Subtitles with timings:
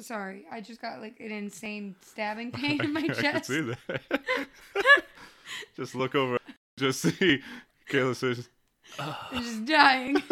[0.00, 3.46] Sorry, I just got like an insane stabbing pain in my I can chest.
[3.46, 4.00] see that.
[5.76, 6.38] just look over.
[6.78, 7.42] Just see
[7.90, 8.48] Kayla says,
[8.98, 10.22] I'm just dying.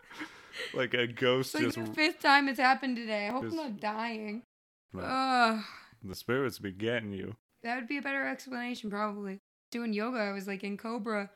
[0.74, 1.86] like a ghost It's like just.
[1.88, 3.26] the fifth time it's happened today.
[3.28, 4.42] I hope just- I'm not dying.
[4.92, 5.60] No, Ugh.
[6.02, 7.36] the spirits be getting you.
[7.62, 9.38] That would be a better explanation, probably.
[9.70, 11.30] Doing yoga, I was like in Cobra.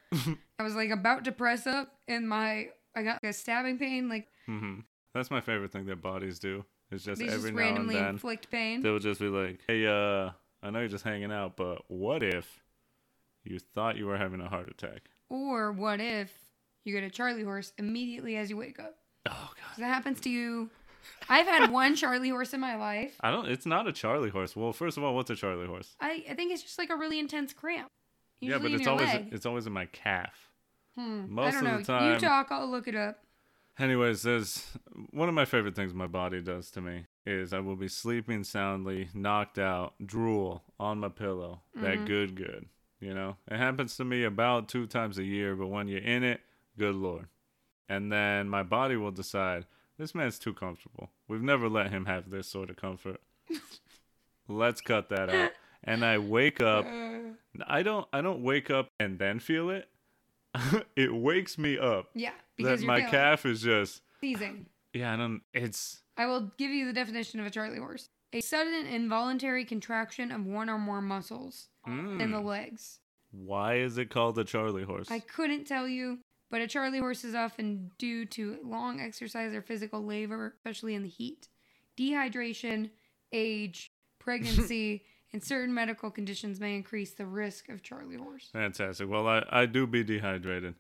[0.59, 4.09] I was like about to press up, and my I got a stabbing pain.
[4.09, 4.81] Like hmm
[5.15, 6.65] That's my favorite thing that bodies do.
[6.95, 8.81] It's just they every just now and randomly then inflict pain.
[8.83, 10.31] they'll just be like, "Hey, uh,
[10.63, 12.63] I know you're just hanging out, but what if
[13.45, 16.33] you thought you were having a heart attack?" Or what if
[16.85, 18.97] you get a Charlie horse immediately as you wake up?
[19.29, 19.79] Oh God.
[19.79, 20.71] That happens to you.
[21.29, 23.15] I've had one Charlie horse in my life.
[23.21, 23.49] I don't.
[23.49, 24.55] It's not a Charlie horse.
[24.55, 25.97] Well, first of all, what's a Charlie horse?
[26.01, 27.89] I, I think it's just like a really intense cramp.
[28.41, 29.29] yeah, but it's always leg.
[29.33, 30.51] it's always in my calf.
[30.97, 31.35] Hmm.
[31.35, 31.83] most I don't know.
[31.83, 33.19] time- You talk, I'll look it up.
[33.79, 34.67] Anyways, there's
[35.11, 38.45] one of my favorite things my body does to me is I will be sleeping
[38.45, 41.63] soundly, knocked out, drool on my pillow.
[41.75, 42.07] That Mhm.
[42.07, 42.69] good, good.
[43.01, 46.23] You know, it happens to me about two times a year, but when you're in
[46.23, 46.41] it,
[46.79, 47.29] good lord.
[47.89, 49.67] And then my body will decide
[49.99, 51.11] this man's too comfortable.
[51.27, 53.21] We've never let him have this sort of comfort.
[54.49, 55.53] Let's cut that out.
[55.83, 56.87] And I wake up.
[57.67, 58.07] I don't.
[58.13, 59.89] I don't wake up and then feel it.
[60.97, 64.67] it wakes me up yeah, that because you're my feeling calf is just seizing.
[64.93, 65.43] yeah, I don't.
[65.53, 70.31] It's I will give you the definition of a Charlie horse: a sudden involuntary contraction
[70.31, 73.01] of one or more muscles in the mm, legs.
[73.31, 75.11] why is it called a Charlie horse?
[75.11, 76.19] I couldn't tell you,
[76.51, 81.03] but a Charlie horse is often due to long exercise or physical labor, especially in
[81.03, 81.49] the heat,
[81.99, 82.91] dehydration,
[83.33, 88.49] age, pregnancy, and certain medical conditions may increase the risk of Charlie horse.
[88.53, 89.11] Fantastic.
[89.11, 90.77] Well, I I do be dehydrated,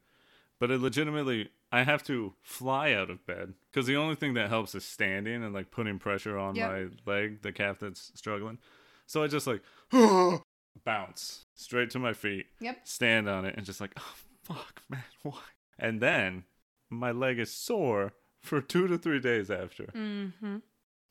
[0.58, 4.48] but it legitimately I have to fly out of bed because the only thing that
[4.48, 6.70] helps is standing and like putting pressure on Yep.
[6.70, 8.58] my leg, the calf that's struggling.
[9.06, 9.60] So I just like
[10.84, 12.80] bounce straight to my feet, Yep.
[12.86, 15.40] stand on it, and just like oh fuck man, why?
[15.78, 16.44] And then
[16.90, 19.84] my leg is sore for two to three days after.
[19.86, 20.58] Mm-hmm.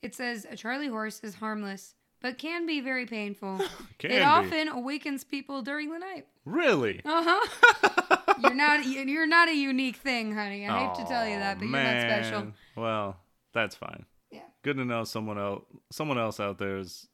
[0.02, 3.60] It says a Charlie horse is harmless, but can be very painful.
[4.00, 4.24] Can it be.
[4.24, 6.26] often awakens people during the night.
[6.46, 7.02] really.
[7.06, 8.34] Uh huh.
[8.40, 10.68] you're not you're not a unique thing, honey.
[10.68, 12.54] I hate to tell you that, but you're not special.
[12.76, 13.18] Well,
[13.54, 14.06] that's fine.
[14.32, 14.40] Yeah.
[14.64, 17.08] Good to know someone else someone else out there is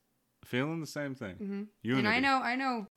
[0.45, 1.35] feeling the same thing.
[1.35, 2.07] hmm Unity.
[2.07, 2.87] And I know I know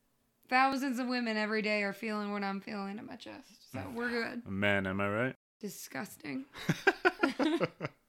[0.48, 3.72] thousands of women every day are feeling what I'm feeling in my chest.
[3.72, 4.46] So we're good.
[4.46, 5.34] Man, am I right?
[5.60, 6.44] Disgusting.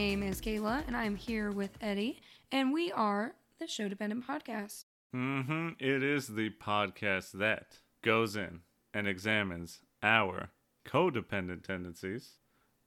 [0.00, 4.84] name is Kayla, and I'm here with Eddie, and we are the Show Dependent Podcast.
[5.14, 5.72] mm-hmm.
[5.78, 8.60] It is the podcast that goes in
[8.94, 10.48] and examines our
[10.86, 12.38] codependent tendencies,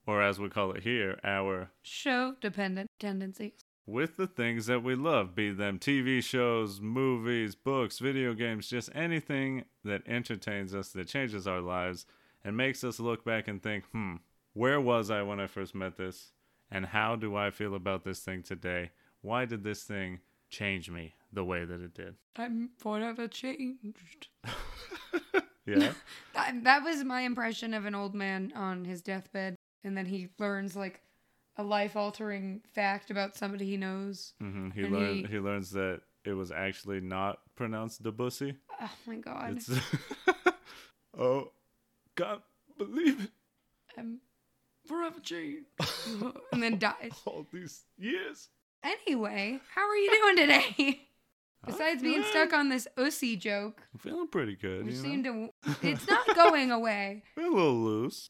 [0.08, 3.62] or as we call it here, our Show dependent tendencies.
[3.86, 8.90] with the things that we love, be them TV shows, movies, books, video games, just
[8.96, 12.08] anything that entertains us, that changes our lives,
[12.44, 14.16] and makes us look back and think, hmm,
[14.54, 16.32] where was I when I first met this?
[16.74, 18.92] And how do I feel about this thing today?
[19.22, 20.20] Why did this thing
[20.50, 22.16] change me the way that it did?
[22.36, 24.28] I'm forever changed.
[25.66, 25.94] Yeah?
[26.34, 30.28] That, that was my impression of an old man on his deathbed, and then he
[30.40, 31.00] learns like
[31.58, 34.34] a life altering fact about somebody he knows.
[34.42, 38.56] hmm He, learn, he- he learns that it was actually not pronounced Debussy.
[38.82, 39.52] Oh my god.
[39.58, 39.70] It's.
[41.18, 41.52] oh,
[42.18, 42.42] can't
[42.78, 43.30] believe it.
[43.98, 44.18] I'm
[44.86, 45.66] forever changed.
[46.52, 47.12] and then dies.
[47.26, 48.50] All these years.
[48.84, 51.02] Anyway, how are you doing today?
[51.66, 54.86] Besides being stuck on this ussy joke, I'm feeling pretty good.
[54.92, 55.50] you know?
[55.64, 55.78] to.
[55.88, 57.24] It's not going away.
[57.38, 58.30] We're a little loose.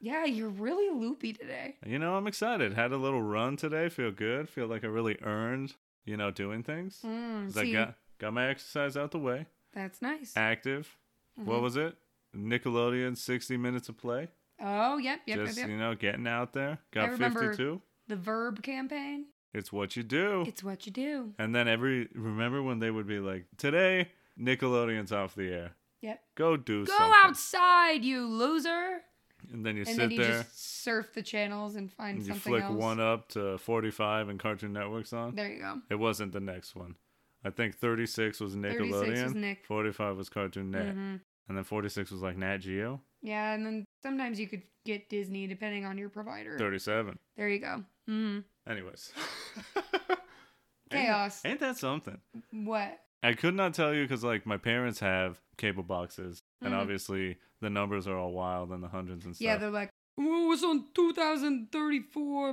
[0.00, 1.74] Yeah, you're really loopy today.
[1.84, 2.74] You know, I'm excited.
[2.74, 3.88] Had a little run today.
[3.88, 4.48] Feel good.
[4.48, 5.74] Feel like I really earned,
[6.04, 7.00] you know, doing things.
[7.04, 9.46] Mm, 'Cause I see, got got my exercise out the way.
[9.72, 10.36] that's nice.
[10.36, 10.96] Active.
[11.34, 11.62] What Mhm.
[11.62, 11.96] was it?
[12.36, 14.28] Nickelodeon 60 minutes of play.
[14.60, 15.70] Oh, yep, yep, Just, yep, yep.
[15.70, 16.78] you know, getting out there.
[16.92, 17.80] Got remember- 52.
[18.08, 19.26] The verb campaign.
[19.54, 20.44] It's what you do.
[20.46, 21.34] It's what you do.
[21.38, 24.08] and then every remember when they would be like, "Today
[24.38, 25.72] Nickelodeon's off the air.
[26.02, 26.20] Yep.
[26.34, 26.94] Go do something.
[27.06, 29.00] Go something." outside, you loser.
[29.52, 32.26] And then you and sit then you there just surf the channels and find and
[32.26, 32.74] you something flick else.
[32.76, 35.34] one up to 45 and Cartoon Network's on.
[35.34, 35.80] There you go.
[35.90, 36.96] It wasn't the next one.
[37.44, 39.24] I think 36 was 36 Nickelodeon.
[39.24, 39.64] was Nick.
[39.64, 40.92] 45 was Cartoon Net.
[40.92, 41.16] hmm
[41.48, 43.00] And then 46 was like Nat Geo.
[43.22, 46.56] Yeah, and then Sometimes you could get Disney depending on your provider.
[46.58, 47.18] 37.
[47.36, 47.82] There you go.
[48.06, 49.12] hmm Anyways.
[50.90, 51.42] Chaos.
[51.44, 52.18] Ain't, ain't that something?
[52.52, 52.98] What?
[53.22, 56.78] I could not tell you because, like, my parents have cable boxes, and Mhm.
[56.78, 59.44] obviously the numbers are all wild in the hundreds and stuff.
[59.44, 62.50] Yeah, they're like, oh, it's on 2034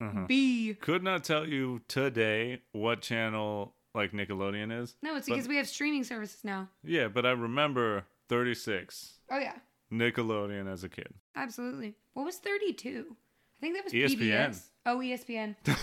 [0.00, 0.24] Uh-huh.
[0.28, 0.74] B.
[0.80, 4.96] could not tell you today what channel, like, Nickelodeon is.
[5.02, 6.68] No, it's But- because we have streaming services now.
[6.84, 9.58] Yeah, but I remember 36 Oh, yeah.
[9.92, 11.12] Nickelodeon as a kid.
[11.36, 11.94] Absolutely.
[12.14, 13.16] What was 32?
[13.58, 14.18] I think that was ESPN.
[14.50, 14.62] PBS.
[14.86, 15.56] Oh, ESPN.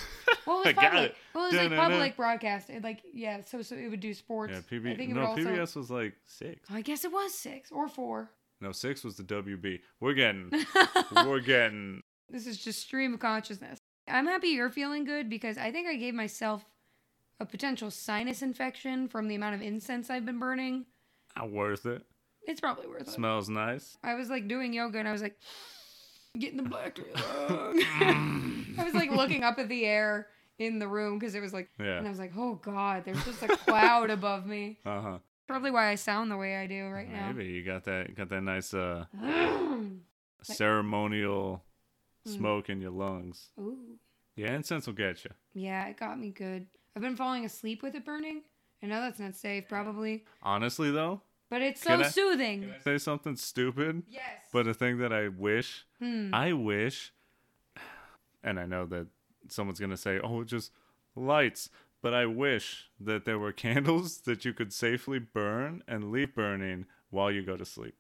[0.46, 1.04] Well, it was public.
[1.12, 1.16] it.
[1.36, 2.70] Well, it was like public broadcast.
[2.70, 4.54] It, like, yeah, so so it would do sports.
[4.54, 5.42] Yeah, I think it No, would also.
[5.44, 6.70] PBS was like six.
[6.72, 8.32] I guess it was six or four.
[8.62, 9.82] No, six was the WB.
[10.00, 10.50] We're getting,
[11.16, 12.02] we're getting.
[12.30, 13.78] this is just stream of consciousness.
[14.08, 16.64] I'm happy you're feeling good because I think I gave myself
[17.42, 20.86] a potential sinus infection from the amount of incense I've been burning.
[21.36, 22.04] Not worth it.
[22.48, 23.10] It's probably worth it.
[23.12, 23.98] Smells nice.
[24.04, 25.38] I was like doing yoga and I was like
[26.40, 26.98] getting the black.
[27.18, 30.28] I was like looking up at the air
[30.58, 31.98] in the room because it was like, Yeah.
[31.98, 34.80] and I was like, oh god, there's just a cloud above me.
[34.86, 35.18] Uh huh.
[35.48, 37.32] Probably why I sound the way I do right now.
[37.32, 39.06] Maybe you got that got that nice uh
[40.42, 41.64] ceremonial
[42.28, 42.36] Mm.
[42.38, 43.52] smoke in your lungs.
[43.58, 43.98] Ooh,
[44.36, 45.32] Yeah, incense will get you.
[45.54, 46.68] yeah, it got me good.
[46.94, 48.42] I've been falling asleep with it burning.
[48.84, 52.74] I know that's not safe, probably, Honestly, though, but it's so I- soothing.
[52.84, 54.04] say something stupid?
[54.10, 54.24] Yes.
[54.54, 56.34] But a thing that I wish, Hmm.
[56.34, 57.12] I wish,
[58.44, 59.08] and I know that
[59.50, 60.72] someone's gonna say, "Oh, just
[61.16, 61.70] lights,"
[62.02, 66.86] but I wish that there were candles that you could safely burn and leave burning
[67.10, 67.96] while you go to sleep.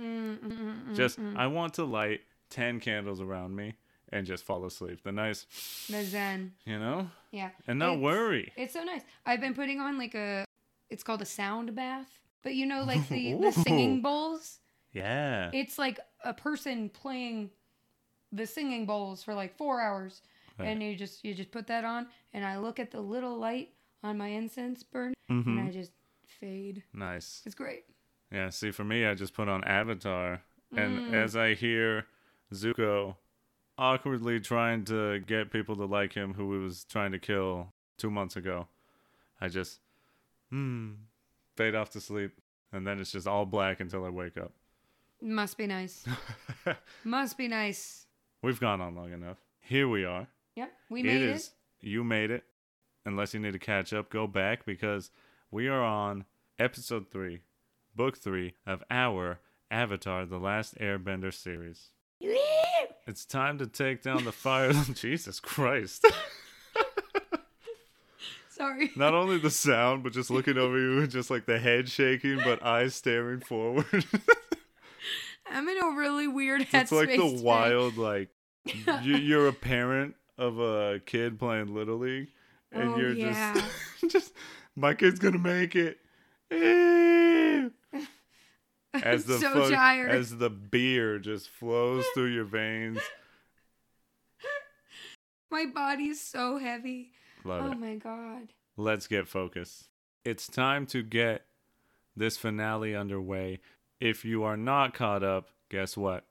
[0.00, 0.52] Mm, mm,
[0.88, 1.18] mm, Just.
[1.18, 2.20] I want to light
[2.50, 3.76] ten candles around me
[4.10, 5.02] and just fall asleep.
[5.02, 5.46] The nice,
[5.88, 6.52] the Zen.
[6.64, 7.50] you know, Yeah.
[7.66, 8.52] and not It's- worry.
[8.56, 9.02] It's so nice.
[9.24, 10.44] I've been putting on like a,
[10.90, 12.22] it's called a sound bath.
[12.46, 14.60] But you know, like the, the singing bowls?
[14.92, 15.50] Yeah.
[15.52, 17.50] It's like a person playing
[18.30, 20.22] the singing bowls for like four hours.
[20.56, 20.68] Right.
[20.68, 23.70] And you just you just put that on and I look at the little light
[24.04, 25.90] on my incense burn hmm and I just
[26.24, 26.84] fade.
[26.94, 27.42] Nice.
[27.44, 27.82] It's great.
[28.30, 30.42] Yeah, see, for me, I just put on Avatar,
[30.76, 31.14] and Mm.
[31.14, 32.06] as I hear
[32.54, 33.16] Zuko
[33.76, 38.10] awkwardly trying to get people to like him who he was trying to kill two
[38.10, 38.68] months ago,
[39.40, 39.80] I just,
[40.50, 40.92] hmm,
[41.56, 42.32] fade off to sleep,
[42.72, 44.52] and then it's just all black until I wake up.
[45.20, 46.04] Must be nice.
[47.04, 48.06] Must be nice.
[48.42, 49.38] We've gone on long enough.
[49.60, 50.28] Here we are.
[50.56, 50.72] Yep.
[50.90, 51.30] We made it.
[51.30, 51.50] is.
[51.80, 52.44] You made it.
[53.04, 55.10] Unless you need to catch up, go back because
[55.50, 56.24] we are on
[56.58, 57.42] episode three,
[57.94, 59.38] book three of our
[59.70, 61.90] Avatar: The Last Airbender series.
[63.06, 64.72] It's time to take down the fire.
[64.94, 66.04] Jesus Christ!
[68.56, 68.90] Sorry.
[68.96, 72.38] Not only the sound, but just looking over you, and just like the head shaking,
[72.38, 73.84] but eyes staring forward.
[75.50, 77.40] I'm in a really weird it's like the today.
[77.42, 78.30] wild, like
[79.02, 82.28] you, you're a parent of a kid playing little league,
[82.72, 83.54] and Oh, you're yeah.
[84.00, 84.32] just, just
[84.74, 85.98] my kid's gonna make it.
[89.02, 90.10] As the so tired.
[90.10, 92.98] as the beer just flows through your veins.
[95.50, 97.12] My body's so heavy.
[97.46, 97.78] Love oh it.
[97.78, 98.48] my god.
[98.76, 99.88] Let's get focused.
[100.24, 101.46] It's time to get
[102.16, 103.60] this finale underway.
[104.00, 106.24] If you are not caught up, guess what?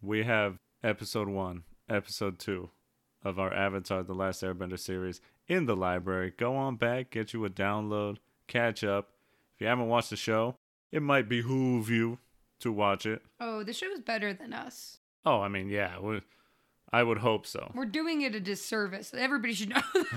[0.00, 2.70] We have episode one, episode two
[3.24, 6.32] of our Avatar The Last Airbender series in the library.
[6.36, 9.08] Go on back, get you a download, catch up.
[9.54, 10.56] If you haven't watched the show,
[10.92, 12.18] it might behoove you
[12.60, 13.22] to watch it.
[13.40, 14.98] Oh, the show's better than us.
[15.24, 16.22] Oh, I mean, yeah, we-
[16.92, 17.72] I would hope so.
[17.74, 19.12] We're doing it a disservice.
[19.14, 19.82] Everybody should know.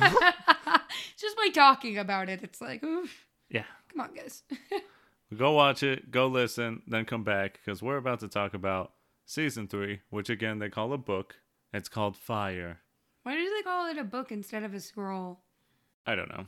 [1.18, 3.26] Just by talking about it, it's like, oof.
[3.50, 3.64] Yeah.
[3.92, 4.44] Come on, guys.
[5.38, 8.94] Go watch it, go listen, then come back because we're about to talk about
[9.28, 11.36] season three, which again they call a book.
[11.72, 12.80] It's called Fire.
[13.22, 15.42] Why do they call it a book instead of a scroll?
[16.08, 16.48] I don't know.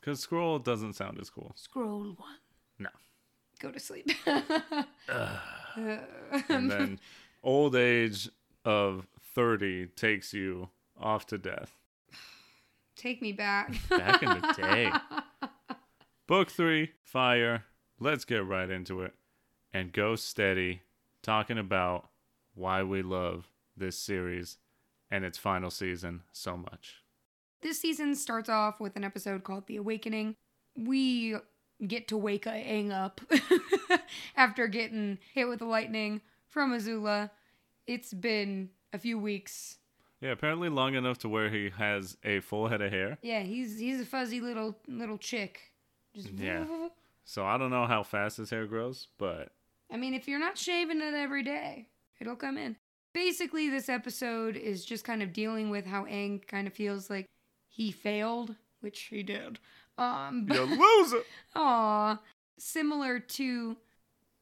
[0.00, 1.52] Because scroll doesn't sound as cool.
[1.56, 2.38] Scroll one.
[2.78, 2.88] No.
[3.60, 4.10] Go to sleep.
[5.76, 7.00] And then
[7.42, 8.28] old age
[8.64, 10.68] of 30 takes you
[11.00, 11.76] off to death.
[12.96, 13.74] Take me back.
[13.88, 14.92] Back in the day.
[16.26, 17.64] Book three, Fire.
[17.98, 19.14] Let's get right into it
[19.72, 20.82] and go steady
[21.22, 22.08] talking about
[22.54, 24.58] why we love this series
[25.10, 27.02] and its final season so much.
[27.60, 30.36] This season starts off with an episode called The Awakening.
[30.76, 31.36] We
[31.86, 33.20] get to wake Aang up
[34.36, 37.30] after getting hit with the lightning from Azula.
[37.86, 39.78] It's been a few weeks.
[40.20, 43.18] Yeah, apparently long enough to where he has a full head of hair.
[43.22, 45.72] Yeah, he's he's a fuzzy little little chick.
[46.14, 46.64] Just Yeah.
[47.24, 49.50] So I don't know how fast his hair grows, but
[49.90, 51.88] I mean, if you're not shaving it every day,
[52.20, 52.76] it'll come in.
[53.12, 57.26] Basically, this episode is just kind of dealing with how Aang kind of feels like
[57.68, 59.58] he failed, which he did.
[59.98, 60.64] Um, You a
[61.02, 61.22] loser.
[61.54, 62.18] Aw.
[62.58, 63.76] Similar to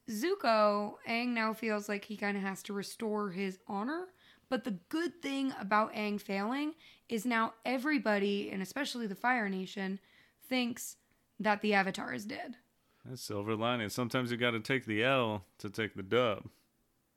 [0.09, 4.07] Zuko, Aang now feels like he kind of has to restore his honor.
[4.51, 6.75] But the good thing about Aang failing
[7.09, 10.01] is now everybody, and especially the Fire Nation,
[10.49, 10.97] thinks
[11.39, 12.57] that the Avatar is dead.
[13.05, 13.89] That's silver lining.
[13.89, 16.49] Sometimes you got to take the L to take the dub.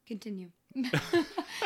[0.05, 0.49] Continue.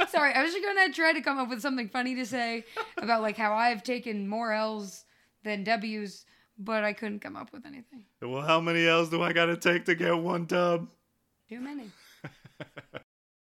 [0.10, 2.66] Sorry, I was just gonna try to come up with something funny to say
[2.98, 5.06] about like how I've taken more L's
[5.44, 6.26] than W's,
[6.58, 8.04] but I couldn't come up with anything.
[8.22, 10.90] Well, how many L's do I got to take to get one dub?
[11.48, 11.90] Too many.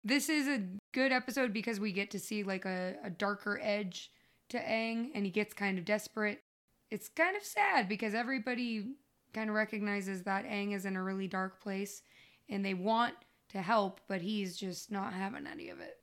[0.05, 4.11] this is a good episode because we get to see like a, a darker edge
[4.51, 6.43] to Aang and he gets kind of desperate.
[6.91, 8.93] It's kind of sad because everybody
[9.33, 12.03] kind of recognizes that Aang is in a really dark place
[12.49, 13.15] and they want
[13.51, 15.97] to help, but he's just not having any of it.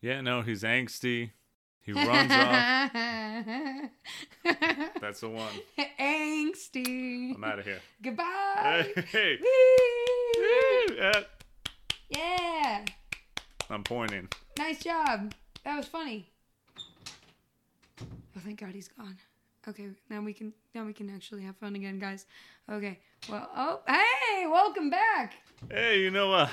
[0.00, 1.30] Yeah, no, he's angsty.
[1.82, 2.92] He runs off.
[5.00, 5.52] That's the one.
[5.98, 7.34] Angsty.
[7.34, 7.80] I'm out of here.
[8.02, 8.86] Goodbye.
[8.96, 9.38] Hey, hey.
[9.42, 10.94] Woo!
[10.96, 11.22] Yeah,
[12.10, 12.84] Yeah.
[13.70, 14.28] I'm pointing.
[14.58, 15.32] Nice job.
[15.64, 16.28] That was funny.
[18.00, 19.16] Oh, thank God he's gone.
[19.68, 22.26] Okay, now we can now we can actually have fun again, guys.
[22.70, 22.98] Okay.
[23.28, 25.34] Well, oh, hey, welcome back.
[25.70, 26.48] Hey, you know, uh,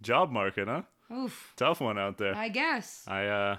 [0.00, 0.82] job market, huh?
[1.12, 1.54] Oof.
[1.56, 2.36] Tough one out there.
[2.36, 3.04] I guess.
[3.08, 3.56] I uh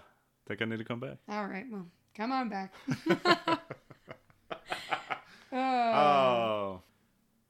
[0.48, 1.17] think I need to come back.
[1.27, 1.65] All right.
[1.69, 2.74] Well, come on back.
[5.51, 5.57] oh.
[5.57, 6.81] Oh.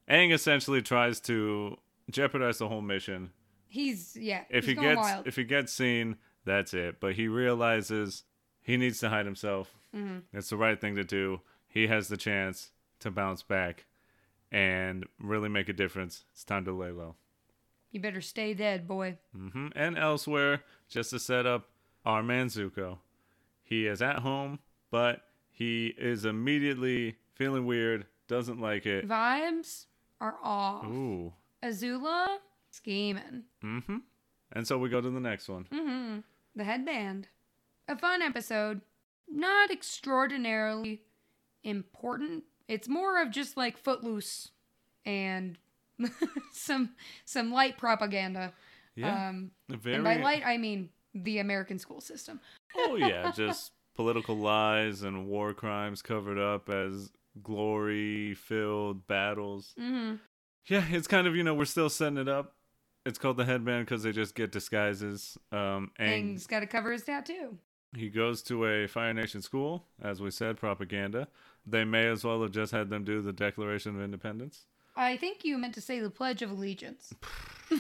[0.09, 1.77] Aang essentially tries to
[2.09, 3.31] jeopardize the whole mission.
[3.69, 4.43] He's yeah.
[4.49, 5.27] If he's he gets wild.
[5.27, 6.99] if he gets seen, that's it.
[6.99, 8.23] But he realizes
[8.61, 9.75] he needs to hide himself.
[9.95, 10.23] Mhm.
[10.33, 11.41] It's the right thing to do.
[11.67, 13.85] He has the chance to bounce back
[14.51, 16.25] and really make a difference.
[16.33, 17.15] It's time to lay low.
[17.91, 19.17] you better stay dead, boy.
[19.35, 19.69] Mm-hmm.
[19.75, 21.69] And elsewhere, just to set up
[22.05, 22.99] our man Zuko.
[23.63, 24.59] He is at home,
[24.91, 29.07] but he is immediately feeling weird, doesn't like it.
[29.07, 29.85] Vibes
[30.21, 30.85] are off.
[30.85, 31.33] Ooh.
[31.63, 32.37] Azula
[32.79, 33.43] scheming.
[33.63, 33.97] Mm-hmm.
[34.53, 35.67] And so we go to the next one.
[35.71, 36.19] Mm-hmm.
[36.55, 37.27] The headband.
[37.87, 38.81] A fun episode.
[39.27, 41.01] Not extraordinarily
[41.63, 42.43] important.
[42.67, 44.49] It's more of just like footloose
[45.05, 45.57] and
[46.51, 46.91] some
[47.25, 48.53] some light propaganda.
[48.95, 49.29] Yeah.
[49.29, 49.95] Um, very.
[49.95, 52.39] and by light I mean the American school system.
[52.75, 59.73] oh yeah, just political lies and war crimes covered up as glory-filled battles.
[59.79, 60.15] Mm-hmm.
[60.67, 62.53] Yeah, it's kind of you know we're still setting it up.
[63.09, 65.35] It's called the headband because they just get disguises.
[65.51, 67.57] Um, and Aang's got to cover his tattoo.
[67.97, 71.27] he goes to a Fire Nation school, as we said, propaganda.
[71.65, 74.65] They may as well have just had them do the Declaration of Independence.
[74.95, 77.13] I think you meant to say the Pledge of Allegiance.
[77.69, 77.79] Can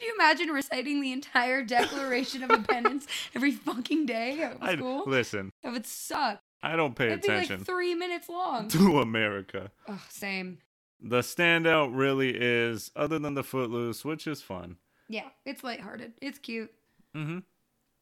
[0.00, 5.02] you imagine reciting the entire Declaration of Independence every fucking day at I school?
[5.08, 5.50] listen.
[5.64, 6.38] That would suck.
[6.62, 7.34] I don't pay attention.
[7.34, 8.68] It'd be like three minutes long.
[8.70, 9.70] to America.
[10.08, 10.58] Same.
[11.00, 14.76] The standout really is, other than the Footloose, which is fun,
[15.08, 16.14] Yeah, it's lighthearted.
[16.22, 16.72] It's cute.
[17.14, 17.38] mm-hmm.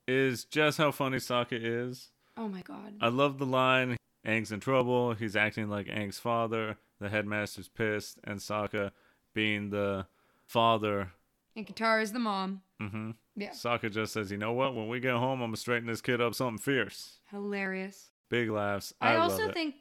[0.07, 2.11] is just how funny Sokka is.
[2.37, 2.95] Oh my god.
[3.01, 3.97] I love the line,
[4.27, 8.93] Aang's in trouble, he's acting like Aang's father, the headmaster's pissed, and Sokka
[9.35, 10.07] being the
[10.47, 11.13] father.
[11.57, 12.63] And Katara is the mom.
[12.81, 13.11] Mm-hmm.
[13.37, 13.51] Yeah.
[13.51, 16.21] Sokka just says, you know what, when we get home, I'm gonna straighten this kid
[16.21, 17.19] up something fierce.
[17.31, 18.11] Hilarious.
[18.29, 18.95] Big laughs.
[19.01, 19.77] I, I, also think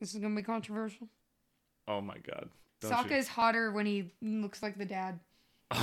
[0.00, 1.08] this is gonna be controversial.
[1.88, 2.48] Oh my god.
[2.80, 5.20] Don't Sokka you- is hotter when he looks like the dad.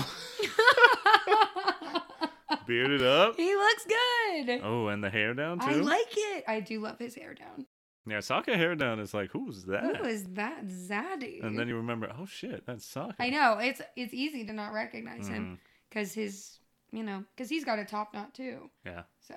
[2.66, 3.36] Bearded up.
[3.36, 4.62] he looks good.
[4.64, 5.66] Oh, and the hair down too.
[5.68, 6.46] I like it.
[6.48, 7.66] I do love his hair down.
[8.08, 9.98] yeah, Sokka hair down is like, who's that?
[9.98, 11.44] Who is that zaddy?
[11.44, 13.16] and then you remember, oh shit, that's Sokka.
[13.20, 15.60] I know it's it's easy to not recognize him mm.
[15.90, 16.60] because his
[16.92, 18.70] you know because he's got a top knot too.
[18.86, 19.04] Yeah.
[19.20, 19.36] So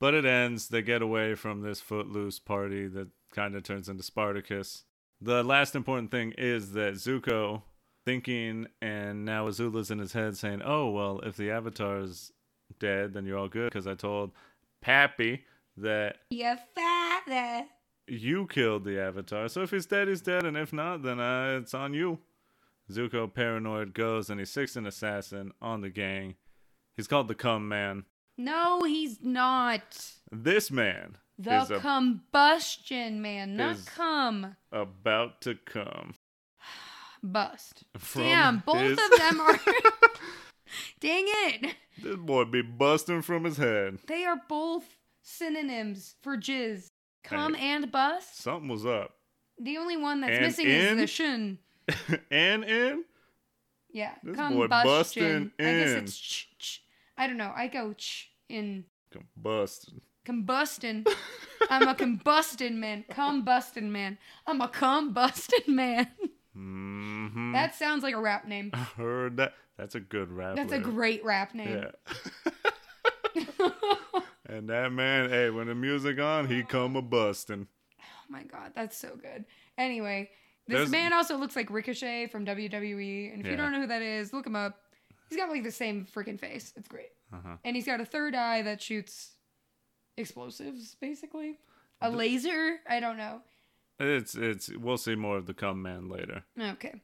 [0.00, 0.68] But it ends.
[0.68, 4.84] They get away from this footloose party that kind of turns into Spartacus.
[5.24, 7.62] The last important thing is that Zuko,
[8.04, 12.30] thinking, and now Azula's in his head saying, "Oh well, if the Avatar's
[12.78, 14.32] dead, then you're all good." Because I told
[14.82, 15.46] Pappy
[15.78, 17.64] that your father.
[18.06, 19.48] you killed the Avatar.
[19.48, 22.18] So if he's dead, he's dead, and if not, then uh, it's on you.
[22.92, 26.34] Zuko, paranoid, goes and he seeks an assassin on the gang.
[26.98, 28.04] He's called the Cum Man.
[28.36, 30.16] No, he's not.
[30.30, 34.56] This man The is a combustion man, not cum.
[34.70, 36.14] about to come.
[37.22, 37.84] Bust.
[37.98, 39.58] From Damn, both his- of them are.
[41.00, 41.74] Dang it.
[42.02, 43.98] This boy be busting from his head.
[44.06, 44.84] They are both
[45.22, 46.90] synonyms for jizz.
[47.22, 47.68] Come Hey.
[47.70, 48.38] and bust.
[48.42, 49.12] Something was up.
[49.58, 50.72] The only one that's And missing in?
[50.72, 51.58] is the shun.
[52.30, 53.04] and in?
[53.92, 54.14] Yeah.
[54.22, 54.84] This boy combustion.
[54.84, 56.04] busting I guess in.
[56.04, 56.82] it's ch, ch.
[57.16, 57.52] I don't know.
[57.54, 60.00] I go ch in Combusted.
[60.24, 61.06] Combusting.
[61.70, 63.04] I'm a combusting man.
[63.10, 64.18] Combusting man.
[64.46, 66.08] I'm a combusting man.
[66.56, 67.52] Mm-hmm.
[67.52, 68.70] that sounds like a rap name.
[68.74, 69.54] I heard that.
[69.76, 70.54] That's a good rap.
[70.56, 71.84] That's a great rap name.
[73.34, 73.44] Yeah.
[74.46, 77.66] and that man, hey, when the music on, he come a busting.
[78.00, 79.44] Oh my god, that's so good.
[79.76, 80.30] Anyway,
[80.68, 83.86] this There's- man also looks like Ricochet from WWE, and if you don't know who
[83.88, 84.78] that is, look him up.
[85.28, 86.72] He's got like the same freaking face.
[86.76, 87.56] It's great, Uh-huh.
[87.64, 89.32] and he's got a third eye that shoots
[90.16, 91.58] explosives, basically.
[92.00, 92.80] A laser?
[92.88, 93.40] I don't know.
[93.98, 94.70] It's it's.
[94.70, 96.44] We'll see more of the come man later.
[96.60, 97.02] Okay.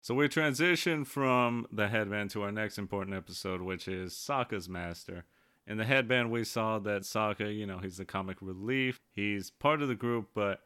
[0.00, 5.24] So we transition from the headband to our next important episode, which is Sokka's master.
[5.66, 9.00] In the headband, we saw that Sokka, you know, he's the comic relief.
[9.12, 10.60] He's part of the group, but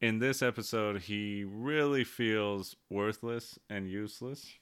[0.00, 4.54] in this episode, he really feels worthless and useless.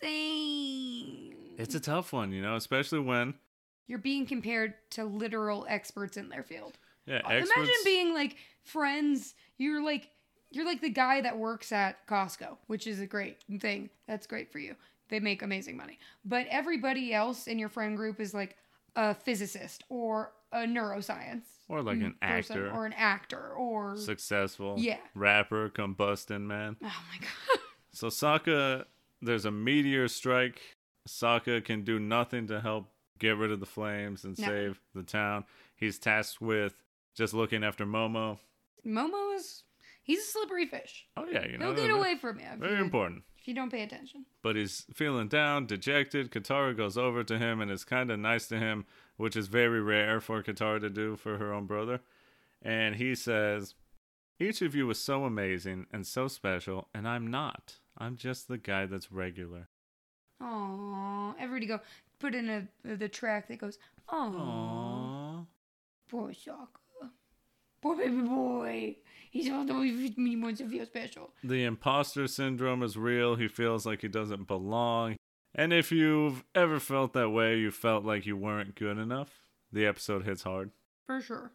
[0.00, 1.34] Same.
[1.56, 3.34] It's a tough one, you know, especially when,
[3.86, 6.78] You're being compared to literal experts in their field.
[7.06, 9.34] yeah, Imagine being like friends.
[9.58, 10.10] You're like
[10.50, 13.88] you're like the guy that works at Costco, which is a great thing.
[14.06, 14.76] That's great for you.
[15.08, 15.98] They make amazing money.
[16.24, 18.56] But everybody else in your friend group is like
[18.94, 22.04] a physicist or a neuroscience Or like hmm.
[22.04, 22.70] an person actor.
[22.70, 24.98] or an actor or successful Yeah.
[25.14, 26.76] rapper, combusting man.
[26.82, 27.60] oh my god.
[27.92, 28.84] So Sokka,
[29.22, 30.60] there's a meteor strike.
[31.08, 32.91] Sokka can do nothing to help
[33.22, 34.46] get rid of the flames and No.
[34.46, 35.44] save the town.
[35.76, 36.82] He's tasked with
[37.14, 38.38] just looking after Momo.
[38.86, 39.62] Momo is
[40.02, 41.06] he's a slippery fish.
[41.16, 43.22] Oh yeah, you know, He'll get away from you Very you, important.
[43.38, 44.26] if you don't pay attention.
[44.42, 46.30] But he's feeling down, dejected.
[46.30, 48.84] Katara goes over to him and is kind of nice to him,
[49.16, 52.00] which is very rare for Katara to do for her own brother.
[52.60, 53.74] And he says,
[54.40, 57.78] "Each of you is so amazing and so special, and I'm not.
[57.96, 59.68] I'm just the guy that's regular."
[60.40, 61.34] Aww.
[61.38, 61.80] Everybody go
[62.22, 63.78] put in a the track that goes.
[64.08, 65.44] Aww.
[66.08, 67.10] Poor Sokka.
[67.82, 68.96] Poor baby boy.
[69.30, 71.32] He's way he wants to feel special.
[71.42, 73.34] The imposter syndrome is real.
[73.34, 75.16] He feels like he doesn't belong.
[75.54, 79.40] And if you've ever felt that way, you felt like you weren't good enough,
[79.72, 80.70] the episode hits hard.
[81.06, 81.52] For sure.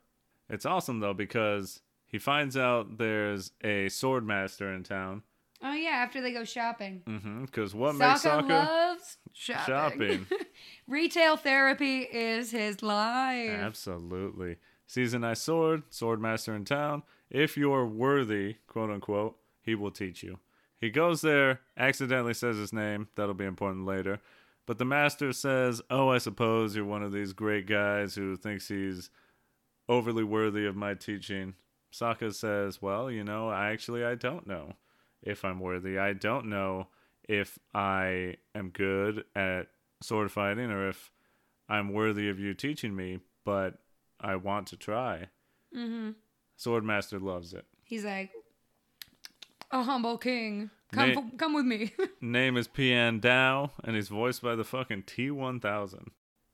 [0.50, 5.24] It's awesome though because he finds out there's a sword master in town.
[5.62, 7.02] Oh yeah, after they go shopping.
[7.06, 7.46] Mm-hmm.
[7.46, 9.66] Because what Sokka makes Sokka loves shopping.
[9.66, 10.28] shopping?
[10.88, 13.50] Retail therapy is his life.
[13.50, 14.58] Absolutely.
[14.86, 17.04] Sees a nice sword, sword master in town.
[17.30, 20.40] If you're worthy, quote unquote, he will teach you.
[20.80, 23.08] He goes there, accidentally says his name.
[23.16, 24.20] That'll be important later.
[24.68, 28.68] But the master says, Oh, I suppose you're one of these great guys who thinks
[28.68, 29.10] he's
[29.90, 31.56] overly worthy of my teaching.
[31.92, 34.74] Sokka says, Well, you know, I actually I don't know
[35.28, 35.98] if I'm worthy.
[36.00, 36.88] I don't know
[37.28, 39.68] if I am good at
[40.02, 41.12] sword fighting or if
[41.70, 43.76] I'm worthy of you teaching me, but
[44.20, 45.28] I want to try.
[45.76, 46.12] Mm-hmm.
[46.58, 47.66] Swordmaster loves it.
[47.84, 48.32] He's like,
[49.72, 50.70] a humble king.
[50.94, 51.94] Come, Na- f- come with me.
[52.22, 56.08] Name is Pian Dao, and he's voiced by the fucking T1000,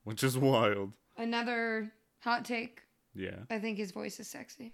[0.03, 0.93] which is wild.
[1.15, 2.81] Another hot take.
[3.13, 3.41] Yeah.
[3.51, 4.73] I think his voice is sexy.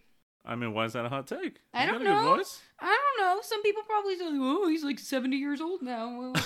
[0.49, 1.57] I mean, why is that a hot take?
[1.73, 2.35] I don't got a good know.
[2.37, 2.59] voice.
[2.79, 2.85] I
[3.17, 3.41] don't know.
[3.43, 6.33] Some people probably say, "Oh, he's like seventy years old now."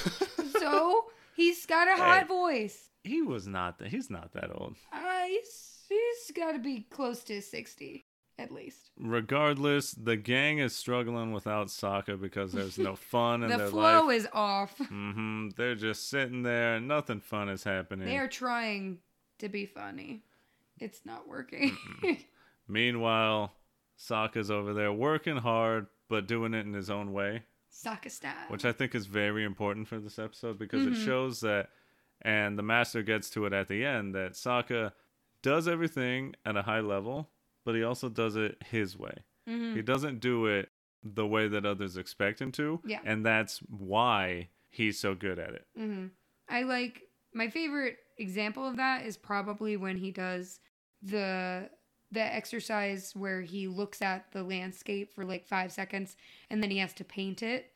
[0.60, 2.28] So he's got a hot Hey.
[2.28, 2.90] voice.
[3.04, 3.90] He was not that.
[3.90, 4.76] He's not that old.
[4.94, 8.06] Uh, he's he's got to be close to sixty
[8.40, 8.92] at least.
[8.98, 14.08] Regardless, the gang is struggling without Sokka because there's no fun in the their flow
[14.08, 14.16] life.
[14.18, 14.78] is off.
[14.80, 15.50] Mm-hmm.
[15.58, 16.80] They're just sitting there.
[16.80, 18.08] Nothing fun is happening.
[18.08, 19.00] They are trying
[19.40, 20.24] to be funny.
[20.80, 21.78] It's not working.
[22.68, 23.52] Meanwhile,
[23.98, 27.44] Sokka's over there working hard, but doing it in his own way.
[27.72, 28.36] Sokka style.
[28.50, 31.06] which I think is very important for this episode because it Mhm.
[31.06, 31.72] shows that,
[32.22, 34.94] and the master gets to it at the end, that Sokka
[35.42, 37.32] does everything at a high level,
[37.66, 39.24] but he also does it his way.
[39.48, 39.76] Mhm.
[39.76, 40.72] He doesn't do it
[41.04, 43.02] the way that others expect him to, Yeah.
[43.04, 45.68] and that's why he's so good at it.
[45.76, 46.08] hmm
[46.48, 50.60] I like my favorite example of that is probably when he does
[51.02, 51.72] the
[52.14, 56.16] the exercise where he looks at the landscape for like five seconds
[56.50, 57.72] and then he has to paint it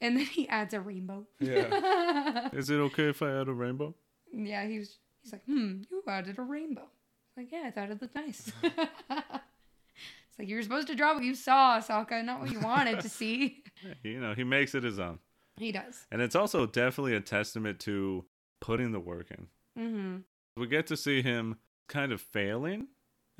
[0.00, 1.26] and then he adds a rainbow.
[1.40, 2.48] Yeah.
[2.52, 3.94] Is it okay if I add a rainbow?
[4.32, 6.88] yeah, he was he's like, hmm, you added a rainbow.
[7.36, 8.52] Like, yeah, I thought it looked nice.
[8.62, 13.00] it's like you were supposed to draw what you saw, Sokka, not what you wanted
[13.00, 13.62] to see.
[14.02, 15.18] You know, he makes it his own.
[15.56, 16.06] He does.
[16.10, 18.24] And it's also definitely a testament to
[18.60, 19.46] putting the work in.
[19.82, 20.16] Mm-hmm.
[20.60, 21.56] We get to see him
[21.88, 22.88] kind of failing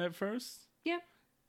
[0.02, 0.66] at first.
[0.84, 0.98] Yeah.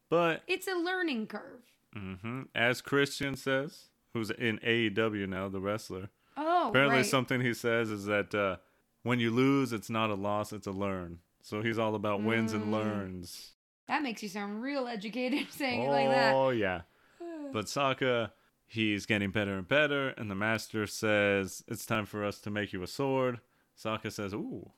[0.09, 1.61] But It's a learning curve.
[1.95, 7.05] hmm as Christian says, who's in AEW now, the wrestler, Oh, Apparently, right.
[7.05, 8.57] something he says is that uh,
[9.03, 11.19] when you lose, it's not a loss, it's a learn.
[11.41, 12.71] So he's all about wins and Mm.
[12.71, 13.51] learns.
[13.87, 16.33] That makes you sound real educated saying it like that.
[16.33, 16.81] Oh, yeah.
[17.53, 18.31] But Sokka,
[18.65, 22.73] he's getting better and better, and the master says, It's time for us to make
[22.73, 23.39] you a sword.
[23.77, 24.71] Sokka says, Ooh.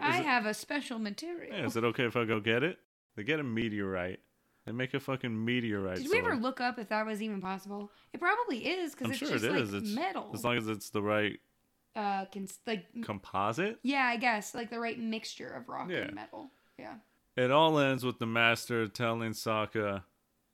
[0.00, 1.54] I it- have a special material.
[1.58, 2.78] yeah, is it okay if I go get it?
[3.16, 4.20] They get a meteorite.
[4.66, 7.90] They make a fucking meteorite Did we ever look up if that was even possible?
[8.12, 9.82] It probably is because I'm it's sure just it like.
[9.82, 10.30] It's metal.
[10.32, 11.38] As long as it's the right
[11.96, 13.78] uh, can like composite.
[13.82, 15.98] yeah, I guess like the right mixture of rock Yeah.
[16.02, 16.50] and metal.
[16.78, 16.94] Yeah.
[17.36, 20.04] It all ends with the master telling Sokka,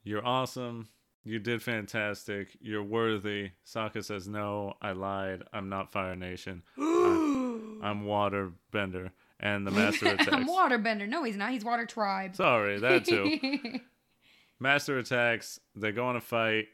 [0.04, 0.88] You're awesome.
[1.24, 2.56] You did fantastic.
[2.60, 3.50] You're worthy.
[3.66, 5.42] Sokka says, No, I lied.
[5.52, 6.62] I'm not Fire Nation.
[6.78, 9.12] I'm Water Bender.
[9.40, 10.32] And the master attacks.
[10.32, 11.08] I'm waterbender.
[11.08, 11.50] No, he's not.
[11.50, 12.34] He's water tribe.
[12.36, 13.80] Sorry, that too.
[14.60, 15.60] master attacks.
[15.76, 16.66] They go on a fight,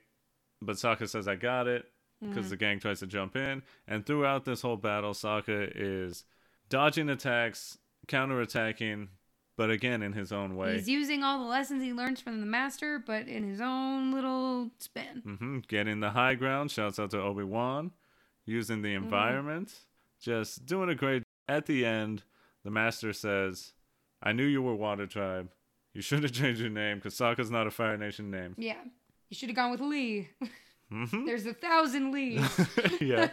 [0.63, 1.87] but Sokka says, I got it.
[2.21, 3.63] Because the gang tries to jump in.
[3.87, 6.25] And throughout this whole battle, Sokka is
[6.71, 7.77] dodging attacks,
[8.09, 9.09] counterattacking,
[9.59, 10.75] but again in his own way.
[10.77, 14.71] He's using all the lessons he learns from the master, but in his own little
[14.79, 15.21] spin.
[15.23, 16.71] hmm Getting the high ground.
[16.71, 17.91] Shouts out to Obi Wan.
[18.47, 19.75] Using the environment.
[20.19, 21.25] Just doing a great.
[21.47, 22.23] At the end,
[22.65, 23.73] the master says,
[24.23, 25.51] "I knew you were Water Tribe.
[25.93, 28.83] You should have changed your name because Sokka's not a Fire Nation name." Yeah.
[29.31, 30.29] You should have gone with Lee.
[30.91, 32.41] hmm There's a thousand Lees.
[33.01, 33.31] yeah,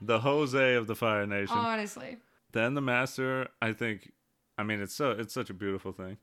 [0.00, 1.56] the Jose of the Fire Nation.
[1.56, 2.18] Honestly.
[2.52, 4.12] then the master, I think,
[4.56, 6.16] I mean, it's so it's such a beautiful thing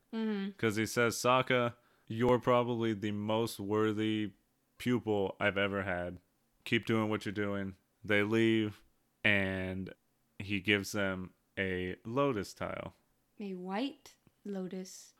[0.47, 1.73] because he says, "Sokka,
[2.07, 4.31] you're probably the most worthy
[4.77, 6.17] pupil I've ever had.
[6.65, 8.81] Keep doing what you're doing." They leave,
[9.23, 9.93] and
[10.39, 12.93] he gives them a lotus tile.
[13.39, 14.13] A white
[14.45, 15.13] lotus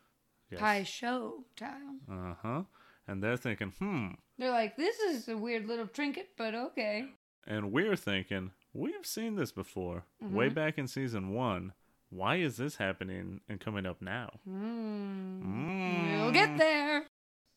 [0.50, 0.60] Yes.
[0.60, 1.96] Pai Sho tile.
[2.12, 2.64] Uh huh.
[3.08, 4.10] And they're thinking, hmm.
[4.38, 7.06] They're like, this is a weird little trinket, but okay.
[7.48, 10.54] And we're thinking, we've seen this before, way Mhm.
[10.54, 11.74] back in season one.
[12.10, 14.40] Why is this happening and coming up now?
[14.48, 16.22] Mm.
[16.22, 17.06] We'll get there.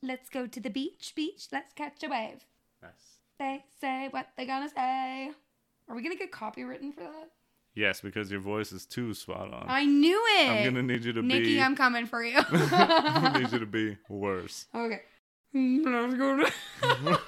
[0.02, 1.48] Let's go to the beach, beach.
[1.50, 2.44] Let's catch a wave.
[2.82, 3.18] Nice.
[3.38, 5.32] They say what they gonna say.
[5.88, 7.30] Are we gonna get copywritten for that?
[7.74, 9.64] Yes, because your voice is too spot on.
[9.68, 10.48] I knew it.
[10.48, 11.46] I'm gonna need you to Nicki, be.
[11.50, 11.60] Nicki.
[11.62, 12.38] I'm coming for you.
[12.50, 12.68] I'm
[13.22, 14.66] gonna need you to be worse.
[14.74, 15.00] okay.
[15.54, 16.52] Mm, to-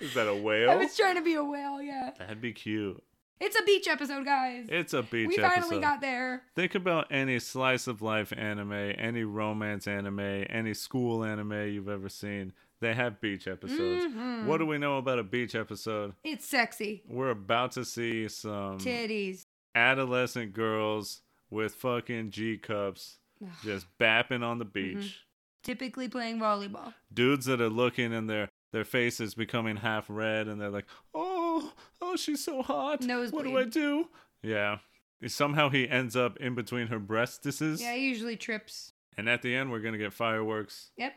[0.00, 0.70] Is that a whale?
[0.70, 2.10] I was trying to be a whale, yeah.
[2.18, 3.02] That'd be cute.
[3.40, 4.66] It's a beach episode, guys.
[4.68, 5.42] It's a beach episode.
[5.42, 5.80] we finally episode.
[5.80, 6.42] got there.
[6.56, 12.08] Think about any slice of life anime, any romance anime, any school anime you've ever
[12.08, 12.52] seen.
[12.80, 14.04] They have beach episodes.
[14.06, 14.44] Mhm.
[14.46, 16.14] What do we know about a beach episode?
[16.22, 17.02] It's sexy.
[17.08, 19.42] We're about to see some Titties.
[19.74, 23.18] adolescent girls with fucking G cups
[23.62, 24.98] just bapping on the Mm-hmm.
[25.00, 25.24] beach.
[25.62, 26.94] Typically playing volleyball.
[27.12, 31.72] Dudes that are looking and their their faces becoming half red and they're like, "Oh,
[32.02, 33.02] oh, she's so hot.
[33.30, 34.08] What do I do?"
[34.42, 34.78] Yeah.
[35.26, 37.80] Somehow he ends up in between her breastises.
[37.80, 38.92] Yeah, he usually trips.
[39.16, 41.12] And at the end, we're going to get fireworks Yep.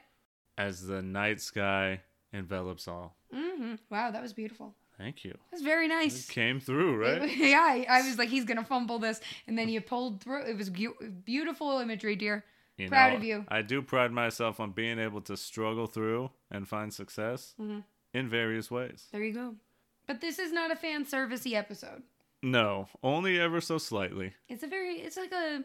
[0.68, 2.02] As the night sky
[2.34, 3.16] envelops all.
[3.34, 4.76] hmm Wow, that was beautiful.
[4.98, 5.36] Thank you.
[5.50, 6.28] That's very It nice.
[6.28, 7.38] came through, It- right?
[7.54, 10.44] yeah, I, I was like, he's gonna fumble this, and then you pulled through.
[10.44, 12.46] It was beautiful imagery, dear.
[12.78, 13.46] You Proud know, of you.
[13.48, 17.84] I do pride myself on being able to struggle through and find success Mhm.
[18.14, 19.08] in various ways.
[19.12, 19.56] There you go.
[20.08, 22.04] But this is not a fan servicey episode.
[22.44, 24.34] No, only ever so slightly.
[24.50, 24.96] It's a very.
[25.00, 25.64] It's like a.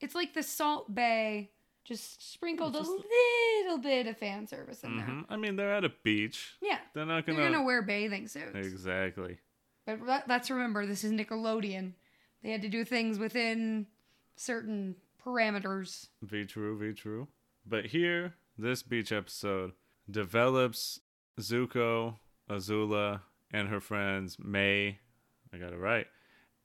[0.00, 1.48] It's like the Salt Bae,
[1.84, 3.02] just sprinkled Just- a
[3.64, 5.06] little bit of fan service in there.
[5.06, 6.54] hmm I mean, they're at a beach.
[6.60, 7.50] Yeah, They're not they're gonna.
[7.50, 8.54] gonna wear bathing suits.
[8.54, 9.38] Exactly.
[9.86, 11.92] But let- let's remember, this is Nickelodeon.
[12.42, 13.86] They had to do things within
[14.36, 16.08] certain parameters.
[16.26, 17.28] Be true, be true.
[17.66, 19.72] But here, this beach episode
[20.10, 21.00] develops
[21.40, 22.16] Zuko,
[22.50, 24.98] Azula, and her friends May,
[25.52, 26.06] I got it right,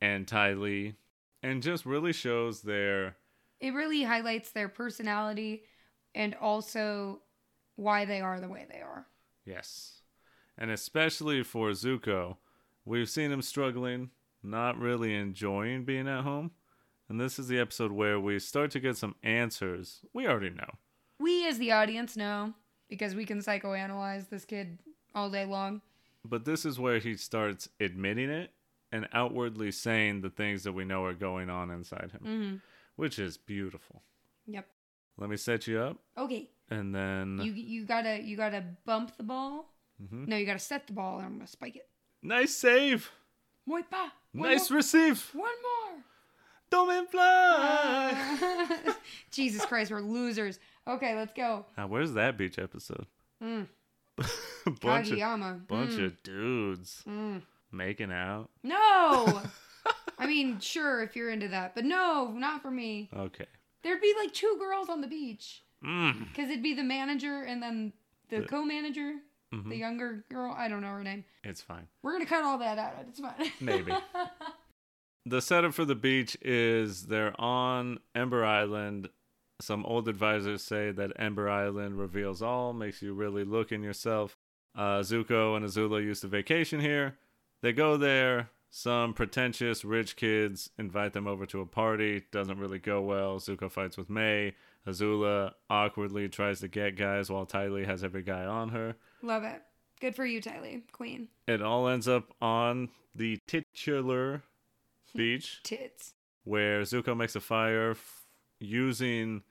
[0.01, 0.95] and Ty Lee,
[1.43, 3.15] and just really shows their
[3.59, 5.63] It really highlights their personality
[6.13, 7.21] and also
[7.75, 9.05] why they are the way they are.
[9.45, 10.01] yes,
[10.57, 12.37] and especially for Zuko,
[12.85, 14.09] we've seen him struggling,
[14.41, 16.51] not really enjoying being at home,
[17.09, 20.69] and this is the episode where we start to get some answers we already know.
[21.19, 22.53] We, as the audience, know
[22.89, 24.79] because we can psychoanalyze this kid
[25.13, 25.81] all day long.
[26.23, 28.51] But this is where he starts admitting it
[28.91, 32.55] and outwardly saying the things that we know are going on inside him, Mm-hmm.
[32.97, 34.03] Which is beautiful.
[34.45, 34.67] Yep.
[35.17, 36.49] Let me set you up, Okay.
[36.69, 39.73] and then You you gotta you gotta bump the ball.
[40.01, 40.27] Mhm.
[40.27, 41.89] No, you gotta set the ball, and I'm gonna spike it.
[42.21, 43.09] nice save,
[43.65, 44.11] Muy pa.
[44.33, 44.77] Nice more.
[44.77, 45.29] receive.
[45.33, 46.03] One more.
[46.69, 48.93] Don't fly.
[49.31, 50.59] Jesus Christ, we're losers.
[50.85, 51.65] Okay, let's go.
[51.77, 53.07] now, where's that beach episode?
[53.43, 53.67] Mm.
[54.81, 55.65] bunch of Kageyama.
[55.67, 56.05] bunch Mm.
[56.05, 57.03] of dudes.
[57.07, 57.41] Mm.
[57.71, 58.49] Making out.
[58.63, 59.41] No.
[60.17, 63.09] I mean, sure, if you're into that, but no, not for me.
[63.15, 63.45] Okay.
[63.83, 66.27] There'd be like two girls on the beach Mm.
[66.29, 67.93] because it'd be the manager and then
[68.29, 69.17] the The- co-manager,
[69.53, 69.69] Mhm.
[69.69, 70.51] the younger girl.
[70.57, 71.23] I don't know her name.
[71.43, 71.87] It's fine.
[72.01, 72.95] We're gonna cut all that out.
[73.07, 73.51] It's fine.
[73.61, 73.93] Maybe.
[75.25, 79.09] The setup for the beach is they're on Ember Island.
[79.61, 84.37] Some old advisors say that Ember Island reveals all, makes you really look in yourself.
[84.75, 87.17] Uh, Zuko and Azula used to vacation here.
[87.61, 88.49] They go there.
[88.79, 92.21] Some pretentious rich kids invite them over to a party.
[92.31, 93.39] Doesn't really go well.
[93.39, 94.53] Zuko fights with May.
[94.85, 98.95] Azula awkwardly tries to get guys while Ty Lee has every guy on her.
[99.23, 99.63] Love it.
[99.99, 101.27] Good for you, Ty Lee, Queen.
[101.47, 104.43] It all ends up on the titular
[105.15, 106.13] beach Tits.
[106.43, 108.27] where Zuko makes a fire f-
[108.59, 109.41] using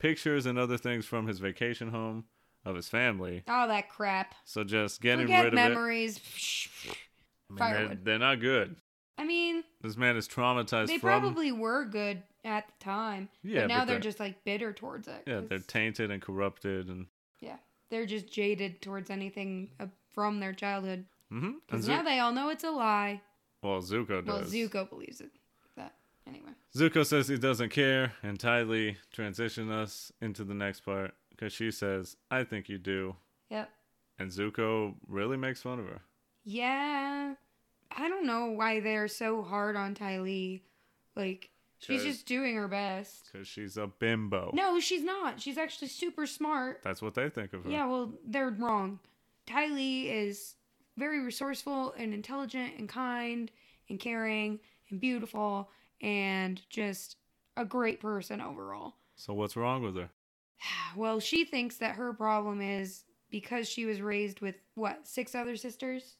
[0.00, 2.24] pictures and other things from his vacation home
[2.64, 3.44] of his family.
[3.46, 4.34] All that crap.
[4.44, 6.16] So just getting Forget rid memories.
[6.16, 6.22] of
[6.90, 6.96] it.
[7.60, 8.76] I mean, they're, they're not good.
[9.18, 11.08] I mean, This man is traumatized they from.
[11.20, 13.28] probably were good at the time.
[13.42, 15.22] Yeah, but now but they're they're- just like bitter towards it.
[15.26, 17.06] yeah, 'cause they're tainted and corrupted, and
[17.40, 17.56] yeah,
[17.90, 21.04] they're just jaded towards anything uh, from their childhood.
[21.30, 21.52] mm-hmm.
[21.66, 23.20] Because now they all know it's a lie.
[23.62, 24.26] well, Zuko does.
[24.26, 24.42] Well.
[24.44, 25.30] Zuko believes it.
[25.76, 25.94] That
[26.26, 26.50] anyway.
[26.74, 31.52] Zuko says he doesn't care, and Ty Lee transition us into the next part because
[31.52, 33.16] she says, "I think you do,"
[33.50, 33.70] Yep.
[34.18, 36.00] and Zuko really makes fun of her.
[36.44, 37.34] Yeah.
[37.96, 40.62] I don't know why they're so hard on Ty Lee.
[41.14, 43.30] Like she's just doing her best.
[43.32, 44.50] Because she's a bimbo.
[44.54, 45.40] No, she's not.
[45.40, 46.80] She's actually super smart.
[46.82, 47.70] That's what they think of her.
[47.70, 48.98] Yeah, well, they're wrong.
[49.46, 50.54] Ty Lee is
[50.96, 53.50] very resourceful and intelligent and kind
[53.88, 57.16] and caring and beautiful and just
[57.56, 58.94] a great person overall.
[59.16, 60.10] So what's wrong with her?
[60.96, 65.56] Well, she thinks that her problem is because she was raised with what, six other
[65.56, 66.16] sisters?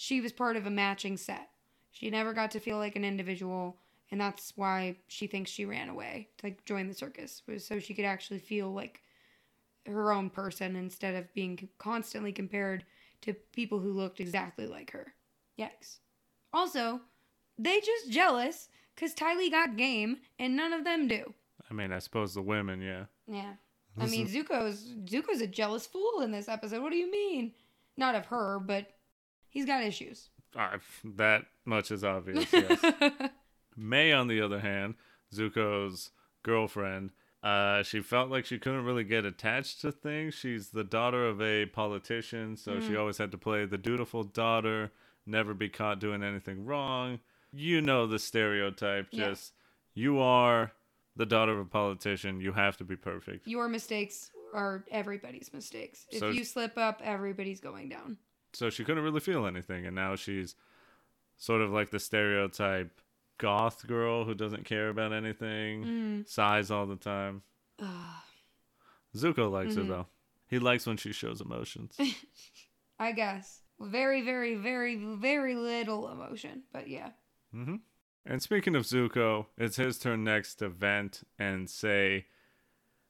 [0.00, 1.48] She was part of a matching set.
[1.90, 3.78] She never got to feel like an individual,
[4.12, 7.80] and that's why she thinks she ran away to like, join the circus, was so
[7.80, 9.02] she could actually feel like
[9.86, 12.84] her own person instead of being constantly compared
[13.22, 15.14] to people who looked exactly like her.
[15.58, 15.98] Yikes.
[16.52, 17.00] Also,
[17.58, 21.34] they just jealous because Ty Lee got game and none of them do.
[21.68, 23.06] I mean, I suppose the women, yeah.
[23.26, 23.54] Yeah.
[24.00, 26.84] I mean, Zuko's Zuko's a jealous fool in this episode.
[26.84, 27.50] What do you mean?
[27.96, 28.92] Not of her, but
[29.58, 30.30] he's got issues.
[30.56, 32.80] Uh, that much is obvious, yes.
[33.76, 34.94] May, on the other hand,
[35.34, 36.10] Zuko's
[36.42, 37.10] girlfriend,
[37.42, 40.34] uh, she felt like she couldn't really get attached to things.
[40.34, 43.00] She's the daughter of a politician, so she Mm.
[43.00, 44.90] always had to play the dutiful daughter,
[45.26, 47.20] never be caught doing anything wrong.
[47.52, 49.28] You know the stereotype, Yeah.
[49.28, 49.52] just
[49.94, 50.72] you are
[51.16, 53.46] the daughter of a politician, you have to be perfect.
[53.46, 56.06] Your mistakes are everybody's mistakes.
[56.10, 58.18] If So- you slip up, everybody's going down.
[58.52, 60.54] So she couldn't really feel anything and now she's
[61.36, 63.00] sort of like the stereotype
[63.38, 66.28] goth girl who doesn't care about anything Mm.
[66.28, 67.42] sighs all the time
[67.78, 68.22] Ugh.
[69.14, 69.78] zuko likes Mhm.
[69.78, 70.06] her though
[70.48, 71.96] he likes when she shows emotions
[73.00, 73.60] I guess.
[73.80, 76.64] Very, very, very, very little emotion.
[76.72, 77.10] But yeah.
[77.54, 77.76] mm-hmm.
[78.26, 82.26] and speaking of zuko it's his turn next to vent and say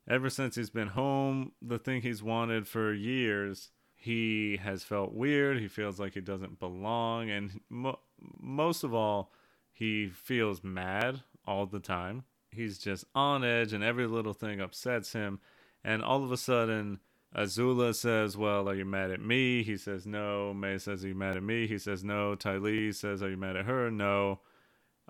[0.06, 5.58] ever since he's been home the thing he's wanted for years he has felt weird.
[5.58, 7.30] He feels like he doesn't belong.
[7.30, 7.98] And mo-
[8.40, 9.32] most of all
[9.72, 12.22] he feels mad all the time.
[12.52, 15.40] He's just on edge and every little thing upsets him.
[15.82, 17.00] And all of a sudden
[17.36, 19.64] azula says well are you mad at me?
[19.64, 20.54] He says no.
[20.54, 21.66] May says are you mad at me?
[21.66, 22.36] He says no.
[22.36, 23.90] Ty says are you mad at her?
[23.90, 24.38] No.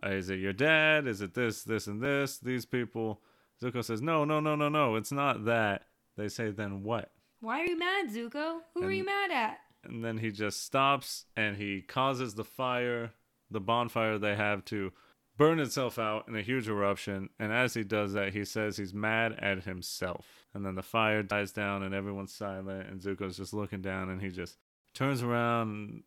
[0.02, 1.06] Is it your dad?
[1.06, 2.38] Is it this this and this?
[2.38, 3.20] These people
[3.62, 4.96] zuko says no no no no no.
[4.96, 5.88] It's not that.
[6.16, 8.60] They say then what Why are you mad, Zuko?
[8.74, 9.58] Who are you mad at?
[9.84, 13.12] and then he just stops and he causes the fire,
[13.50, 14.92] the bonfire they have to
[15.36, 17.30] burn itself out in a huge eruption.
[17.38, 20.46] And as he does that, he says he's mad at himself.
[20.52, 22.88] And then the fire dies down and everyone's silent.
[22.88, 24.58] And Zuko's just looking down and he just
[24.94, 26.02] turns around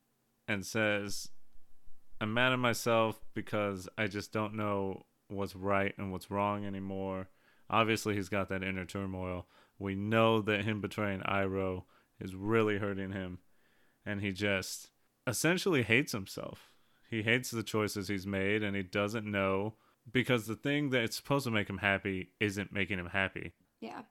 [0.47, 1.29] and says,
[2.19, 7.29] I'm mad at myself because I just don't know what's right and what's wrong anymore.
[7.69, 9.47] Obviously, he's got that inner turmoil.
[9.81, 11.83] We know that him betraying Iroh
[12.19, 13.39] is really hurting him
[14.05, 14.89] and he just
[15.27, 16.71] essentially hates himself.
[17.09, 19.75] He hates the choices he's made and he doesn't know
[20.11, 23.53] because the thing that's supposed to make him happy isn't making him happy.
[23.79, 24.01] Yeah.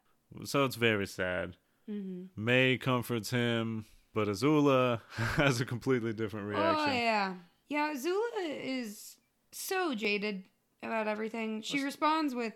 [0.44, 1.56] So it's very sad.
[1.90, 2.44] Mm-hmm.
[2.44, 5.00] May comforts him, but Azula
[5.36, 6.84] has a completely different reaction.
[6.88, 7.34] Oh yeah,
[7.68, 7.92] yeah.
[7.94, 9.16] Azula is
[9.52, 10.44] so jaded
[10.82, 11.62] about everything.
[11.62, 12.52] She Let's- responds with,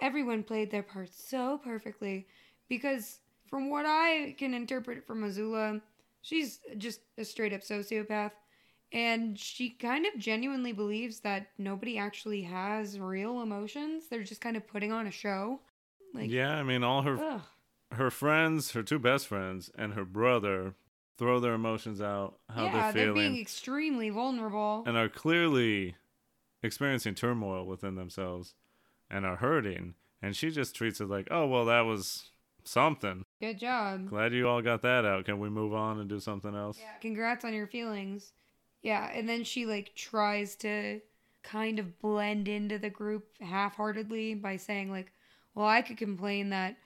[0.00, 2.26] "Everyone played their part so perfectly,"
[2.68, 5.80] because from what I can interpret from Azula,
[6.20, 8.32] she's just a straight up sociopath,
[8.92, 14.08] And she kind of genuinely believes that nobody actually has real emotions.
[14.08, 15.60] They're just kind of putting on a show.
[16.14, 17.42] Like, yeah, I mean, all her ugh.
[17.92, 20.74] her friends, her two best friends, and her brother
[21.18, 23.14] throw their emotions out, how yeah, they're feeling.
[23.14, 24.84] they're being extremely vulnerable.
[24.86, 25.96] and are clearly
[26.62, 28.54] experiencing turmoil within themselves
[29.10, 29.94] and are hurting.
[30.22, 32.30] And she just treats it like, oh, well, that was
[32.64, 33.24] something.
[33.40, 34.08] Good job.
[34.08, 35.24] Glad you all got that out.
[35.24, 36.78] Can we move on and do something else?
[36.78, 38.32] Yeah, congrats on your feelings.
[38.82, 41.00] Yeah, and then she like tries to
[41.42, 45.12] kind of blend into the group half-heartedly by saying like,
[45.54, 46.76] "Well, I could complain that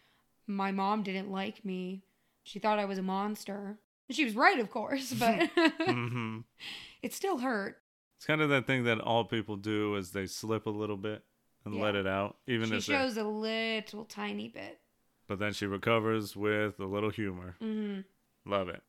[0.47, 2.03] my mom didn't like me.
[2.43, 3.79] She thought I was a monster."
[4.09, 5.49] And she was right, of course, but
[5.87, 6.41] hmm
[7.03, 7.79] it still hurt.
[8.19, 11.23] It's kind of that thing that all people do is they slip a little bit
[11.65, 14.81] and let it out, even she if shows a little tiny bit.
[15.29, 17.57] But then she recovers with a little humor.
[17.61, 18.01] hmm
[18.47, 18.83] Love it.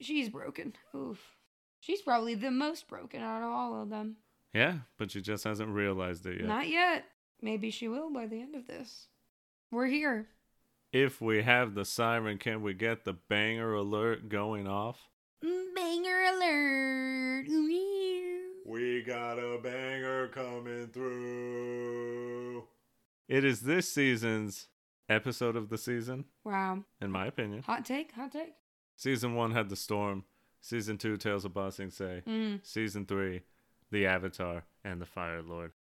[0.00, 0.74] She's broken.
[0.94, 1.18] Oof.
[1.80, 4.16] She's probably the most broken out of all of them.
[4.52, 6.46] Yeah, but she just hasn't realized it yet.
[6.48, 7.04] Not yet.
[7.40, 9.06] Maybe she will by the end of this.
[9.70, 10.26] We're here.
[10.92, 14.98] If we have the siren, can we get the banger alert going off?
[15.42, 17.17] Banger alert.
[18.68, 22.64] We got a banger coming through.
[23.26, 24.68] It is this season's
[25.08, 26.84] episode of the season, Wow.
[27.00, 27.62] in my opinion.
[27.62, 28.52] Hot take, hot take.
[28.94, 30.24] Season one had the storm.
[30.60, 32.22] Season two, Tales of Ba Sing Se.
[32.26, 32.60] Mm.
[32.66, 33.40] Season 3,
[33.90, 35.72] The Avatar and the Fire Lord.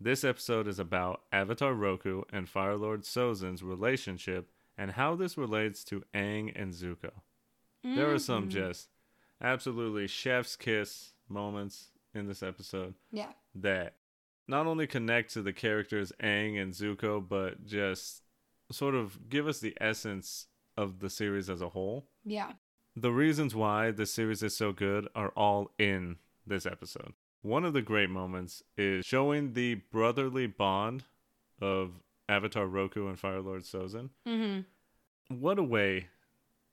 [0.00, 5.84] This episode is about Avatar Roku and Fire Lord Sozin's relationship and how this relates
[5.84, 7.12] to Aang and Zuko.
[7.84, 8.52] There are some Mhm.
[8.52, 8.88] just
[9.40, 13.32] absolutely chef's kiss moments in this episode Yeah.
[13.54, 13.94] that
[14.46, 18.22] not only connect to the characters Aang and Zuko, but just
[18.70, 20.46] sort of give us the essence
[20.76, 22.08] of the series as a whole.
[22.24, 22.52] Yeah.
[22.96, 27.14] The reasons why this series is so good are all in this episode.
[27.42, 31.04] One of the great moments is showing the brotherly bond
[31.60, 34.10] of Avatar Roku and Fire Lord Sozin.
[34.26, 35.40] Mm-hmm.
[35.40, 36.08] What a way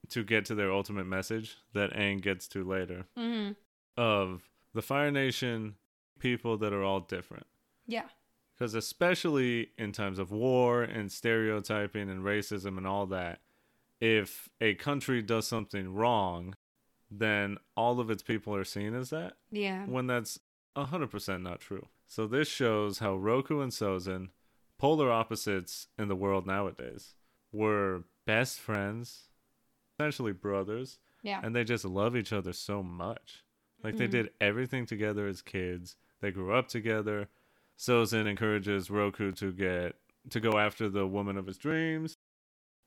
[0.09, 3.53] to get to their ultimate message that Aang gets to later Mm-hmm.
[3.97, 5.75] of the Fire Nation
[6.19, 7.45] people that are all different.
[7.87, 8.05] Yeah.
[8.55, 13.39] Because especially in times of war and stereotyping and racism and all that,
[13.99, 16.55] if a country does something wrong,
[17.09, 19.85] then all of its people are seen as that, Yeah.
[19.85, 20.39] when that's
[20.75, 21.87] 100% not true.
[22.07, 24.29] So this shows how Roku and Sozin,
[24.77, 27.15] polar opposites in the world nowadays,
[27.51, 29.29] were best friends,
[29.99, 31.41] essentially brothers, Yeah.
[31.43, 33.43] and they just love each other so much.
[33.83, 34.11] Like they Mhm.
[34.11, 35.95] did everything together as kids.
[36.19, 37.27] They grew up together.
[37.77, 39.95] Sozin encourages Roku to get
[40.29, 42.17] to go after the woman of his dreams.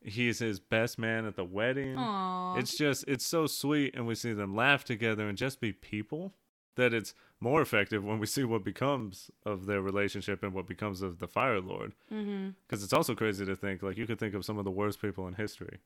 [0.01, 1.97] He's his best man at the wedding.
[1.97, 2.59] Aww.
[2.61, 6.35] It's just it's so sweet and we see them laugh together and just be people
[6.77, 11.03] that it's more effective when we see what becomes of their relationship and what becomes
[11.03, 11.95] of the Fire Lord.
[12.13, 12.51] mm-hmm.
[12.67, 15.01] Because it's also crazy to think, like, you could think of some of the worst
[15.01, 15.79] people in history.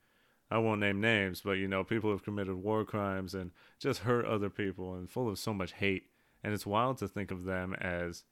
[0.50, 4.24] I won't name names, but, you know, people who've committed war crimes and just hurt
[4.24, 6.04] other people and full of so much hate.
[6.42, 8.24] And it's wild to think of them as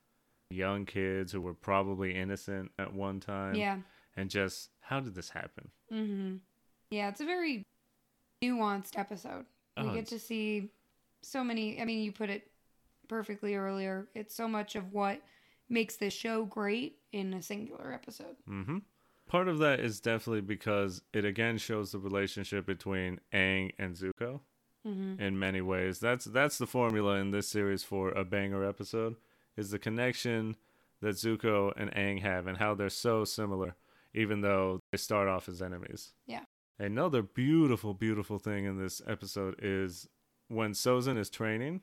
[0.50, 3.54] young kids who were probably innocent at one time.
[3.54, 3.78] Yeah.
[4.16, 5.68] And just, how did this happen?
[5.92, 6.36] Mm-hmm.
[6.90, 7.64] Yeah, it's a very
[8.42, 9.44] nuanced episode.
[9.76, 10.70] We Oh, get to see
[11.22, 11.80] so many.
[11.80, 12.48] I mean, you put it
[13.08, 14.08] perfectly earlier.
[14.14, 15.20] It's so much of what
[15.68, 18.36] makes this show great in a singular episode.
[18.48, 18.78] Mm hmm
[19.28, 24.40] Part of that is definitely because it again shows the relationship between Aang and Zuko.
[24.86, 25.20] Mm-hmm.
[25.20, 25.98] in many ways.
[25.98, 29.16] That's that's the formula in this series for a banger episode
[29.56, 30.54] is the connection
[31.00, 33.74] that Zuko and Aang have and how they're so similar
[34.14, 36.12] even though they start off as enemies.
[36.26, 36.42] Yeah.
[36.78, 40.08] Another beautiful beautiful thing in this episode is
[40.48, 41.80] when Sozin is training,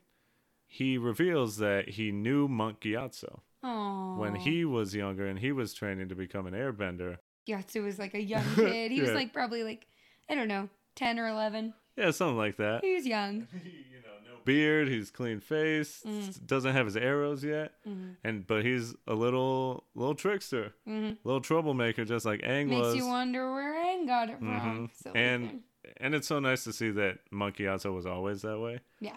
[0.66, 3.40] he reveals that he knew Monk Gyatso.
[3.62, 4.16] Oh.
[4.16, 7.18] When he was younger and he was training to become an airbender.
[7.46, 8.90] Gyatso was like a young kid.
[8.92, 9.86] He was like probably like
[10.28, 11.74] I don't know, ten or eleven.
[11.96, 12.82] Yeah, something like that.
[12.84, 13.46] He was young.
[13.64, 16.46] you know, no beard, he's clean faced, Mm.
[16.46, 17.72] doesn't have his arrows yet.
[17.88, 18.10] Mm-hmm.
[18.24, 21.14] and but he's a little little trickster, Mm-hmm.
[21.24, 22.96] little troublemaker, just like Aang Makes was.
[22.96, 24.48] you wonder where Aang got it from.
[24.48, 24.90] Mhm.
[25.02, 25.62] Silly And- thing.
[25.98, 28.80] and it's so nice to see that Monkey Gyatso was always that way.
[29.00, 29.16] Yeah.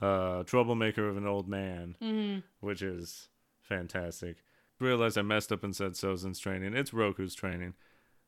[0.00, 2.42] Uh, troublemaker of an old man, Mhm.
[2.60, 3.28] which is
[3.62, 4.36] fantastic.
[4.84, 6.74] Realized I messed up and said Sozin's training.
[6.74, 7.72] It's Roku's training,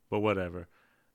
[0.08, 0.68] but whatever.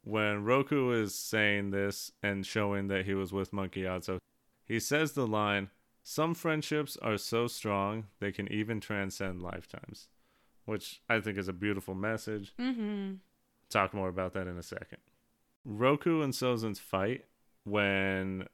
[0.03, 4.19] When Roku is saying this and showing that he was with Monkey Gyatso,
[4.65, 5.71] he says the line,
[6.03, 10.09] "Some friendships are so strong they can even transcend lifetimes,"
[10.65, 12.55] which I think is a beautiful message.
[12.57, 13.21] Mhm.
[13.69, 14.99] Talk more about that in a second.
[15.65, 17.25] Roku and Sozin's fight
[17.63, 18.47] when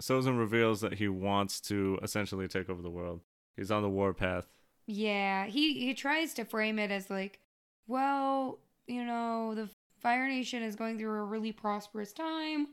[0.00, 3.20] Sozin reveals that he wants to essentially take over the world.
[3.56, 4.50] He's on the warpath.
[4.92, 7.38] Yeah, he he tries to frame it as like,
[7.86, 9.68] well, you know, the
[10.00, 12.68] Fire Nation is going through a really prosperous time.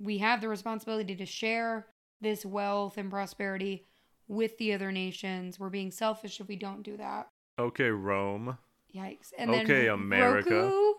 [0.00, 1.86] We have the responsibility to share
[2.20, 3.86] this wealth and prosperity
[4.28, 5.58] with the other nations.
[5.60, 7.28] We're being selfish if we don't do that.
[7.58, 8.56] Okay, Rome.
[8.94, 9.32] Yikes.
[9.36, 10.54] And Okay, then America.
[10.54, 10.92] Roku,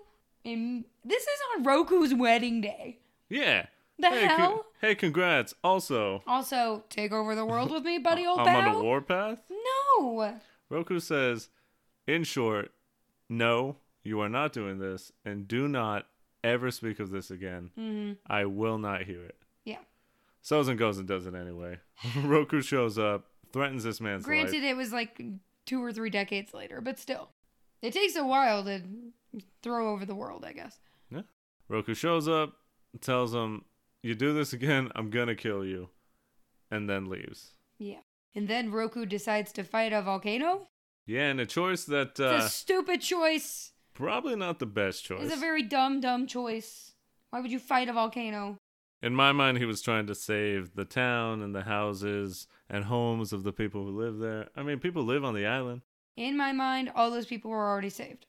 [0.43, 2.99] in, this is on Roku's wedding day.
[3.29, 3.65] Yeah.
[3.97, 4.65] The hey, con- hell?
[4.81, 5.53] hey, congrats.
[5.63, 8.69] Also, Also, take over the world with me, buddy old I'm pal.
[8.69, 9.41] on the warpath.
[9.49, 10.39] No.
[10.69, 11.49] Roku says,
[12.07, 12.71] in short,
[13.27, 16.07] no, you are not doing this, and do not
[16.43, 17.71] ever speak of this again.
[17.75, 19.35] hmm I will not hear it.
[19.65, 19.79] Yeah.
[20.43, 21.79] Sozin goes and does it anyway.
[22.23, 24.27] Roku shows up, threatens this man's life.
[24.27, 24.71] Granted, life.
[24.71, 25.21] it was like
[25.65, 27.29] two or three decades later, but still,
[27.81, 28.81] it takes a while to
[29.61, 30.45] throw over the world.
[30.45, 30.79] I guess.
[31.11, 31.21] Yeah.
[31.67, 32.53] Roku shows up,
[33.01, 33.65] tells him,
[34.01, 35.89] "You do this again, I'm gonna kill you,"
[36.71, 37.53] and then leaves.
[37.77, 37.99] Yeah.
[38.35, 40.67] And then Roku decides to fight a volcano.
[41.05, 43.71] Yeah, and a choice that It's uh, a stupid choice.
[43.93, 45.23] probably not the best choice.
[45.23, 46.93] It's a very dumb, dumb choice.
[47.31, 48.57] Why would you fight a volcano?
[49.01, 53.31] In my mind, he was trying to save the town and the houses and homes
[53.33, 54.49] of the people who live there.
[54.55, 55.81] I mean, people live on the island.
[56.17, 58.25] In my mind, all those people were already saved.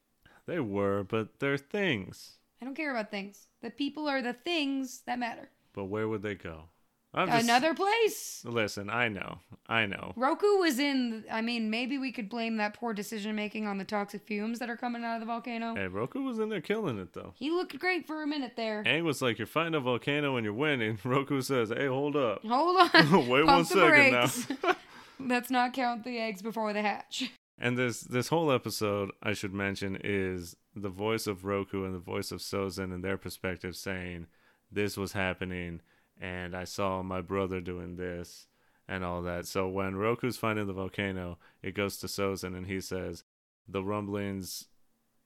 [0.46, 2.38] They were, but they're things.
[2.62, 3.48] I don't care about things.
[3.62, 5.50] The people are the things that matter.
[5.72, 6.64] But where would they go?
[7.12, 8.42] I'm just, Another place.
[8.44, 9.38] Listen, I know,
[9.68, 10.12] I know.
[10.14, 11.24] Roku was in.
[11.30, 14.70] I mean, maybe we could blame that poor decision making on the toxic fumes that
[14.70, 15.74] are coming out of the volcano.
[15.74, 17.32] Hey, Roku was in there killing it though.
[17.36, 18.84] He looked great for a minute there.
[18.84, 22.44] Aang was like, "You're fighting a volcano and you're winning." Roku says, "Hey, hold up,
[22.44, 23.28] Hold on.
[23.28, 24.74] wait one second now."
[25.18, 27.30] Let's not count the eggs before they hatch.
[27.58, 31.98] And this this whole episode, I should mention, is the voice of Roku and the
[31.98, 34.28] voice of Sozin and their perspective saying,
[34.70, 35.80] "This was happening,
[36.20, 38.46] and I saw my brother doing this,
[38.86, 42.80] and all that." So when Roku's finding the volcano, it goes to Sozin, and he
[42.80, 43.24] says,
[43.66, 44.68] "The rumblings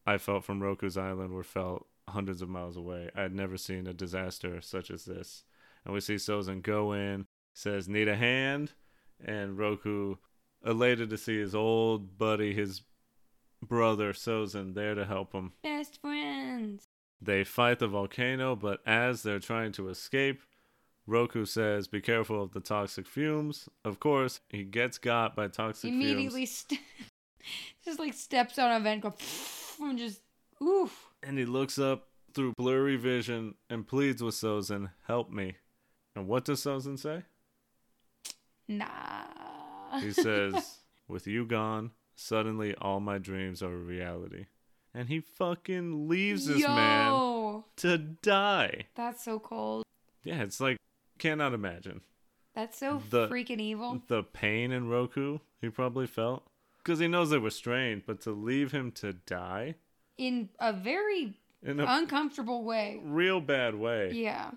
[0.07, 3.11] I felt from Roku's island were felt hundreds of miles away.
[3.15, 5.45] I had never seen a disaster such as this."
[5.85, 8.73] And we see Sozin go in, says, "Need a hand,"
[9.19, 10.17] and Roku
[10.65, 12.83] elated to see his old buddy, his
[13.63, 15.53] brother Sozin, there to help him.
[15.63, 16.89] Best friends.
[17.21, 20.43] They fight the volcano, but as they're trying to escape,
[21.07, 25.91] Roku says, "Be careful of the toxic fumes." Of course, he gets got by toxic
[25.91, 26.81] Immediately, fumes, st-
[27.85, 29.15] just like steps on a vent, go
[29.81, 30.21] and just
[30.63, 31.09] oof.
[31.23, 35.57] and he looks up through blurry vision and pleads with Sozin, "Help me."
[36.17, 37.23] And what does Sozin say?
[38.69, 40.01] Nah.
[40.01, 40.79] He says,
[41.09, 44.47] "With you gone, suddenly all my dreams are a reality."
[44.97, 48.87] And he fucking leaves this man to die.
[48.95, 49.83] that's so cold.
[50.23, 50.77] Yeah, it's like
[51.19, 52.01] cannot imagine
[52.55, 54.03] That's so The- freaking evil.
[54.09, 56.47] the pain in Roku he probably felt
[56.79, 59.77] because he knows they were strained, but to leave him to die
[60.19, 63.01] In a very in a uncomfortable way.
[63.03, 64.13] real bad way.
[64.13, 64.51] Yeah.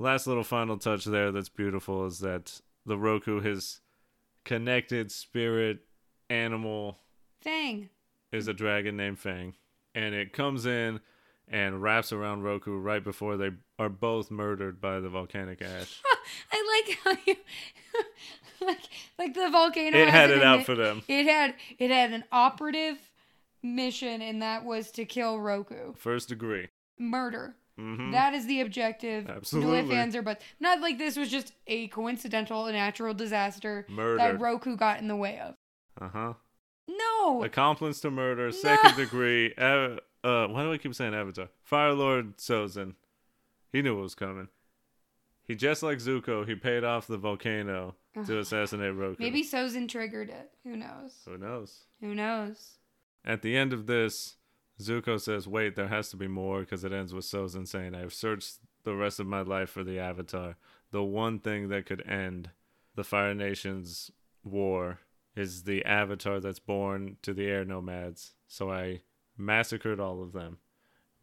[0.00, 3.80] Last little final touch there that's beautiful is that the Roku, his
[4.44, 5.86] connected spirit
[6.28, 6.98] animal,
[7.40, 7.88] Fang.
[8.32, 9.54] is a dragon named Fang,
[9.94, 11.00] and it comes in
[11.48, 16.00] and wraps around Roku right before they are both murdered by the volcanic ash.
[16.52, 17.36] I like how you
[18.66, 18.80] like
[19.18, 19.98] like the volcano.
[19.98, 21.02] it had it out ini- for them.
[21.08, 22.98] It had it had an operative
[23.62, 25.92] mission, and that was to kill Roku.
[25.96, 26.68] First degree.
[26.98, 27.56] Murder.
[27.76, 29.28] hmm That is the objective.
[29.28, 29.96] Absolutely.
[29.96, 34.16] answer, but not like this was just a coincidental natural disaster Murder.
[34.18, 35.54] that Roku got in the way of.
[36.00, 36.32] Uh huh.
[36.88, 37.42] No.
[37.44, 39.54] Accomplice to murder, second degree.
[39.56, 41.48] Uh, uh, why do I keep saying Avatar?
[41.62, 42.94] Fire Lord Sozin.
[43.72, 44.48] He knew what was coming.
[45.46, 49.22] He just like Zuko, he paid off the volcano to assassinate Roku.
[49.22, 50.50] Maybe Sozin triggered it.
[50.62, 51.16] Who knows?
[51.26, 51.80] Who knows?
[52.00, 52.78] Who knows?
[53.24, 54.36] At the end of this,
[54.80, 58.14] Zuko says, "Wait, there has to be more," because it ends with Sozin saying, "I've
[58.14, 60.56] searched the rest of my life for the Avatar.
[60.90, 62.50] The one thing that could end
[62.94, 64.10] the Fire Nation's
[64.42, 65.00] war
[65.34, 68.34] is the Avatar that's born to the air nomads.
[68.46, 69.02] So I
[69.36, 70.58] massacred all of them,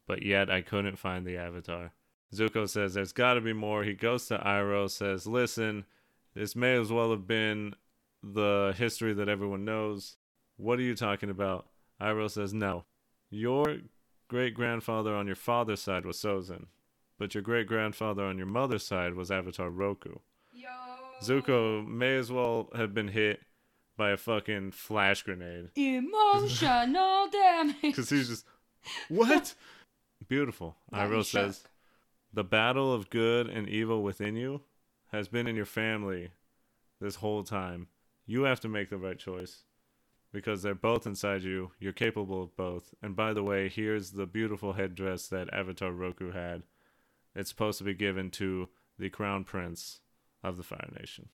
[0.07, 1.93] but yet I couldn't find the Avatar."
[2.33, 5.85] Zuko says, "There's got to be more." He goes to Iroh, says, "Listen,
[6.33, 7.75] this may as well have been
[8.23, 10.17] the history that everyone knows.
[10.57, 11.67] What are you talking about?"
[12.01, 12.85] Iroh says, No.
[13.29, 13.77] Your
[14.27, 16.65] great grandfather on your father's side was Sozin,
[17.17, 20.15] but your great grandfather on your mother's side was Avatar Roku.
[20.51, 20.67] Yo.
[21.21, 23.41] Zuko may as well have been hit
[24.01, 25.69] by a fucking flash grenade.
[25.75, 27.75] Emotional damage.
[27.83, 28.45] Because he's just,
[29.09, 29.53] What?
[30.27, 30.75] Beautiful.
[30.91, 31.63] Iroh says.
[32.33, 34.61] The battle of good and evil within you
[35.11, 36.31] has been in your family
[36.99, 37.89] this whole time,
[38.25, 39.65] you have to make the right choice
[40.33, 41.69] because they're both inside you.
[41.79, 42.95] You're capable of both.
[43.03, 46.63] And by the way, here's the beautiful headdress that Avatar Roku had.
[47.35, 49.99] It's supposed to be given to the crown prince
[50.43, 51.29] of the Fire Nation.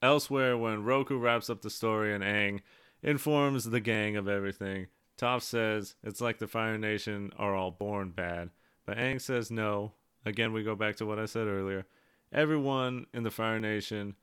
[0.00, 2.60] Elsewhere, when Roku wraps up the story and Aang
[3.02, 4.86] informs the gang of everything,
[5.16, 8.50] Toph says it's like the Fire Nation are all born bad.
[8.86, 9.92] But Aang says no.
[10.24, 11.86] Again, we go back to what I said earlier.
[12.32, 14.14] Everyone in the Fire Nation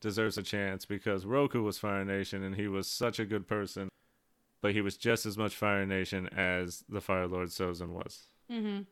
[0.00, 3.88] deserves a chance because Roku was Fire Nation and he was such a good person,
[4.62, 8.22] but he was just as much Fire Nation as the Fire Lord Sozin was.
[8.50, 8.82] Mm-hmm.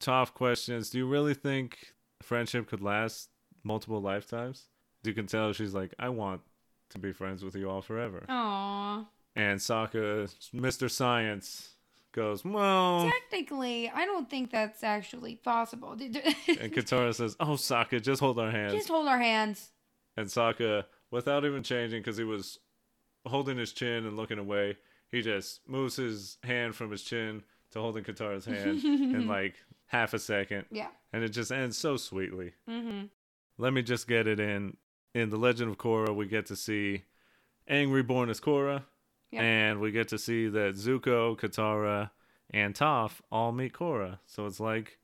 [0.00, 3.28] Toph questions Do you really think friendship could last
[3.62, 4.64] multiple lifetimes?
[5.06, 6.40] You can tell she's like, I want
[6.90, 8.24] to be friends with you all forever.
[8.28, 9.06] Aww.
[9.34, 10.90] And Sokka, Mr.
[10.90, 11.76] Science,
[12.12, 13.10] goes, Well.
[13.30, 15.92] Technically, I don't think that's actually possible.
[16.00, 16.10] and
[16.72, 18.72] Katara says, Oh, Sokka, just hold our hands.
[18.72, 19.70] Just hold our hands.
[20.16, 22.58] And Sokka, without even changing, because he was
[23.26, 24.78] holding his chin and looking away,
[25.10, 27.42] he just moves his hand from his chin
[27.72, 29.54] to holding Katara's hand in like
[29.86, 30.64] half a second.
[30.70, 30.88] Yeah.
[31.12, 32.54] And it just ends so sweetly.
[32.68, 33.06] Mm-hmm.
[33.58, 34.76] Let me just get it in.
[35.16, 37.04] In The Legend of Korra, we get to see
[37.70, 38.82] Aang reborn as Korra.
[39.30, 39.40] Yeah.
[39.42, 42.10] And we get to see that Zuko, Katara,
[42.50, 44.18] and Toph all meet Korra.
[44.26, 44.98] So it's like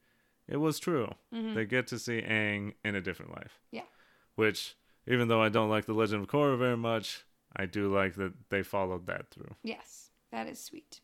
[0.47, 1.09] it was true.
[1.33, 1.55] Mhm.
[1.55, 3.59] They get to see Aang in a different life.
[3.71, 3.87] Yeah.
[4.35, 4.75] Which,
[5.07, 7.25] even though I don't like The Legend of Korra very much,
[7.57, 9.57] I do like that they followed that through.
[9.63, 11.01] Yes, that is sweet.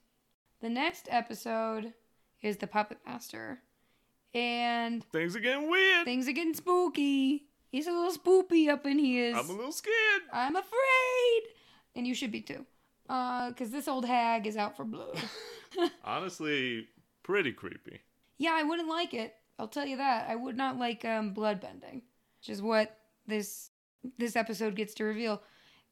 [0.61, 1.95] The next episode
[2.43, 3.63] is the Puppet Master.
[4.35, 6.05] And Things are getting weird.
[6.05, 7.48] things are getting spooky.
[7.71, 9.35] He's a little spoopy up in here.
[9.37, 10.23] I'm a little scared.
[10.33, 11.43] I'm afraid.
[11.95, 12.65] And you should be too.
[13.09, 15.19] Uh, cause this old hag is out for blood.
[16.05, 16.87] Honestly,
[17.23, 18.01] pretty creepy.
[18.39, 19.35] yeah, I wouldn't like it.
[19.59, 20.29] I'll tell you that.
[20.31, 22.03] I would not like um blood bending,
[22.41, 22.97] which is what
[23.27, 23.71] this
[24.17, 25.43] this episode gets to reveal.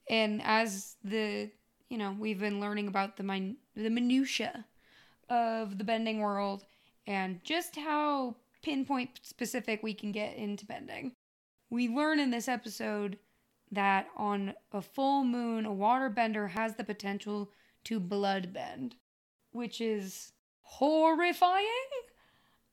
[0.09, 1.51] And as the
[1.91, 4.65] you know we've been learning about the min- the minutia
[5.29, 6.65] of the bending world
[7.07, 11.13] and just how pinpoint specific we can get into bending.
[11.77, 13.19] We learn in this episode
[13.71, 17.53] that on a full moon, a waterbender has the potential
[17.85, 18.97] to blood bend,
[19.53, 21.67] which is horrifying.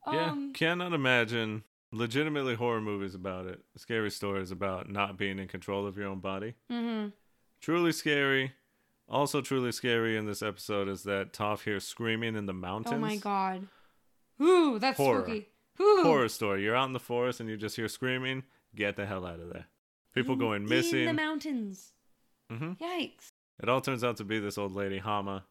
[0.10, 3.60] Yeah, Um, cannot imagine legitimately horror movies about it.
[3.76, 6.54] Scary stories about not being in control of your own body.
[6.70, 7.08] hmm
[7.60, 8.54] Truly scary.
[9.10, 12.96] Also, truly scary in this episode is that Toph hears screaming in the mountains.
[12.96, 13.68] Oh my god.
[14.42, 15.24] Ooh, that's Horror.
[15.26, 15.50] spooky.
[15.82, 16.04] Ooh.
[16.04, 16.64] Horror story.
[16.64, 18.44] You're out in the forest and you just hear screaming.
[18.76, 19.66] Get the hell out of there.
[20.14, 21.02] People In- going missing.
[21.02, 21.92] In the mountains.
[22.52, 22.84] Mm-hmm.
[22.84, 23.28] Yikes.
[23.62, 25.44] It all turns out to be this old lady, Hama.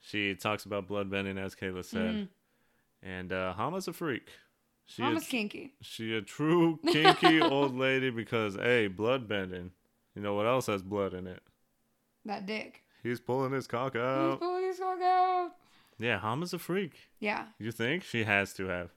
[0.00, 2.14] She talks about bloodbending, as Kayla said.
[2.14, 2.28] Mhm.
[3.02, 4.30] And uh, Hama's a freak.
[4.86, 5.74] She a, kinky.
[5.80, 9.70] she a true kinky old lady because, hey, bloodbending.
[10.14, 11.42] You know what else has blood in it?
[12.24, 12.82] That dick.
[13.02, 14.30] He's pulling his cock out.
[14.30, 15.50] He's pulling his cock out.
[15.98, 17.08] Yeah, Hama's a freak.
[17.20, 17.46] Yeah.
[17.58, 18.02] You think?
[18.04, 18.90] She has to have.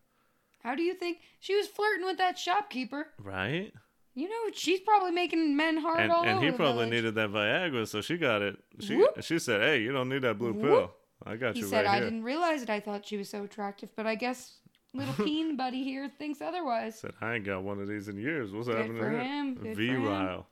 [0.64, 3.08] How do you think she was flirting with that shopkeeper?
[3.22, 3.74] Right?
[4.16, 6.92] You know, she's probably making men hard and all and over he the probably village.
[6.92, 8.58] needed that Viagra, so she got it.
[8.80, 9.22] She Whoop.
[9.24, 10.64] she said, "Hey, you don't need that blue Whoop.
[10.64, 10.92] pill.
[11.26, 12.70] I got He you said, right "I here." didn't realize it.
[12.70, 14.58] I thought she was so attractive, but I guess
[14.94, 18.52] little peen buddy here thinks otherwise." Said, "I ain't got one of these in years.
[18.52, 19.54] What's Good happening for here?" him.
[19.56, 20.02] Good for him.
[20.04, 20.48] Virile.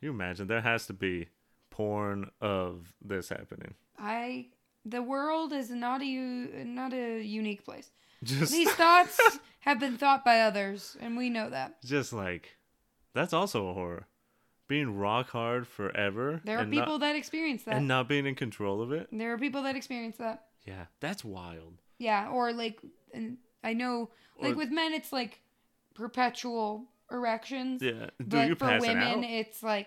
[0.00, 1.28] You imagine there has to be
[1.70, 3.74] porn of this happening.
[3.98, 4.46] I
[4.84, 7.90] the world is not a not a unique place.
[8.22, 9.18] Just These thoughts
[9.60, 11.82] have been thought by others, and we know that.
[11.84, 12.56] just like
[13.14, 14.06] that's also a horror.
[14.68, 16.40] Being rock hard forever.
[16.44, 17.74] There are and people not, that experience that.
[17.76, 19.08] and not being in control of it.
[19.12, 20.44] there are people that experience that.
[20.64, 21.82] Yeah, that's wild.
[21.98, 22.80] Yeah, or like,
[23.12, 24.10] and I know,
[24.40, 25.42] like Or- with men, it's like
[25.94, 27.82] perpetual erections.
[27.82, 28.10] Yeah.
[28.18, 29.24] Do but you for pass women, out?
[29.24, 29.86] it's like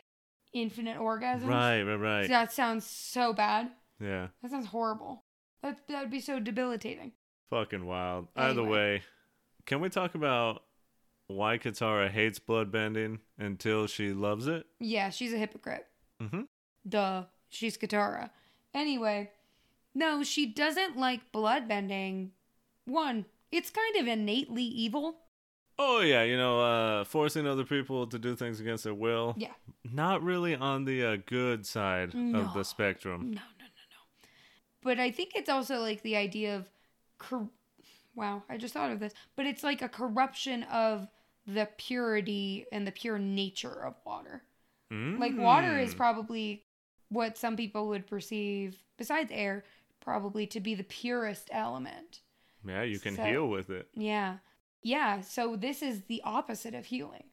[0.53, 1.47] infinite orgasms.
[1.47, 2.27] Right, right, right.
[2.27, 3.71] That sounds so bad.
[3.99, 4.27] Yeah.
[4.41, 5.23] That sounds horrible.
[5.61, 7.13] That that would be so debilitating.
[7.49, 8.27] Fucking wild.
[8.35, 8.69] Either Anyway.
[8.69, 9.03] way,
[9.65, 10.63] can we talk about
[11.27, 14.65] why Katara hates bloodbending until she loves it?
[14.79, 15.85] Yeah, she's a hypocrite.
[16.21, 16.41] Mm-hmm.
[16.87, 17.23] Duh.
[17.49, 18.31] She's Katara.
[18.73, 19.31] Anyway,
[19.93, 22.29] no, she doesn't like bloodbending.
[22.85, 25.15] One, it's kind of innately evil.
[25.77, 29.35] Oh yeah, you know, uh, forcing other people to do things against their will.
[29.37, 29.51] Yeah.
[29.83, 32.39] Not really on the uh, good side No.
[32.41, 33.21] of the spectrum.
[33.31, 34.27] No, no, no, no.
[34.83, 36.69] But I think it's also like the idea of,
[37.17, 37.49] cor-
[38.15, 39.13] wow, I just thought of this.
[39.35, 41.07] But it's like a corruption of
[41.47, 44.43] the purity and the pure nature of water.
[44.91, 45.97] Like water is Mm.
[45.97, 46.63] probably
[47.09, 49.63] what some people would perceive, besides air,
[49.99, 52.21] probably to be the purest element.
[52.65, 53.89] Yeah, you can so- heal with it.
[53.93, 54.37] Yeah.
[54.83, 55.21] Yeah.
[55.21, 57.23] So this is the opposite of healing.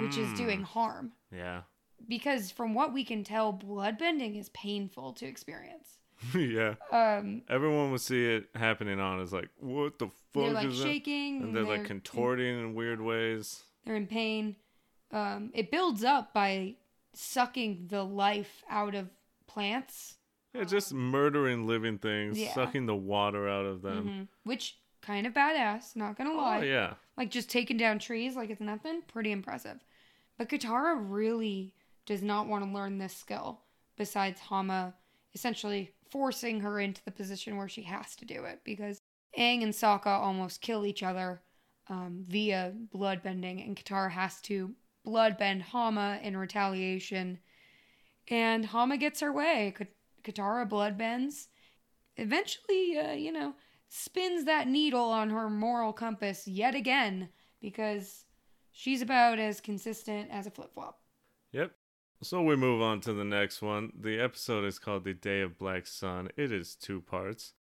[0.00, 0.36] which is Mm.
[0.36, 1.12] doing harm.
[1.30, 1.62] Yeah.
[2.08, 5.98] Because from what we can tell, bloodbending is painful to experience.
[6.34, 6.74] yeah.
[6.90, 10.14] Um, Everyone would see it happening on is like, what the fuck
[10.44, 10.84] they're like is that?
[10.84, 13.62] shaking, And they're like contorting in weird ways.
[13.84, 14.56] They're in pain.
[15.10, 16.76] Um, it builds up by
[17.14, 19.08] sucking the life out of
[19.46, 20.16] plants,
[20.54, 22.52] Yeah, just murdering living things, Yeah.
[22.54, 24.06] sucking the water out of them.
[24.08, 24.28] Mhm.
[24.44, 25.96] which kind of badass.
[25.96, 26.60] Not gonna lie.
[26.60, 26.94] Oh yeah.
[27.16, 29.02] Like just taking down trees like it's nothing.
[29.02, 29.84] Pretty impressive.
[30.38, 31.74] But Katara really
[32.06, 33.60] does not want to learn this skill.
[33.96, 34.94] Besides Hama
[35.34, 39.00] essentially forcing her into the position where she has to do it because
[39.38, 41.40] Aang and Sokka almost kill each other
[41.88, 44.72] um, via bloodbending, and Katara has to
[45.06, 47.38] bloodbend Hama in retaliation.
[48.28, 49.74] And Hama gets her way.
[49.76, 49.86] Ka-
[50.22, 51.48] Katara bloodbends.
[52.16, 53.54] Eventually, uh, you know,
[53.88, 58.24] spins that needle on her moral compass yet again because
[58.70, 61.00] she's about as consistent as a flip flop.
[61.52, 61.72] Yep.
[62.22, 63.92] So we move on to the next one.
[63.98, 66.28] The episode is called The Day of Black Sun.
[66.36, 67.52] It is two parts.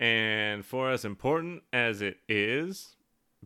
[0.00, 2.96] And for as important as it is,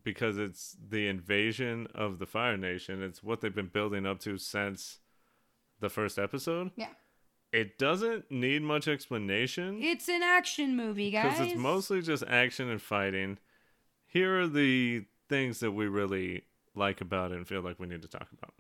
[0.03, 4.39] because it's the invasion of the Fire Nation, it's what they've been building up to
[4.39, 5.01] since
[5.81, 6.71] the first episode.
[6.77, 6.89] Yeah.
[7.53, 9.83] It doesn't need much explanation.
[9.83, 11.35] It's an action movie, guys.
[11.35, 13.37] because it's mostly just action and fighting.
[14.07, 16.45] Here are the things that we really
[16.75, 18.55] like about it and feel like we need to talk about.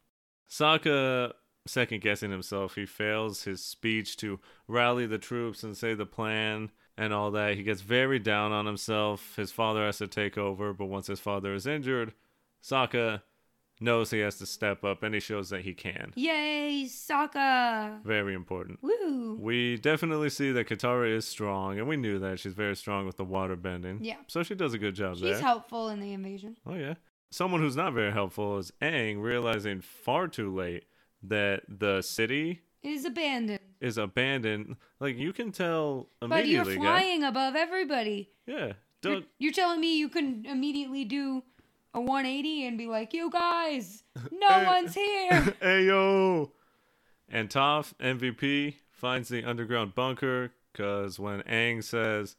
[0.50, 1.32] Sokka
[1.66, 2.74] second guessing himself.
[2.74, 7.56] He fails his speech to rally the troops and say the plan and all that.
[7.56, 9.34] He gets very down on himself.
[9.36, 12.12] His father has to take over, but once his father is injured,
[12.62, 13.22] Sokka
[13.80, 16.12] knows he has to step up and he shows that he can.
[16.14, 18.02] Yay, Sokka!
[18.04, 18.78] Very important.
[18.82, 19.36] Woo!
[19.40, 23.16] We definitely see that Katara is strong, and we knew that she's very strong with
[23.16, 23.98] the water bending.
[24.02, 24.16] Yeah.
[24.28, 25.32] So she does a good job She's there.
[25.34, 26.56] She's helpful in the invasion.
[26.66, 26.94] oh yeah.
[27.30, 30.84] Someone who's not very helpful is Aang, realizing far too late
[31.28, 33.60] that the city is abandoned.
[33.80, 34.76] is abandoned.
[35.00, 36.64] Like you can tell immediately.
[36.64, 36.98] But you're guy.
[37.00, 38.30] flying above everybody.
[38.46, 38.72] Yeah.
[39.02, 39.26] You're, Don't.
[39.38, 41.42] you're telling me you couldn't immediately do
[41.92, 44.02] a 180 and be like, you guys,
[44.32, 44.66] no Hey.
[44.66, 45.54] one's here.
[45.60, 46.52] hey yo.
[47.28, 52.36] And Toph MVP finds the underground bunker because when Aang says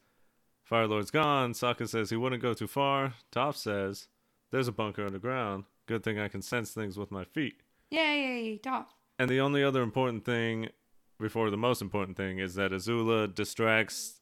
[0.64, 3.14] Fire Lord's gone, Sokka says he wouldn't go too far.
[3.32, 4.08] Toph says
[4.50, 5.64] there's a bunker underground.
[5.86, 7.60] Good thing I can sense things with my feet.
[7.90, 8.86] Yay, Toph.
[9.18, 10.68] And the only other important thing,
[11.18, 14.20] before the most important thing, is that Azula distracts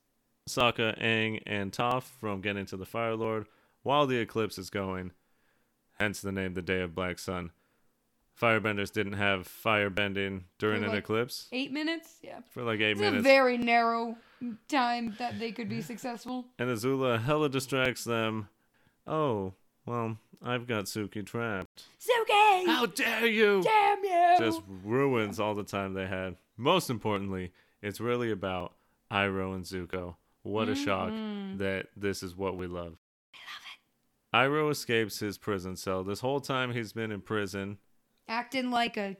[0.48, 3.46] Sokka, Aang, and Toph from getting to the Fire Lord
[3.82, 5.12] while the eclipse is going.
[5.98, 7.50] Hence the name, the Day of Black Sun.
[8.40, 12.16] Firebenders didn't have fire bending during an like eclipse Eight minutes?
[12.20, 12.40] Yeah.
[12.50, 13.20] for like eight It's minutes.
[13.20, 14.16] a very narrow
[14.68, 16.44] time that they could be successful.
[16.58, 18.48] and Azula hella distracts them.
[19.06, 19.54] Oh,
[19.86, 21.84] well, I've got Suki trapped.
[21.98, 22.66] Suki!
[22.66, 23.62] How dare you!
[23.62, 24.36] Damn you!
[24.38, 26.36] just ruins all the time they had.
[26.56, 28.74] Most importantly, it's really about
[29.10, 30.16] Iroh and Zuko.
[30.42, 31.58] What a shock Mhm.
[31.58, 32.96] that this is what we love.
[33.32, 34.50] I love it.
[34.50, 36.04] Iroh escapes his prison cell.
[36.04, 37.78] This whole time he's been in prison.
[38.28, 39.16] Acting like a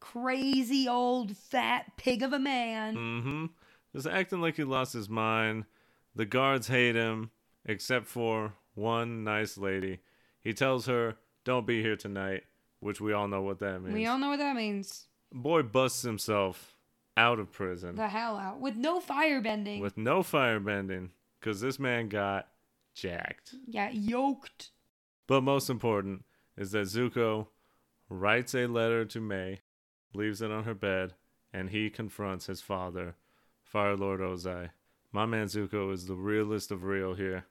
[0.00, 2.94] crazy old fat pig of a man.
[2.96, 3.46] Mm-hmm.
[3.94, 5.64] Just acting like he lost his mind.
[6.14, 7.30] The guards hate him,
[7.64, 10.00] except for one nice lady.
[10.48, 12.44] He tells her, Don't be here tonight,
[12.80, 13.92] which we all know what that means.
[13.92, 15.06] We all know what that means.
[15.30, 16.74] Boy busts himself
[17.18, 17.96] out of prison.
[17.96, 18.58] The hell out.
[18.58, 19.82] With no fire bending.
[19.82, 22.48] with no fire bending because this man got
[22.94, 23.56] jacked.
[23.66, 24.70] yeah, yoked.
[25.26, 26.24] But most important
[26.56, 27.48] is that Zuko
[28.08, 29.60] writes a letter to Mai,
[30.14, 31.12] leaves it on her bed,
[31.52, 33.16] and he confronts his father,
[33.62, 34.70] Fire Lord Ozai.
[35.12, 37.44] My man Zuko is the realest of real here,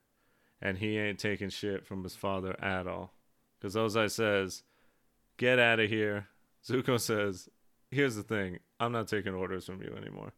[0.62, 3.14] and he ain't taking shit from his father at all.
[3.60, 4.64] Because Ozai says,
[5.38, 6.28] Get out of here.
[6.66, 7.49] Zuko says,
[7.91, 10.34] Here's the thing I'm not taking orders from you anymore.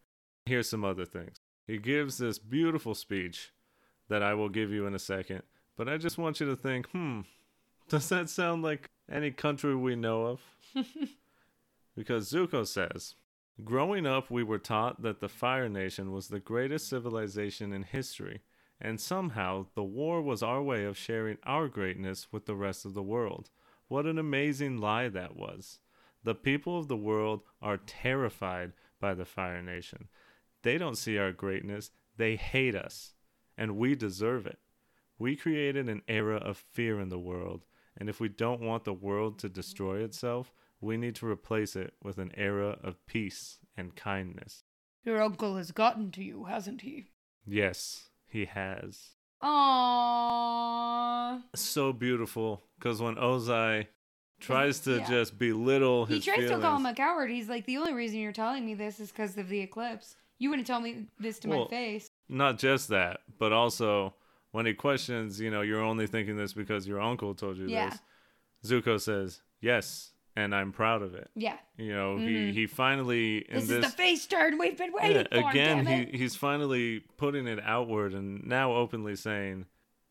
[0.45, 1.39] Here's some other things.
[1.67, 3.51] He gives this beautiful speech
[4.09, 5.43] that I will give you in a second,
[5.77, 7.21] but I just want you to think, hmm,
[7.87, 10.41] does that sound like any country we know of?
[11.95, 13.15] because Zuko says,
[13.63, 18.41] Growing up, we were taught that the Fire Nation was the greatest civilization in history,
[18.81, 22.93] and somehow the war was our way of sharing our greatness with the rest of
[22.93, 23.49] the world.
[23.87, 25.79] What an amazing lie that was.
[26.23, 30.07] The people of the world are terrified by the Fire Nation.
[30.63, 33.13] They don't see our greatness, they hate us,
[33.57, 34.59] and we deserve it.
[35.17, 37.65] We created an era of fear in the world,
[37.97, 41.93] and if we don't want the world to destroy itself, we need to replace it
[42.01, 44.63] with an era of peace and kindness.
[45.03, 47.07] Your uncle has gotten to you, hasn't he?
[47.45, 49.09] Yes, he has.
[49.43, 51.41] Aww.
[51.55, 53.87] So beautiful, because when Ozai
[54.39, 55.07] tries to Yeah.
[55.09, 56.23] just belittle his.
[56.23, 56.61] He tries feelings.
[56.61, 57.29] to call him a coward.
[57.29, 60.15] He's like, the only reason you're telling me this is because of the eclipse.
[60.37, 62.09] You wouldn't tell me this to Well, my face.
[62.29, 64.13] Not just that, but also
[64.51, 67.89] when he questions, you know, you're only thinking this because your uncle told you Yeah.
[67.89, 67.99] this.
[68.71, 71.57] Zuko says, "Yes, and I'm proud of it." Yeah.
[71.77, 72.27] You know, Mhm.
[72.27, 75.49] he he finally in This, this, is the face turn we've been waiting Yeah, for.
[75.49, 79.65] again, he he's finally putting it outward and now openly saying,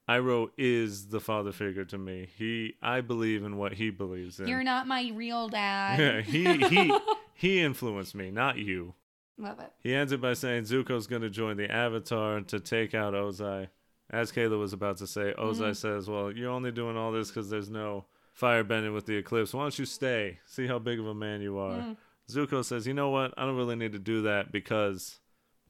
[0.08, 2.28] "Iroh is the father figure to me.
[2.36, 4.48] He, I believe in what he believes in.
[4.48, 5.98] You're not my real dad.
[5.98, 6.92] Yeah, he he
[7.34, 8.94] he influenced me, not you."
[9.40, 9.70] Love it.
[9.80, 13.68] He ends it by saying Zuko's going to join the Avatar to take out Ozai.
[14.10, 15.76] As Kayla was about to say, Ozai Mhm.
[15.76, 18.06] says, Well, you're only doing all this because there's no
[18.40, 19.52] firebending with the eclipse.
[19.54, 20.38] Why don't you stay?
[20.46, 21.78] See how big of a man you are.
[21.78, 21.96] Mhm.
[22.30, 23.34] Zuko says, You know what?
[23.36, 25.20] I don't really need to do that because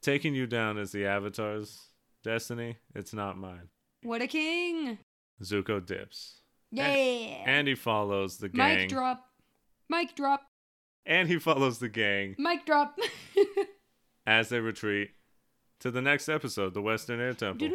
[0.01, 1.91] taking you down is the Avatar's
[2.23, 2.77] destiny.
[2.95, 3.69] It's not mine.
[4.03, 4.99] What a king.
[5.43, 6.43] Zuko dips.
[6.71, 6.87] Yeah.
[6.89, 8.79] And he follows the gang.
[8.81, 9.25] Mic drop.
[9.89, 10.43] Mic drop.
[11.07, 12.99] And he follows the gang Mic drop.
[14.27, 15.12] as they retreat
[15.81, 17.69] to the next episode, the Western Air Temple.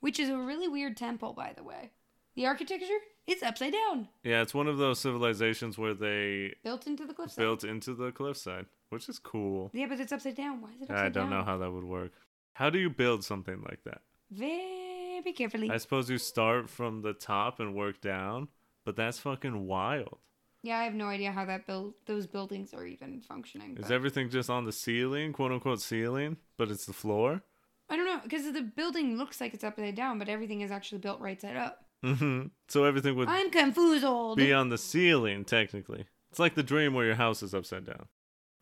[0.00, 1.90] Which is a really weird temple, by the way.
[2.34, 7.06] The architecture, it's upside down, Yeah, it's one of those civilizations where they built into
[7.06, 7.42] the cliffside.
[7.42, 9.70] built into the cliffside, which is cool.
[9.74, 10.60] Yeah, but it's upside down.
[10.62, 11.04] Why is it upside down?
[11.04, 11.38] I don't down?
[11.40, 12.12] know how that would work.
[12.54, 14.00] How do you build something like that?
[14.30, 15.70] Very carefully.
[15.70, 18.48] I suppose you start from the top and work down,
[18.84, 20.18] but that's fucking wild.
[20.62, 23.76] Yeah, I have no idea how that build those buildings are even functioning.
[23.76, 27.42] Is but- everything just on the ceiling, quote unquote ceiling, but it's the floor?
[27.90, 30.98] I don't know because the building looks like it's upside down, but everything is actually
[30.98, 31.84] built right side up.
[32.02, 34.04] Hmm So everything would I'm confused.
[34.36, 36.06] be on the ceiling, technically.
[36.30, 38.06] It's like the dream where your house is upside down.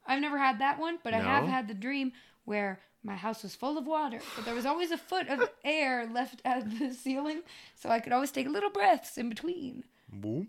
[0.07, 1.51] I've never had that one, but I have No?
[1.51, 2.13] had the dream
[2.45, 6.07] where my house was full of water, but there was always a foot of air
[6.07, 7.43] left at the ceiling,
[7.77, 9.85] so I could always take little breaths in between.
[10.13, 10.49] Boom,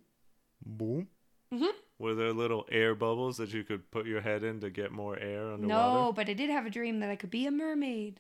[0.66, 1.08] boom.
[1.54, 1.72] Mhm.
[2.00, 5.18] Were there little air bubbles that you could put your head in to get more
[5.20, 5.68] air underwater?
[6.00, 8.20] No, but I did have a dream that I could be a mermaid.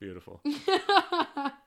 [0.00, 0.40] Beautiful.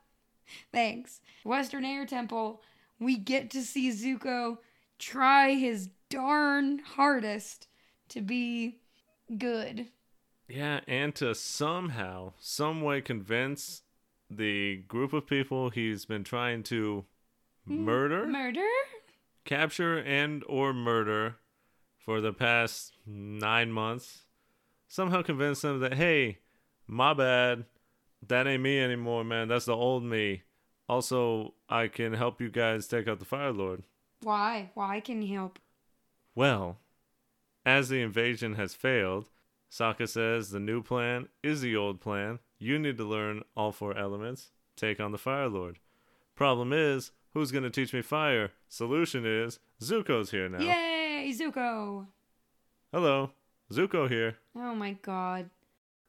[0.71, 1.21] Thanks.
[1.43, 2.61] Western Air Temple,
[2.99, 4.57] we get to see Zuko
[4.99, 7.67] try his darn hardest
[8.09, 8.79] to be
[9.37, 9.87] good.
[10.47, 13.83] Yeah, and to somehow, some way convince
[14.29, 17.05] the group of people he's been trying to
[17.65, 17.83] hmm.
[17.83, 18.67] murder, Murder?
[19.45, 21.35] capture and or murder
[21.97, 24.23] for the past 9 months.
[24.87, 26.39] Somehow convince them that hey,
[26.87, 27.65] my bad.
[28.25, 29.47] That ain't me anymore, man.
[29.47, 30.43] That's the old me.
[30.89, 33.83] Also, I can help you guys take out the Fire Lord.
[34.21, 34.71] Why?
[34.73, 35.59] Why can you help?
[36.33, 36.77] Well,
[37.65, 39.29] as the invasion has failed,
[39.71, 42.39] Sokka says the new plan is the old plan.
[42.57, 45.79] You need to learn all four elements, take on the Fire Lord.
[46.35, 48.51] Problem is, who's going to teach me fire?
[48.69, 50.59] Solution is, Zuko's here now.
[50.59, 52.07] Yay, Zuko!
[52.91, 53.31] Hello,
[53.71, 54.37] Zuko here.
[54.55, 55.49] Oh my god.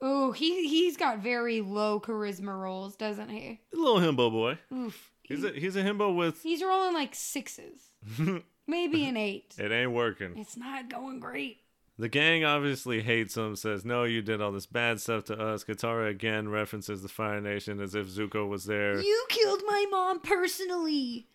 [0.00, 3.60] Oh, he he's got very low charisma rolls, doesn't he?
[3.72, 4.58] Little himbo boy.
[4.72, 5.10] Oof.
[5.22, 6.42] He's He- a, he's a himbo with.
[6.42, 7.80] he's rolling like sixes,
[8.66, 9.54] maybe an eight.
[9.58, 10.34] it ain't working.
[10.36, 11.58] It's not going great.
[12.00, 15.64] The gang obviously hates him, says, No, you did all this bad stuff to us.
[15.64, 19.00] Katara again references the Fire Nation as if Zuko was there.
[19.00, 21.26] You killed my mom personally.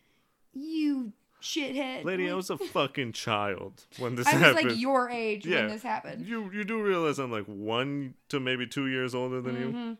[0.54, 1.12] You
[1.44, 2.04] shithead.
[2.04, 4.44] Lady, I was a fucking child when this happened.
[4.44, 5.60] I was like your age Yeah.
[5.60, 6.26] when this happened.
[6.26, 9.66] you you do realize I'm like one to maybe two years older than you.
[9.68, 9.98] Mhm.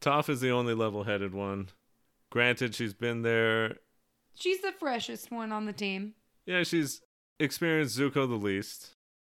[0.00, 1.68] Toph is the only level-headed one.
[2.30, 3.78] Granted, she's been there.
[4.34, 6.14] She's the freshest one on the team,
[6.44, 7.00] Yeah, she's
[7.40, 8.94] experienced Zuko the least,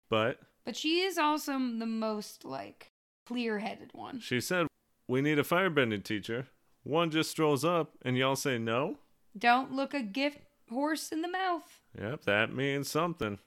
[0.10, 2.92] but but she is also the most like
[3.28, 4.20] clear-headed one.
[4.20, 4.68] she said
[5.08, 6.48] we need a firebending teacher.
[6.84, 8.98] One just strolls up, and y'all say no.
[9.38, 10.40] Don't look a gift
[10.70, 11.80] horse in the mouth.
[12.00, 13.40] Yep, that means something.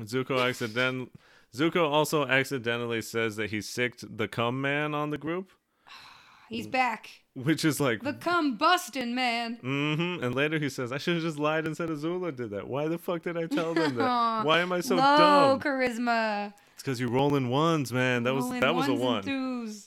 [0.00, 1.10] Zuko accident.
[1.54, 5.52] Zuko also accidentally says that he sicked the cum man on the group,
[6.48, 7.08] He's back.
[7.34, 9.58] which is like The cum busting man.
[9.62, 10.24] Mm-hmm.
[10.24, 12.66] And later he says, I should have just lied and said Azula did that.
[12.66, 14.04] Why the fuck did I tell them that?
[14.44, 15.60] Why am I so Low dumb?
[15.60, 16.52] charisma.
[16.74, 18.24] It's because you're rolling ones, man.
[18.24, 19.24] That was Rolling that was a one.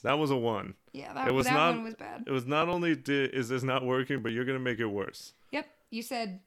[0.04, 0.74] That was a one.
[0.92, 2.24] Yeah, that, It was that not- one was bad.
[2.26, 5.34] It was not only did, is this not working, but you're gonna make it worse.
[5.52, 6.40] Yep, you said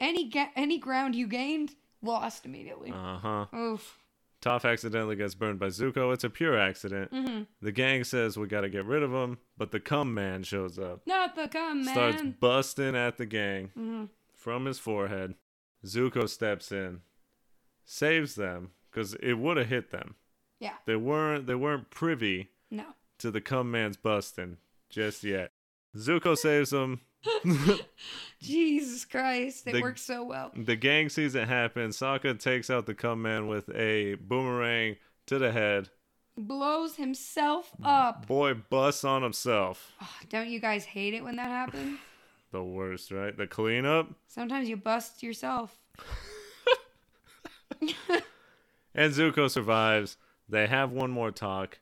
[0.00, 2.90] any ga- any ground you gained lost immediately.
[2.92, 3.46] Uh huh.
[3.56, 3.98] Oof.
[4.40, 6.14] Toph accidentally gets burned by Zuko.
[6.14, 7.10] It's a pure accident.
[7.12, 10.78] hmm The gang says we gotta get rid of him, but the cum man shows
[10.78, 11.92] up, Not the cum man.
[11.94, 14.04] starts busting at the gang hmm
[14.36, 15.34] from his forehead.
[15.84, 17.00] Zuko steps in,
[17.84, 20.14] saves them because it would have hit them.
[20.60, 20.74] Yeah.
[20.86, 22.84] They weren't they weren't privy No.
[23.18, 24.58] to the cum man's busting
[24.90, 25.50] just yet.
[25.96, 27.00] Zuko saves them,
[28.40, 30.52] Jesus Christ, it The- works so well.
[30.56, 31.90] The gang sees it happen.
[31.90, 34.96] Sokka takes out the cum man with a boomerang
[35.26, 35.90] to the head.
[36.36, 38.26] Blows himself up.
[38.28, 39.92] Boy busts on himself.
[40.00, 41.98] Oh, don't you guys hate it when that happens?
[42.50, 43.36] The worst, right?
[43.36, 44.08] The cleanup.
[44.26, 45.76] Sometimes you bust yourself.
[48.94, 50.16] And Zuko survives.
[50.48, 51.78] They have one more talk.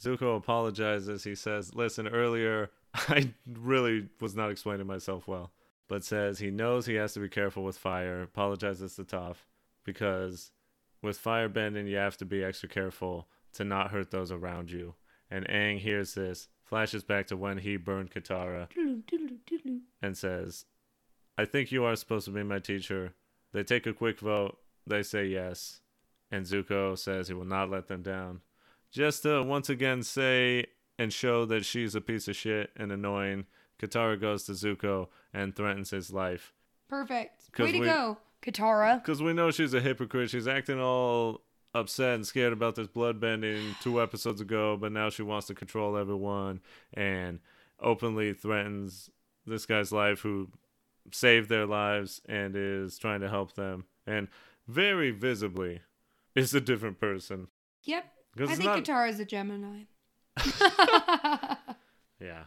[0.00, 1.24] Zuko apologizes.
[1.24, 5.52] He says, Listen, earlier I really was not explaining myself well,
[5.88, 8.22] but says he knows he has to be careful with fire.
[8.22, 9.36] Apologizes to Toph
[9.84, 10.50] because
[11.02, 14.94] with fire bending, you have to be extra careful to not hurt those around you.
[15.30, 18.68] And Aang hears this, flashes back to when he burned Katara,
[20.02, 20.64] and says,
[21.38, 23.14] I think you are supposed to be my teacher.
[23.52, 24.58] They take a quick vote.
[24.86, 25.80] They say yes.
[26.30, 28.40] And Zuko says he will not let them down.
[28.90, 30.66] Just to once again say
[31.00, 33.46] and show that she's a piece of shit and annoying,
[33.80, 36.52] Katara goes to Zuko and threatens his life.
[36.90, 37.44] Perfect.
[37.58, 39.02] Way to we- go, Katara.
[39.02, 40.28] Because we know she's a hypocrite.
[40.28, 41.40] She's acting all
[41.74, 45.96] upset and scared about this bloodbending two episodes ago, but now she wants to control
[45.96, 46.60] everyone
[46.92, 47.38] and
[47.80, 49.08] openly threatens
[49.46, 50.48] this guy's life who
[51.12, 53.86] saved their lives and is trying to help them.
[54.06, 54.28] And
[54.68, 55.80] very visibly
[56.34, 57.48] is a different person.
[57.84, 58.04] Yep.
[58.38, 59.84] I think not- is a Gemini.
[62.20, 62.44] Yeah.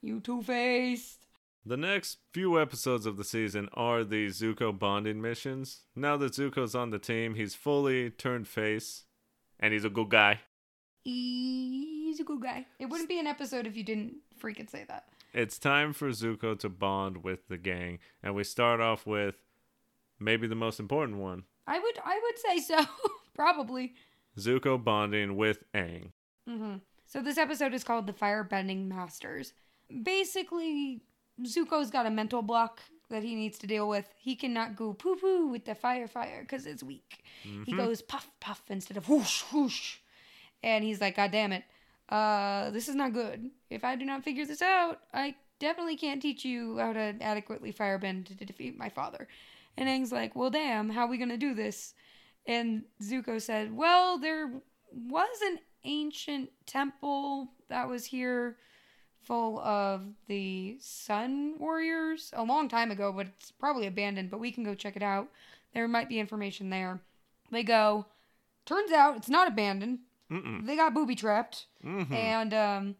[0.00, 1.26] you two faced.
[1.64, 5.82] The next few episodes of the season are the Zuko bonding missions.
[5.94, 9.04] Now that Zuko's on the team, he's fully turned face
[9.60, 10.40] and he's a good guy.
[11.04, 12.66] He's a good guy.
[12.78, 15.04] It wouldn't be an episode if you didn't freaking say that.
[15.34, 19.36] It's time for Zuko to bond with the gang, and we start off with
[20.20, 22.84] maybe the most important one I would I would say so.
[23.34, 23.94] Probably.
[24.38, 26.10] Zuko bonding with Aang.
[26.46, 26.74] Hmm
[27.06, 29.52] So this episode is called the Firebending Masters.
[30.02, 31.02] Basically,
[31.42, 32.80] Zuko's got a mental block
[33.10, 34.08] that he needs to deal with.
[34.16, 37.24] He cannot go poo poo with the fire fire because it's weak.
[37.66, 39.98] He goes puff puff instead of whoosh whoosh,
[40.62, 41.64] and he's like, God damn it,
[42.08, 43.50] uh, this is not good.
[43.70, 47.72] If I do not figure this out, I definitely can't teach you how to adequately
[47.72, 49.28] firebend to defeat my father.
[49.76, 51.94] And Aang's like, Well, damn, how are we gonna do this?
[52.46, 54.50] And Zuko said, Well, there
[54.92, 58.56] was an ancient temple that was here
[59.22, 64.50] full of the sun warriors a long time ago, but it's probably abandoned, but we
[64.50, 65.28] can go check it out.
[65.74, 67.00] There might be information there.
[67.50, 68.06] They go,
[68.66, 70.00] turns out it's not abandoned.
[70.30, 70.66] Mm-mm.
[70.66, 71.66] They got booby trapped.
[71.84, 72.10] Mhm.
[72.12, 72.96] And um,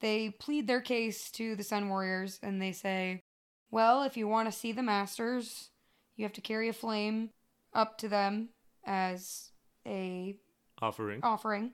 [0.00, 3.22] they plead their case to the Sun Warriors and they say,
[3.70, 5.70] well, if you want to see the Masters,
[6.16, 7.30] you have to carry a flame
[7.72, 8.50] up to them
[8.84, 9.50] as
[9.86, 10.36] a
[10.82, 11.20] Offering.
[11.22, 11.72] offering,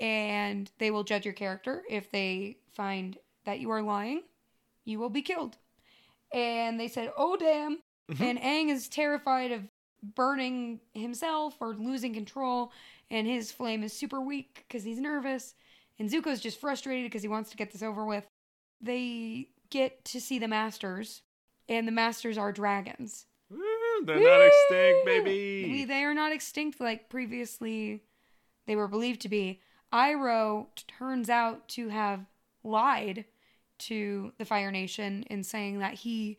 [0.00, 1.82] and they will judge your character.
[1.88, 4.22] If they find that you are lying,
[4.84, 5.56] you will be killed.
[6.32, 7.78] And they said, oh, damn.
[8.10, 8.22] Mm-hmm.
[8.24, 9.62] and Aang is terrified of
[10.02, 12.72] burning himself or losing control,
[13.08, 15.54] and his flame is super weak because he's nervous.
[15.98, 18.26] And Zuko's just frustrated because he wants to get this over with.
[18.80, 21.22] They get to see the Masters,
[21.68, 23.26] and the Masters are dragons.
[23.50, 23.60] Woo,
[24.04, 25.84] They're not extinct, baby.
[25.84, 28.02] They are not extinct like previously
[28.66, 29.60] they were believed to be.
[29.92, 32.26] Iroh turns out to have
[32.62, 33.24] lied
[33.78, 36.38] to the Fire Nation in saying that he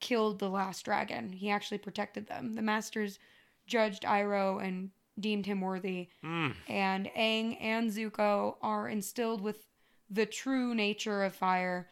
[0.00, 1.32] killed the last dragon.
[1.32, 2.54] He actually protected them.
[2.54, 3.18] The Masters
[3.66, 6.08] judged Iroh and deemed him worthy.
[6.24, 6.54] Mm.
[6.68, 9.66] And Aang and Zuko are instilled with
[10.08, 11.90] the true nature of fire,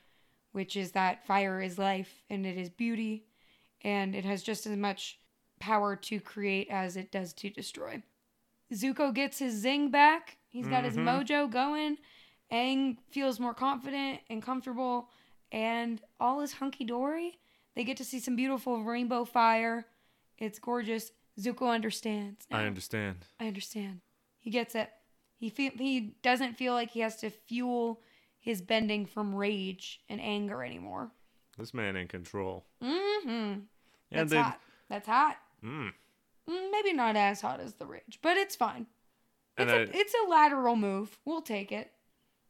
[0.52, 3.26] which is that fire is life and it is beauty,
[3.82, 5.18] and it has just as much
[5.60, 8.02] power to create as it does to destroy.
[8.72, 10.36] Zuko gets his zing back.
[10.48, 11.04] He's got his Mhm.
[11.04, 11.98] mojo going.
[12.50, 15.10] Aang feels more confident and comfortable,
[15.52, 17.38] and all is hunky dory.
[17.74, 19.86] They get to see some beautiful rainbow fire.
[20.38, 21.12] It's gorgeous.
[21.38, 22.46] Zuko understands.
[22.50, 23.26] I understand.
[23.38, 24.00] I understand.
[24.38, 24.90] He gets it.
[25.36, 28.02] He feel, he doesn't feel like he has to fuel
[28.40, 31.12] his bending from rage and anger anymore.
[31.56, 32.66] This man in control.
[32.82, 33.28] Mm-hmm.
[33.30, 33.68] And
[34.10, 34.60] That's hot.
[34.88, 35.36] That's hot.
[35.62, 35.92] Mm.
[36.48, 38.86] Maybe not as hot as the ridge, but it's fine.
[39.56, 41.18] It's, a I- it's a lateral move.
[41.24, 41.92] We'll take it.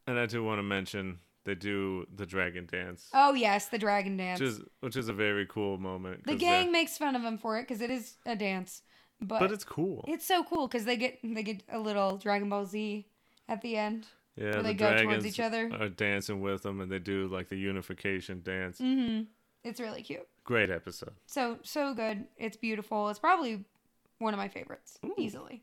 [0.06, 4.16] And I do want to mention they do the dragon dance, Oh yes, the dragon
[4.16, 4.40] dance.
[4.40, 6.24] which is which is a very cool moment.
[6.26, 8.82] The gang makes fun of him for it because it is a dance,
[9.20, 10.04] but, but it's cool.
[10.08, 13.06] it's so cool because they get they get a little Dragon Ball Z
[13.48, 14.06] at the end.
[14.36, 15.70] yeah, where the they go towards each other.
[15.78, 18.78] are dancing with them, and they do like the unification dance.
[18.78, 19.22] Mm-hmm.
[19.64, 20.26] It's really cute.
[20.44, 21.14] Great episode.
[21.26, 22.24] So so good.
[22.36, 23.08] It's beautiful.
[23.08, 23.64] It's probably
[24.18, 25.14] one of my favorites Ooh.
[25.16, 25.62] easily.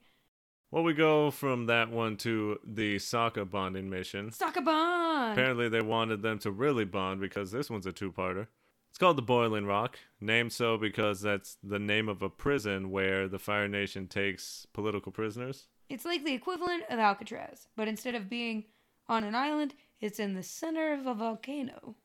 [0.71, 4.31] Well, we go from that one to the Sokka bonding mission.
[4.31, 5.33] Sokka bond!
[5.33, 8.47] Apparently, they wanted them to really bond because this one's a two-parter.
[8.89, 13.27] It's called the Boiling Rock, named so because that's the name of a prison where
[13.27, 15.67] the Fire Nation takes political prisoners.
[15.89, 18.65] It's like the equivalent of Alcatraz, but instead of being
[19.07, 21.95] on an island, it's in the center of a volcano.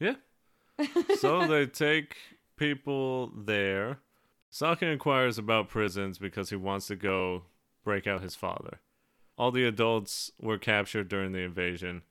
[0.00, 0.14] Yeah.
[1.18, 2.16] so they take
[2.56, 3.98] people there.
[4.52, 7.44] Sokka inquires about prisons because he wants to go
[7.84, 8.80] break out his father.
[9.36, 12.02] All the adults were captured during the invasion.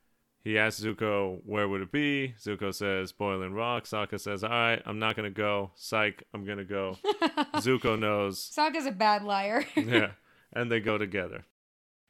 [0.43, 2.35] He asks Zuko where would it be.
[2.39, 3.83] Zuko says Boiling Rock.
[3.83, 5.71] Sokka says, "All right, I'm not gonna go.
[5.75, 6.97] Psych, I'm gonna go."
[7.55, 8.39] Zuko knows.
[8.55, 9.65] Sokka's a bad liar.
[9.75, 10.11] Yeah,
[10.53, 11.43] and they go together.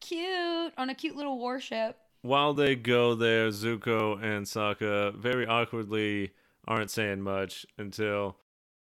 [0.01, 1.97] cute on a cute little warship.
[2.21, 6.31] While they go there, Zuko and Sokka very awkwardly
[6.67, 8.35] aren't saying much until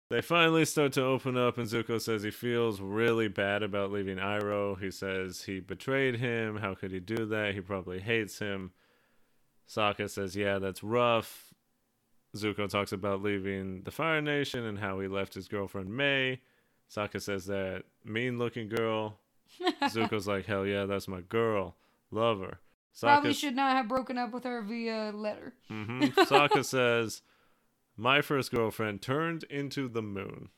[0.08, 4.18] they finally start to open up, and Zuko says he feels really bad about leaving
[4.18, 4.80] Iroh.
[4.80, 6.56] He says he betrayed him.
[6.58, 7.54] How could he do that?
[7.54, 8.70] He probably hates him.
[9.68, 11.52] Sokka says, Yeah, that's rough.
[12.36, 16.38] Zuko talks about leaving the Fire Nation and how he left his girlfriend Mai.
[16.94, 19.18] Sokka says that mean looking girl.
[19.84, 21.74] Zuko's like, Hell yeah, that's my girl.
[22.12, 22.60] Love her.
[23.00, 25.52] Probably should not have broken up with her via letter.
[25.68, 27.22] hmm Sokka says,
[27.96, 30.50] My first girlfriend turned into the moon.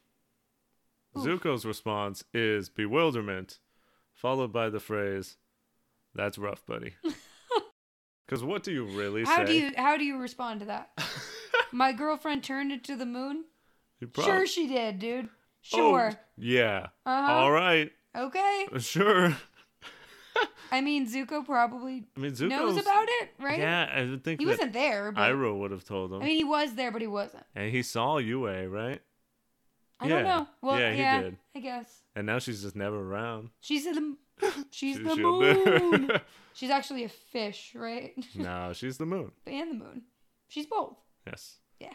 [1.17, 1.25] Oof.
[1.25, 3.59] Zuko's response is bewilderment,
[4.13, 5.37] followed by the phrase,
[6.15, 6.95] That's rough, buddy.
[8.27, 9.31] Because what do you really say?
[9.33, 10.91] How do you how do you respond to that?
[11.73, 13.45] My girlfriend turned into the moon.
[14.15, 15.27] Sure, she did, dude.
[15.27, 15.29] Oh,
[15.63, 16.13] Sure.
[16.37, 16.89] yeah.
[17.07, 17.33] Uh-huh.
[17.33, 17.91] All right.
[18.15, 18.67] Okay.
[18.81, 19.35] Sure.
[20.73, 23.59] I mean, Zuko probably I mean, Zuko's, knows about it, right?
[23.59, 26.21] Yeah, I would think He wasn't there, but Iroh would have told him.
[26.23, 27.45] I mean, he was there, but he wasn't.
[27.55, 29.01] and he saw Yue, right?
[30.01, 30.15] I Yeah.
[30.15, 30.49] don't know.
[30.63, 31.37] Well, Yeah, yeah, he did.
[31.57, 33.51] I guess And now she's just never around.
[33.61, 34.17] she's the
[34.71, 36.11] she's She- the moon.
[36.53, 38.13] she's actually a fish, right?
[38.35, 39.33] no, she's the moon.
[39.47, 40.03] and the moon.
[40.49, 40.97] She's both.
[41.27, 41.57] Yes.
[41.81, 41.95] Yeah.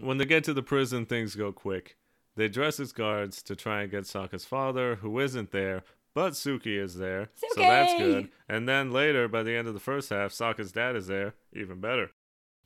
[0.00, 1.96] When they get to the prison, things go quick.
[2.36, 5.84] They dress as guards to try and get Sokka's father, who isn't there,
[6.14, 8.28] but Suki is there, so that's good.
[8.48, 11.80] And then later, by the end of the first half, Sokka's dad is there, even
[11.80, 12.10] better.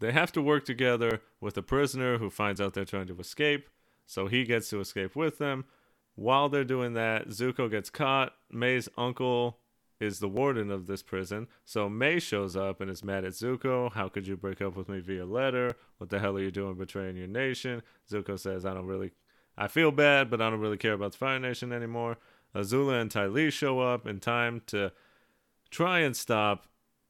[0.01, 3.69] They have to work together with a prisoner who finds out they're trying to escape,
[4.07, 5.65] so he gets to escape with them.
[6.15, 8.35] While they're doing that, Zuko gets caught.
[8.51, 9.59] Mai's uncle
[10.01, 13.93] is the warden of this prison, so Mai shows up and is mad at Zuko.
[13.93, 15.77] How could you break up with me via letter?
[15.97, 17.83] What the hell are you doing betraying your nation?
[18.11, 19.13] Zuko says, I don't really,
[19.57, 22.19] I feel bad, but I don't really care about the Fire Nation anymore.
[22.55, 24.93] Azula and Ty Lee show up in time to
[25.71, 26.67] try and stop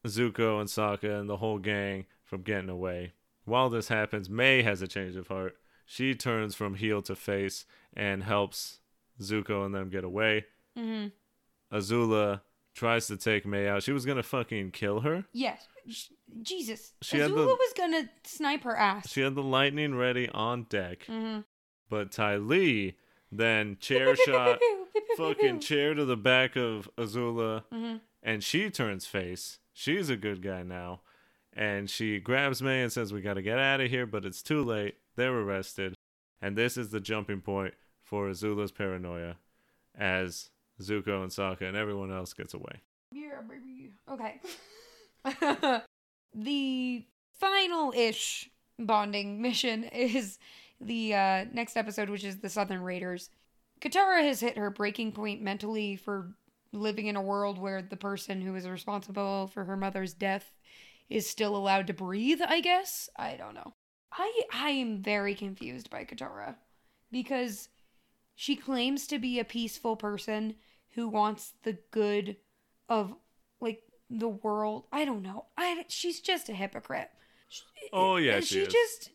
[0.06, 3.12] Zuko and Sokka and the whole gang from getting away.
[3.44, 5.56] While this happens, Mai has a change of heart.
[5.86, 7.64] She turns from heel to face
[7.94, 8.80] and helps
[9.20, 10.44] Zuko and them get away.
[10.76, 11.06] hmm
[11.72, 12.40] Azula
[12.74, 13.82] tries to take Mai out.
[13.82, 15.24] She was gonna fucking kill her.
[15.32, 15.68] Yes.
[16.42, 16.92] Jesus.
[17.02, 19.08] She Azula the- was gonna snipe her ass.
[19.10, 21.40] She had the lightning ready on deck, hmm
[21.90, 22.96] but Ty Lee
[23.30, 24.58] then chair shot,
[25.16, 29.58] fucking chair to the back of Azula, hmm and she turns face.
[29.72, 31.00] She's a good guy now.
[31.52, 34.62] And she grabs Mai and says, We gotta get out of here, but it's too
[34.62, 34.96] late.
[35.16, 35.94] They're arrested.
[36.40, 39.36] And this is the jumping point for Azula's paranoia
[39.96, 40.50] as
[40.80, 42.82] Zuko and Sokka and everyone else gets away.
[43.12, 43.92] Yeah, baby.
[44.10, 44.40] Okay.
[46.34, 50.38] the final ish bonding mission is
[50.80, 53.30] the uh, next episode, which is the Southern Raiders.
[53.80, 56.34] Katara has hit her breaking point mentally for
[56.72, 60.52] living in a world where the person who is responsible for her mother's death
[61.08, 63.08] is still allowed to breathe, I guess.
[63.16, 63.74] I don't know.
[64.12, 66.56] I I am very confused by Katara
[67.10, 67.68] because
[68.34, 70.54] she claims to be a peaceful person
[70.94, 72.36] who wants the good
[72.88, 73.14] of
[73.60, 74.84] like the world.
[74.92, 75.46] I don't know.
[75.56, 77.10] I she's just a hypocrite.
[77.48, 77.62] She-
[77.92, 79.10] Oh, yeah, she she just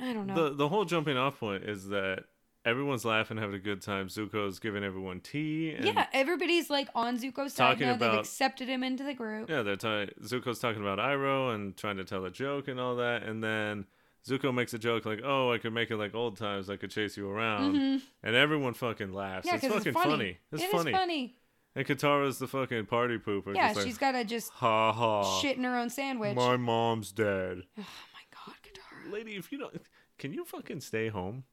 [0.00, 0.34] I don't know.
[0.50, 2.24] The the whole jumping off point is that
[2.64, 4.08] everyone's laughing, having a good time.
[4.08, 5.74] Zuko's giving everyone tea.
[5.76, 7.92] And yeah, everybody's like on Zuko's side Talking now.
[7.96, 9.48] They've about- accepted him into the group.
[9.50, 12.96] Yeah, they're ta- Zuko's talking about Iroh and trying to tell a joke and all
[12.96, 13.86] that, and then
[14.26, 16.70] Zuko makes a joke like, "Oh, I could make it like old times.
[16.70, 18.02] I could chase you around," Mhm.
[18.22, 19.46] and everyone fucking laughs.
[19.46, 20.38] Yeah, it's fucking it's funny.
[20.50, 20.92] It's It is funny.
[20.92, 21.34] funny.
[21.76, 23.54] And Katara's the fucking party pooper.
[23.54, 25.40] Yeah, like, she's got to just ha ha.
[25.40, 26.36] shit in her own sandwich.
[26.36, 27.64] My mom's dead.
[27.76, 27.82] Oh
[28.14, 28.93] my god, Katara.
[29.10, 29.74] Lady, if you don't,
[30.18, 31.44] can you fucking stay home?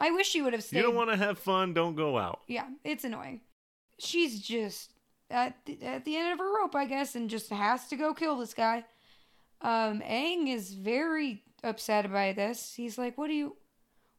[0.00, 0.78] I wish she would have stayed.
[0.78, 2.40] you don't want to have fun, don't go out.
[2.48, 3.40] yeah, it's annoying.
[3.98, 4.92] She's just
[5.30, 8.12] at the, at the end of her rope, I guess, and just has to go
[8.14, 8.84] kill this guy.
[9.60, 12.74] Um, Aang is very upset by this.
[12.74, 13.56] He's like, "What are you,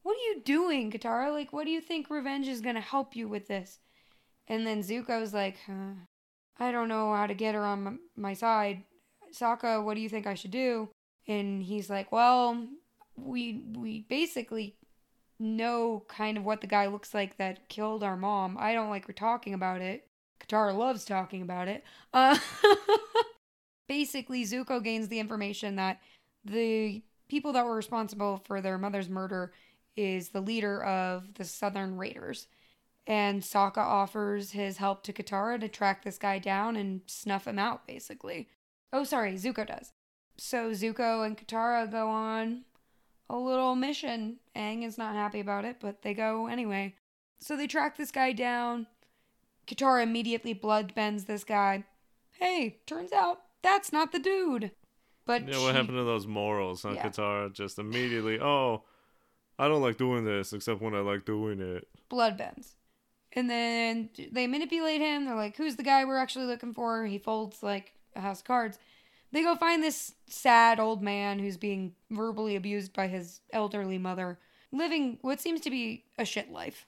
[0.03, 1.33] what are you doing, Katara?
[1.33, 3.79] Like, what do you think revenge is gonna help you with this?"
[4.47, 5.93] And then Zuko's like, huh,
[6.59, 8.83] I don't know how to get her on m- my side.
[9.33, 10.89] Sokka, what do you think I should do?
[11.27, 12.67] And he's like, well,
[13.15, 14.75] we we basically
[15.39, 18.57] know kind of what the guy looks like that killed our mom.
[18.59, 20.07] I don't like we're talking about it.
[20.39, 21.83] Katara loves talking about it.
[22.13, 22.37] Uh,
[23.87, 25.99] basically, Zuko gains the information that
[26.43, 29.53] the people that were responsible for their mother's murder
[29.95, 32.47] is the leader of the Southern Raiders.
[33.05, 37.59] And Sokka offers his help to Katara to track this guy down and snuff him
[37.59, 38.47] out, basically.
[38.93, 39.91] Oh, sorry, Zuko does.
[40.37, 42.63] So Zuko and Katara go on
[43.29, 44.37] a little mission.
[44.55, 46.95] Aang is not happy about it, but they go anyway.
[47.39, 48.87] So they track this guy down.
[49.67, 51.83] Katara immediately blood bends this guy.
[52.31, 54.71] Hey, turns out that's not the dude.
[55.25, 57.07] But Yeah, what she- happened to those morals, huh, Yeah.
[57.07, 57.53] Katara?
[57.53, 58.83] Just immediately, oh,
[59.57, 61.87] I don't like doing this except when I like doing it.
[62.09, 62.75] blood bends.
[63.31, 65.25] And then they manipulate him.
[65.25, 67.05] They're like, who's the guy we're actually looking for?
[67.07, 68.77] He folds like a house of cards.
[69.33, 74.37] They go find this sad old man who's being verbally abused by his elderly mother,
[74.71, 76.85] living what seems to be a shit life.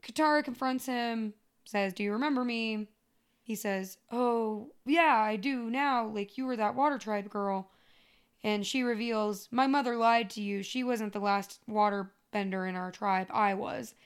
[0.00, 1.34] Katara confronts him,
[1.64, 2.86] says, Do you remember me?
[3.42, 6.06] He says, Oh, yeah, I do now.
[6.06, 7.72] Like, you were that water tribe girl.
[8.44, 10.62] And she reveals, My mother lied to you.
[10.62, 13.26] She wasn't the last water bender in our tribe.
[13.32, 13.96] I was.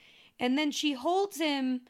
[0.41, 1.83] And then she holds him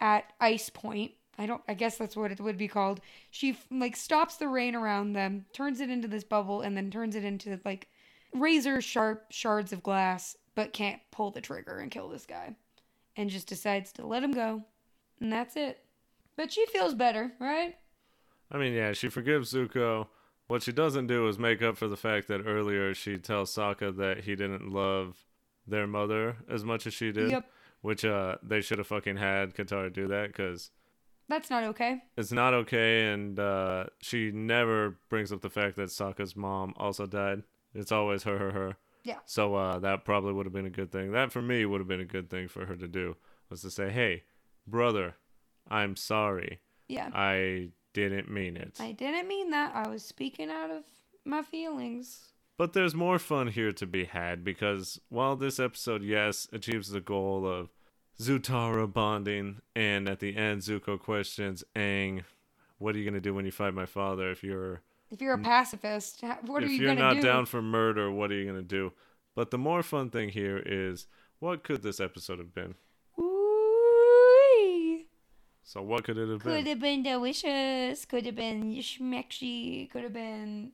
[0.00, 1.12] at ice point.
[1.38, 3.00] I don't I guess that's what it would be called.
[3.30, 6.90] She f- like stops the rain around them, turns it into this bubble and then
[6.90, 7.88] turns it into like
[8.32, 12.56] razor sharp shards of glass, but can't pull the trigger and kill this guy.
[13.16, 14.62] And just decides to let him go.
[15.20, 15.82] And that's it.
[16.36, 17.76] But she feels better, right?
[18.50, 20.08] I mean, yeah, she forgives Zuko.
[20.48, 23.96] What she doesn't do is make up for the fact that earlier she tells Sokka
[23.96, 25.24] that he didn't love
[25.66, 27.30] their mother as much as she did.
[27.30, 27.50] Yep.
[27.80, 30.70] Which uh, they should have fucking had Katara do that because
[31.28, 32.02] That's not okay.
[32.16, 37.06] it's not okay, and uh, she never brings up the fact that Sokka's mom also
[37.06, 37.42] died.
[37.74, 38.76] It's always her, her, her.
[39.02, 39.18] Yeah.
[39.24, 41.12] So uh, that probably would have been a good thing.
[41.12, 43.16] That for me would have been a good thing for her to do
[43.50, 44.24] was to say, "Hey,
[44.66, 45.16] brother,
[45.68, 46.60] I'm sorry.
[46.88, 47.10] Yeah.
[47.12, 49.74] I didn't mean it." I didn't mean that.
[49.74, 50.84] I was speaking out of
[51.24, 52.32] my feelings.
[52.58, 57.00] But there's more fun here to be had because while this episode, yes, achieves the
[57.00, 57.68] goal of
[58.18, 62.24] Zutara bonding, and at the end, Zuko questions Aang,
[62.78, 64.30] "What are you gonna do when you fight my father?
[64.30, 66.80] If you're If you're a pacifist, what are you doing?
[66.80, 67.22] If you're not do?
[67.22, 68.92] down for murder, what are you gonna do?"
[69.34, 71.06] But the more fun thing here is,
[71.38, 72.74] what could this episode have been?
[73.20, 75.04] Ooh.
[75.62, 76.58] So what could it have Could been?
[76.58, 78.04] Could have been delicious.
[78.06, 79.90] Could have been schmecksy.
[79.90, 80.72] Could have been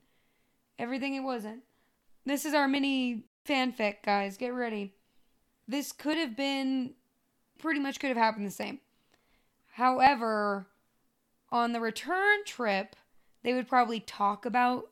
[0.78, 1.64] everything it wasn't.
[2.24, 4.36] This is our mini fanfic, guys.
[4.36, 4.94] Get ready.
[5.66, 6.94] This could have been
[7.62, 8.80] pretty much could have happened the same.
[9.72, 10.66] However,
[11.50, 12.94] on the return trip,
[13.42, 14.90] they would probably talk about,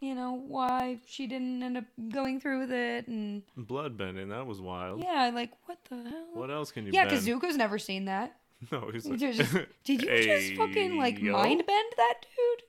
[0.00, 4.30] you know, why she didn't end up going through with it, and Bloodbending.
[4.30, 5.00] That was wild.
[5.02, 6.26] yeah, like what the hell?
[6.32, 6.92] What else can you?
[6.92, 8.36] yeah, because Zuko's never seen that.
[8.72, 9.52] No, he's like, just,
[9.84, 12.62] did you just fucking like yo." mind bend that dude?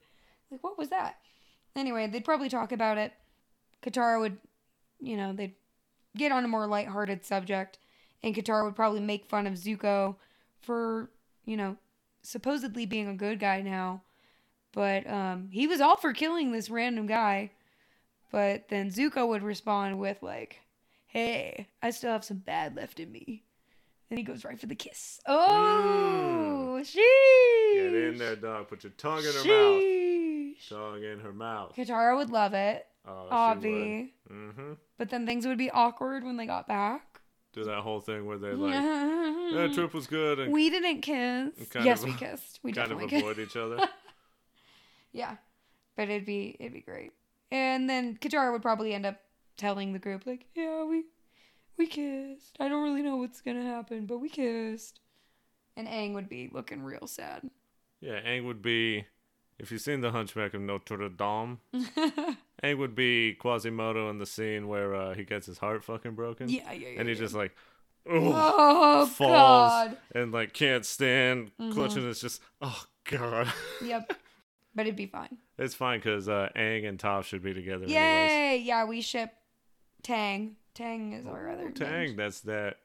[0.52, 1.16] Like what was that?
[1.74, 3.14] Anyway, they'd probably talk about it.
[3.82, 4.38] Katara would,
[5.00, 5.54] you know, they'd
[6.18, 7.78] get on a more lighthearted subject,
[8.26, 10.16] and Katara would probably make fun of Zuko
[10.60, 11.12] for,
[11.46, 11.78] you know,
[12.24, 14.02] supposedly being a good guy now,
[14.74, 17.52] but um, he was all for killing this random guy.
[18.32, 20.60] But then Zuko would respond with like,
[21.06, 23.44] "Hey, I still have some bad left in me."
[24.10, 25.22] Then he goes right for the kiss.
[25.28, 27.74] Oh, sheesh.
[27.76, 28.68] Get in there, dog.
[28.68, 30.70] Put your tongue in her mouth.
[30.70, 31.76] Tongue in her mouth.
[31.76, 34.14] Katara would love it, Oh, Avi.
[34.32, 34.74] Mm-hmm.
[34.98, 37.15] But then things would be awkward when they got back.
[37.56, 38.74] Do that whole thing where they like,
[39.54, 41.52] that trip was good, and we didn't kiss.
[41.84, 42.60] Yes, of- we kissed.
[42.62, 43.56] We kind of definitely kissed.
[43.56, 43.80] each other.
[45.14, 45.38] Yeah,
[45.96, 47.14] but it'd be it'd be great.
[47.52, 49.22] And then Katara would probably end up
[49.56, 51.06] telling the group like, "Yeah, we
[51.78, 52.58] we kissed.
[52.60, 55.00] I don't really know what's gonna happen, but we kissed."
[55.78, 57.50] And Aang would be looking real sad.
[58.02, 59.06] yeah, Aang would be,
[59.60, 61.60] if you've seen The Hunchback of Notre Dame,
[62.64, 66.50] Aang would be Quasimodo in the scene where uh, he gets his heart fucking broken.
[66.50, 67.00] yeah, yeah, yeah.
[67.00, 67.26] And he's yeah.
[67.26, 67.56] just like,
[68.10, 69.98] oh falls God.
[70.14, 71.74] and like can't stand, Mhm.
[71.74, 72.08] clutching.
[72.10, 73.52] It's just, oh god.
[73.84, 74.14] Yep.
[74.76, 75.38] But it'd be fine.
[75.58, 77.86] it's fine because uh, Aang and Toph should be together.
[77.86, 77.94] anyways.
[77.94, 78.62] Yay!
[78.66, 79.32] Yeah, we ship
[80.04, 80.58] Tang.
[80.74, 82.16] Tang is our other Tang, name.
[82.18, 82.78] that's that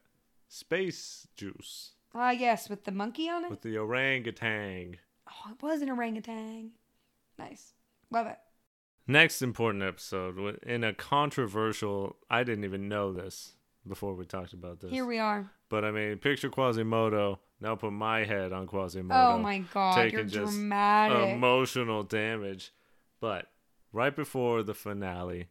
[0.47, 3.49] space juice Ah, yes, with the monkey on it.
[3.51, 4.97] with the orangutan.
[5.31, 6.71] Oh, it was an orangutan.
[7.39, 7.73] Nice.
[8.09, 8.37] Love it.
[9.07, 12.17] Next important episode in a controversial.
[12.29, 13.53] I didn't even know this
[13.87, 14.91] before we talked about this.
[14.91, 15.49] Here we are.
[15.69, 19.35] But I mean, picture Quasimodo Now put my head on Quasimodo.
[19.35, 21.35] Oh my god, taking you're just dramatic.
[21.35, 22.73] Emotional damage.
[23.19, 23.47] But
[23.93, 25.49] right before the finale,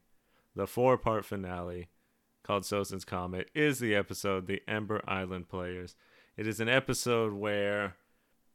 [0.57, 1.89] the four part finale
[2.43, 5.94] called Sozin's Comet is the episode The Ember Island Players.
[6.36, 7.94] It is an episode where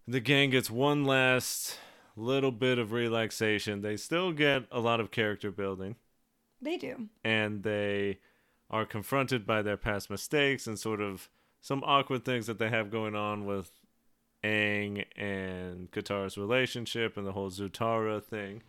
[0.07, 1.77] the gang gets one last
[2.15, 3.81] little bit of relaxation.
[3.81, 5.95] They still get a lot of character building
[6.61, 7.09] they do.
[7.23, 8.19] and they
[8.69, 11.29] are confronted by their past mistakes and sort of
[11.61, 13.71] some awkward things that they have going on with
[14.43, 18.63] Aang and Katara's relationship and the whole Zutara thing.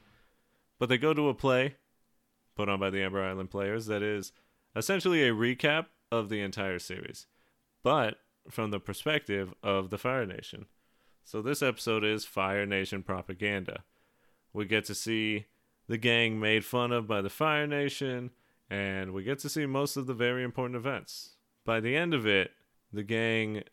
[0.79, 1.77] But they go to a play
[2.55, 4.33] put on by the Ember Island players that is
[4.75, 7.27] essentially a recap of the entire series,
[7.83, 8.19] but
[8.51, 10.67] from the perspective of the Fire Nation.
[11.27, 13.83] So this episode is Fire Nation propaganda.
[14.53, 15.47] We get to see
[15.89, 18.31] the gang made fun of by the Fire Nation,
[18.71, 21.31] and we get to see most of the very important events.
[21.65, 22.53] By the end of it,
[22.93, 23.65] the gang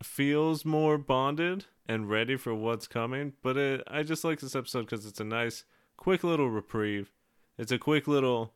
[0.00, 4.82] feels more bonded and ready for what's coming, but it, I just like this episode
[4.82, 5.64] because it's a nice,
[5.96, 7.10] quick little reprieve.
[7.58, 8.52] It's a quick little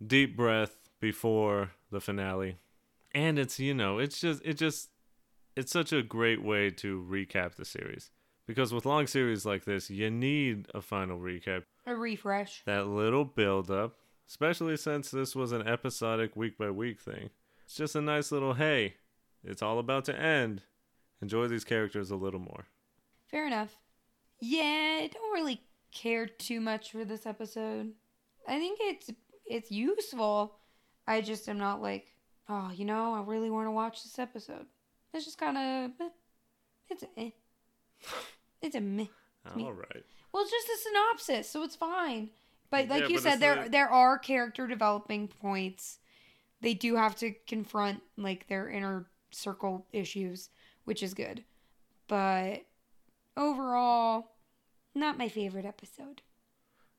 [0.00, 2.58] deep breath before the finale.
[3.10, 4.90] And it's, you know, it's just, it just,
[5.56, 8.10] it's such a great way to recap the series.
[8.46, 12.62] Because with long series like this, you need a final recap A refresh.
[12.66, 13.96] that little build up,
[14.28, 17.30] especially since this was an episodic week by week thing.
[17.64, 18.94] It's just a nice little hey,
[19.44, 20.62] it's all about to end.
[21.22, 22.66] Enjoy these characters a little more.
[23.30, 23.76] Fair enough.
[24.40, 25.60] Yeah, I don't really
[25.92, 27.92] care too much for this episode.
[28.48, 29.10] I think it's
[29.46, 30.56] it's useful.
[31.06, 32.06] I just am not like,
[32.48, 34.66] oh, you know, I really want to watch this episode.
[35.12, 35.56] It's just kind
[36.00, 36.06] of,
[36.88, 37.30] it's a, eh.
[38.62, 39.06] it's a meh.
[39.56, 39.64] me.
[39.64, 40.04] All right.
[40.32, 42.30] Well, it's just a synopsis, so it's fine.
[42.70, 45.98] But like Yeah, you but said, there the- there are character developing points.
[46.60, 50.50] They do have to confront like their inner circle issues,
[50.84, 51.42] which is good.
[52.06, 52.66] But
[53.36, 54.32] overall,
[54.94, 56.22] not my favorite episode.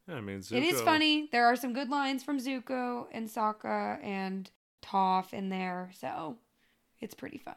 [0.07, 1.29] Yeah, I mean, Zuko, It is funny.
[1.31, 4.49] There are some good lines from Zuko and Sokka and
[4.81, 6.37] Toph in there, so
[6.99, 7.55] it's pretty fun.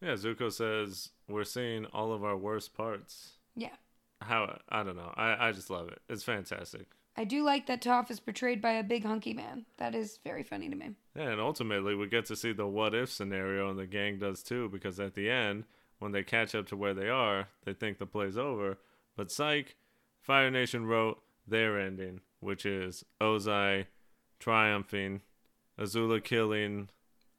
[0.00, 3.32] Yeah, Zuko says we're seeing all of our worst parts.
[3.56, 3.74] Yeah.
[4.20, 5.12] How I don't know.
[5.16, 6.00] I I just love it.
[6.08, 6.86] It's fantastic.
[7.16, 9.66] I do like that Toph is portrayed by a big hunky man.
[9.78, 10.90] That is very funny to me.
[11.16, 14.42] Yeah, and ultimately we get to see the what if scenario, and the gang does
[14.44, 15.64] too, because at the end,
[15.98, 18.78] when they catch up to where they are, they think the play's over.
[19.16, 19.74] But psych,
[20.20, 23.86] Fire Nation wrote their ending, which is Ozai
[24.38, 25.22] triumphing,
[25.76, 26.88] Azula killing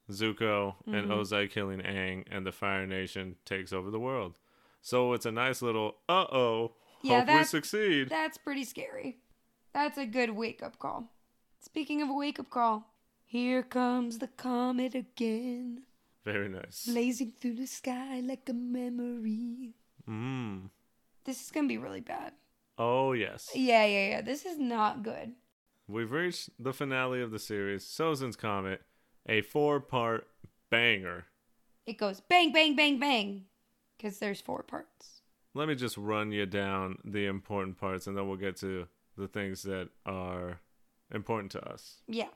[0.09, 1.11] Zuko, and Mhm.
[1.19, 4.37] Ozai killing Aang, and the Fire Nation takes over the world.
[4.81, 6.75] So it's a nice little uh oh.
[7.01, 8.09] Yeah, hope we succeed.
[8.09, 9.19] That's pretty scary.
[9.73, 11.11] That's a good wake up call.
[11.59, 12.93] Speaking of a wake up call,
[13.25, 15.83] here comes the comet again,
[16.25, 16.85] Very nice.
[16.85, 19.75] blazing through the sky like a memory.
[20.07, 20.69] Mm.
[21.25, 22.33] This is gonna be really bad.
[22.77, 23.49] Oh yes.
[23.53, 24.21] Yeah, yeah, yeah.
[24.21, 25.35] This is not good.
[25.87, 28.81] We've reached the finale of the series, Sozin's Comet,
[29.29, 30.27] a four part
[30.69, 31.25] banger.
[31.85, 33.45] It goes bang, bang, bang, bang,
[33.97, 35.21] because there's four parts.
[35.53, 38.87] Let me just run you down the important parts and then we'll get to
[39.17, 40.59] the things that are
[41.13, 42.01] important to us.
[42.07, 42.29] Yeah.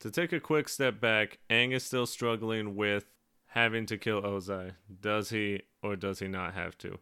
[0.00, 3.04] To take a quick step back, Aang is still struggling with
[3.48, 4.72] having to kill Ozai.
[5.00, 6.98] Does he or does he not have to?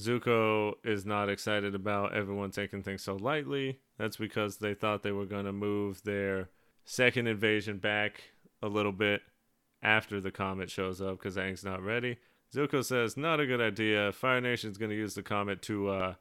[0.00, 3.78] Zuko is not excited about everyone taking things so lightly.
[3.98, 6.48] That's because they thought they were going to move their
[6.84, 8.22] second invasion back
[8.62, 9.22] a little bit
[9.82, 12.18] after the comet shows up because Aang's not ready.
[12.54, 14.12] Zuko says, not a good idea.
[14.12, 16.14] Fire Nation's going to use the comet to uh,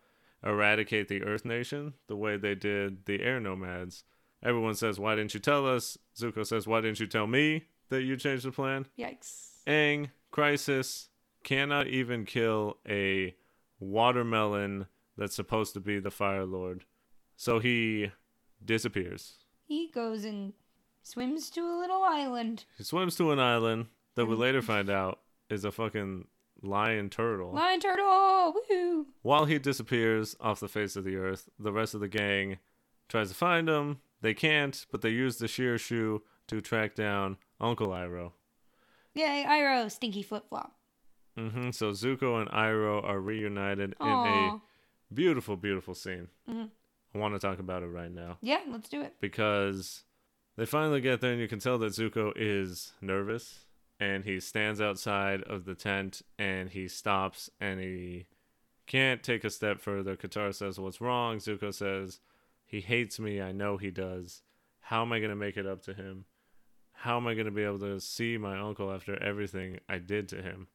[0.44, 4.03] eradicate the Earth Nation the way they did the Air Nomads.
[4.44, 5.98] Everyone says, Why didn't you tell us?
[6.18, 8.86] Zuko says, Why didn't you tell me that you changed the plan?
[8.98, 9.57] Yikes.
[9.68, 11.10] Aang, Crisis,
[11.44, 13.36] cannot even kill a
[13.80, 14.86] watermelon
[15.18, 16.86] that's supposed to be the Fire Lord.
[17.36, 18.11] So he
[18.64, 19.36] disappears.
[19.66, 20.53] He goes and
[21.10, 22.65] swims to a little island.
[22.77, 25.19] He swims to an island that we later find out
[25.49, 26.27] is a fucking
[26.61, 27.52] lion turtle.
[27.53, 28.53] Lion turtle!
[28.53, 29.06] Woohoo!
[29.22, 32.57] While he disappears off the face of the earth, the rest of the gang
[33.07, 33.99] tries to find him.
[34.22, 38.34] They can't, but they use the shirshu to track down Uncle Iroh.
[39.15, 40.76] Yay, Iroh, stinky flip flop.
[41.38, 44.60] hmm So Zuko and Iroh are reunited in a
[45.14, 46.27] beautiful, beautiful scene.
[46.49, 46.69] Mhm.
[47.15, 49.15] I want to talk about it right now Yeah, let's do it.
[49.19, 50.03] because
[50.60, 53.65] they finally get there, and you can tell that Zuko is nervous,
[53.98, 58.26] and he stands outside of the tent, and he stops, and he
[58.86, 60.18] can't take a step further.
[60.18, 62.19] Katara says, "What's wrong?" Zuko says,
[62.65, 63.41] "He hates me.
[63.41, 64.44] I know he does.
[64.81, 66.26] How am I gonna make it up to him?
[66.91, 70.41] How am I gonna be able to see my uncle after everything I did to
[70.41, 70.68] him?"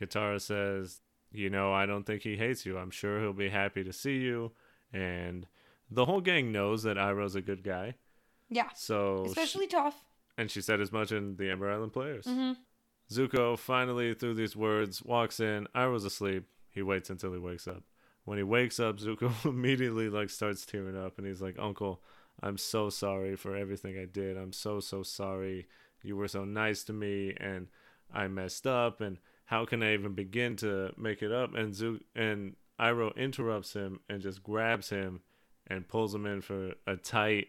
[0.00, 1.00] Katara says,
[1.30, 2.76] You know, I don't think he hates you.
[2.76, 4.52] I'm sure he'll be happy to see you.
[4.92, 5.46] And
[5.88, 7.94] the whole gang knows that Iroh's a good guy.
[8.52, 8.68] Yeah.
[8.74, 10.04] So, she- Especially tough.
[10.36, 12.26] and she said as much in the Ember Island Players.
[12.26, 12.56] Mhm.
[13.10, 15.66] Zuko finally, through these words, walks in.
[15.74, 16.44] Iroh's asleep.
[16.70, 17.82] He waits until he wakes up.
[18.24, 22.02] When he wakes up, Zuko immediately like starts tearing up, and he's like, "Uncle,
[22.42, 24.36] I'm so sorry for everything I did.
[24.36, 25.66] I'm so so sorry.
[26.02, 27.68] You were so nice to me, and
[28.12, 29.00] I messed up.
[29.00, 33.74] And how can I even begin to make it up?" And Zuko and Iroh interrupts
[33.74, 35.20] him and just grabs him
[35.66, 37.48] and pulls him in for a tight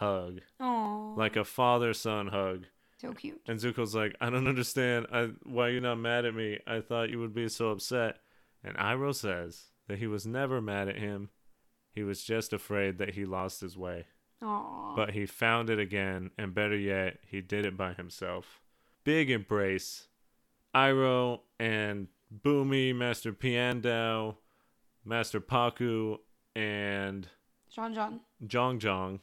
[0.00, 1.14] hug, Oh.
[1.16, 2.64] like a father son hug.
[2.98, 3.40] so cute.
[3.46, 5.06] And Zuko's like, I don't understand.
[5.12, 6.58] I, why you're not mad at me?
[6.66, 8.18] I thought you would be so upset.
[8.64, 11.30] And Iroh says that he was never mad at him.
[11.92, 14.06] He was just afraid that he lost his way.
[14.42, 14.94] Aw.
[14.96, 18.60] But he found it again, and better yet, he did it by himself.
[19.04, 20.08] Big embrace.
[20.74, 22.08] Iroh and
[22.44, 24.36] Bumi, Master Piandao,
[25.04, 26.18] Master Pakku,
[26.54, 27.26] and
[27.74, 28.20] Jeong Jeong.
[28.46, 29.20] Jeong Jeong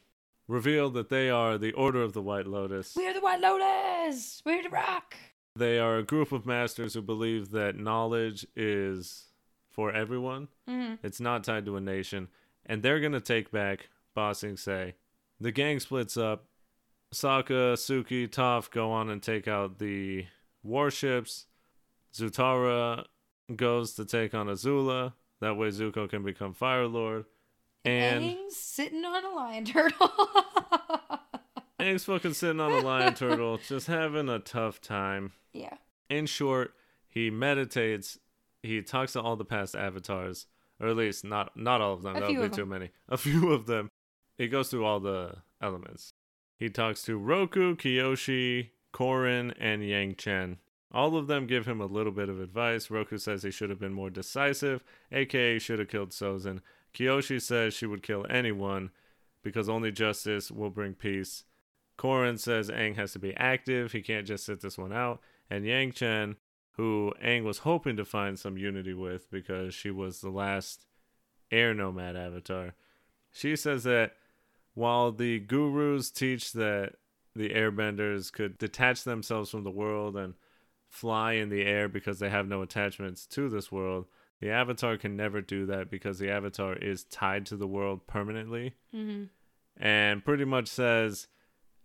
[0.48, 2.94] reveal that they are the Order of the White Lotus.
[2.96, 4.42] We're the White Lotus.
[4.44, 5.14] We're the rock.
[5.54, 9.26] They are a group of masters who believe that knowledge is
[9.70, 10.48] for everyone.
[10.66, 12.28] hmm It's not tied to a nation.
[12.66, 14.94] And they're going to take back Ba Sing Se.
[15.40, 16.46] The gang splits up.
[17.14, 20.26] Sokka, Suki, Toph go on and take out the
[20.62, 21.46] warships.
[22.14, 23.04] Zutara
[23.54, 25.14] goes to take on Azula.
[25.40, 27.24] That way Zuko can become Fire Lord.
[27.88, 30.10] And Aang's sitting on a lion turtle.
[31.80, 35.32] Aang's fucking sitting on a lion turtle, just having a tough time.
[35.52, 35.76] yeah.
[36.10, 36.74] in short,
[37.08, 38.18] he meditates.
[38.62, 40.46] He talks to all the past avatars,
[40.80, 42.16] or at least not not all of them.
[42.16, 42.68] A that would be too them.
[42.70, 42.90] many.
[43.08, 43.90] A few of them.
[44.36, 46.12] He goes through all the elements.
[46.56, 50.56] He talks to Roku, Kyoshi, Korin, and Yang Chen.
[50.90, 52.90] All of them give him a little bit of advice.
[52.90, 54.82] Roku says he should have been more decisive,
[55.12, 56.60] aka should have killed Sozin.
[56.94, 58.90] Kyoshi says she would kill anyone
[59.42, 61.44] because only justice will bring peace.
[61.96, 65.20] Korin says Aang has to be active, he can't just sit this one out.
[65.50, 66.36] And Yang Chen,
[66.72, 70.86] who Aang was hoping to find some unity with because she was the last
[71.50, 72.74] air nomad avatar,
[73.32, 74.12] she says that
[74.74, 76.94] while the gurus teach that
[77.34, 80.34] the airbenders could detach themselves from the world and
[80.88, 84.06] fly in the air because they have no attachments to this world,
[84.40, 88.74] the avatar can never do that because the avatar is tied to the world permanently
[88.92, 89.24] hmm
[89.80, 91.28] and pretty much says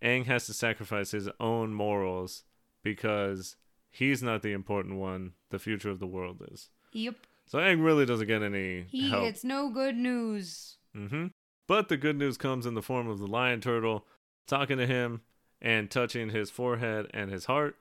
[0.02, 2.44] Aang has to sacrifice his own morals
[2.82, 3.56] because
[3.90, 5.32] he's not the important one.
[5.50, 6.70] The future of the world is.
[6.92, 7.14] Yep.
[7.46, 9.22] So Aang really doesn't get any He help.
[9.22, 10.76] gets no good news.
[10.96, 11.28] Mm-hmm.
[11.66, 14.06] But the good news comes in the form of the lion turtle
[14.46, 15.22] talking to him
[15.62, 17.76] and touching his forehead and his heart.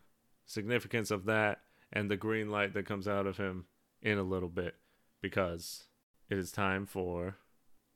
[0.46, 3.66] Significance of that and the green light that comes out of him
[4.04, 4.76] in a little bit
[5.22, 5.86] because
[6.30, 7.38] it is time for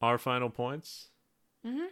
[0.02, 1.10] our final points.
[1.64, 1.86] hmm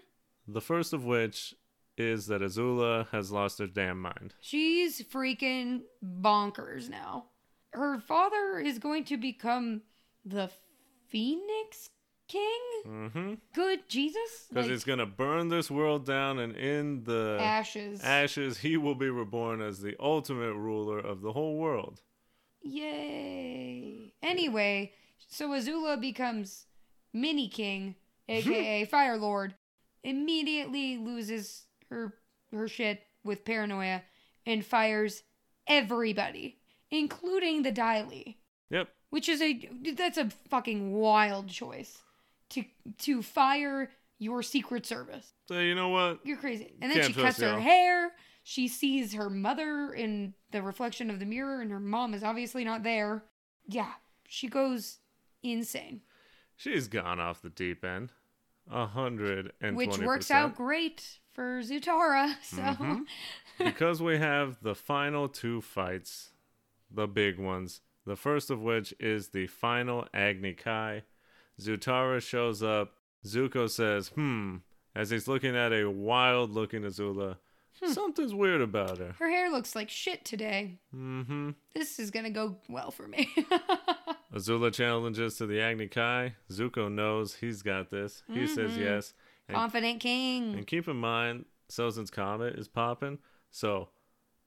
[0.48, 1.54] The first of which
[1.98, 4.34] is that Azula has lost her damn mind.
[4.42, 7.26] She's freaking bonkers now.
[7.72, 9.82] Her father is going to become
[10.26, 10.50] the
[11.10, 11.90] Phoenix
[12.28, 12.62] King?
[12.88, 13.34] Mm-hmm.
[13.54, 14.48] Good Jesus?
[14.50, 18.02] Because Like, he's gonna burn this world down, and in the ashes.
[18.02, 22.02] ashes, he will be reborn as the ultimate ruler of the whole world.
[22.66, 24.14] Yay.
[24.24, 24.92] Anyway,
[25.28, 26.66] so Azula becomes
[27.14, 27.96] Mini King,
[28.28, 28.38] mhm.
[28.38, 29.54] aka Fire Lord,
[30.04, 32.16] immediately loses her
[32.52, 34.02] her shit with paranoia
[34.46, 35.24] and fires
[35.68, 36.60] everybody,
[36.92, 38.38] including the Dai Li.
[38.72, 38.90] Yep.
[39.12, 42.00] Which is a that's a fucking wild choice.
[42.50, 42.64] To
[43.00, 45.34] to fire your secret service.
[45.48, 46.20] So you know what?
[46.24, 46.74] You're crazy.
[46.82, 48.12] And then Can't she cuts her hair.
[48.48, 52.64] She sees her mother in the reflection of the mirror, and her mom is obviously
[52.64, 53.24] not there.
[53.68, 53.94] Yeah,
[54.28, 55.00] she goes
[55.42, 56.02] insane,
[56.56, 58.12] She's gone off the deep end.
[58.72, 62.36] A hundred and which works out great for Zutara.
[62.44, 63.06] So, Mhm.
[63.58, 66.32] because we have the final two fights,
[66.92, 67.82] the big ones.
[68.06, 71.04] The first of which is the final Agni Kai.
[71.60, 72.94] Zutara shows up.
[73.26, 74.58] Zuko says, "Hmm,"
[74.94, 77.38] as he's looking at a wild-looking Azula.
[77.82, 77.92] Hmm.
[77.92, 79.16] Something's weird about her.
[79.20, 80.80] her hair looks like shit today.
[80.96, 81.52] Mm-hmm.
[81.74, 83.28] This is gonna go well for me.
[84.34, 86.36] Azula challenges to the Agni Kai.
[86.52, 88.24] Zuko knows he's got this.
[88.32, 88.80] He says Mhm.
[88.80, 89.14] yes.
[89.48, 90.56] And Confident king.
[90.56, 93.20] And keep in mind, Sozin's comet is popping,
[93.52, 93.90] so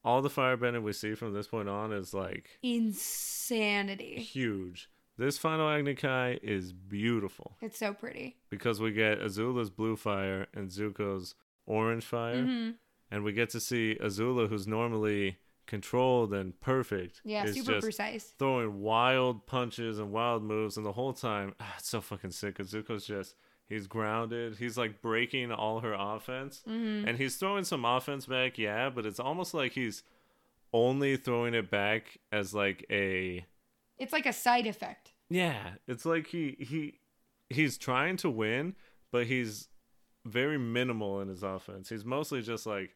[0.05, 4.16] all the firebending we see from this point on is like Insanity.
[4.20, 4.88] huge.
[5.16, 8.36] This final Agni Kai is beautiful It's so pretty.
[8.50, 11.34] because we get Azula's blue fire and Zuko's
[11.66, 12.70] orange fire, hmm
[13.10, 17.20] and we get to see Azula, who's normally controlled and perfect.
[17.24, 18.35] Yeah, super just precise.
[18.39, 22.56] throwing wild punches and wild moves, and the whole time, ah, it's so fucking sick.
[22.56, 23.35] Cause Zuko's just
[23.68, 24.56] he's grounded.
[24.56, 27.09] He's like breaking all her offense, Mm-hmm.
[27.09, 30.02] and he's throwing some offense back, yeah, but it's almost like he's
[30.72, 33.44] only throwing it back as like a
[33.98, 35.12] It's like a side effect.
[35.30, 35.70] yeah.
[35.86, 37.01] It's like he he
[37.51, 38.74] he's trying to win,
[39.12, 39.68] but he's
[40.26, 41.89] very minimal in his offense.
[41.89, 42.90] He's mostly just like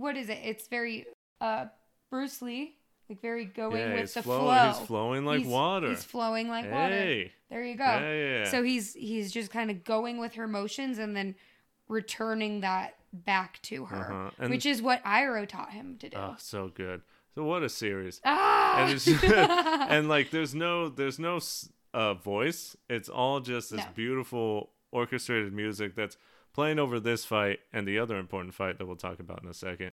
[0.00, 0.38] What is it?
[0.44, 1.06] It's very
[1.40, 1.66] uh
[2.10, 2.76] Bruce Lee,
[3.08, 4.68] like very going yeah, with the flow- flow.
[4.72, 5.88] he's flowing like He's- water.
[5.90, 6.94] He's flowing like water.
[6.94, 7.84] hey, There you go.
[7.84, 8.44] yeah, yeah.
[8.50, 11.34] So he's he's just kind of going with her motions and then
[11.88, 14.48] returning that back to her, Uh-huh.
[14.48, 16.16] Which is what Iroh taught him to do.
[16.16, 17.02] oh, so good.
[17.34, 18.20] So what a series.
[18.24, 18.86] ah!
[18.86, 19.00] and
[19.90, 21.40] and like there's no there's no
[21.92, 23.86] uh voice it's all just this No.
[23.96, 26.16] beautiful orchestrated music that's
[26.52, 29.54] playing over this fight and the other important fight that we'll talk about in a
[29.54, 29.92] second.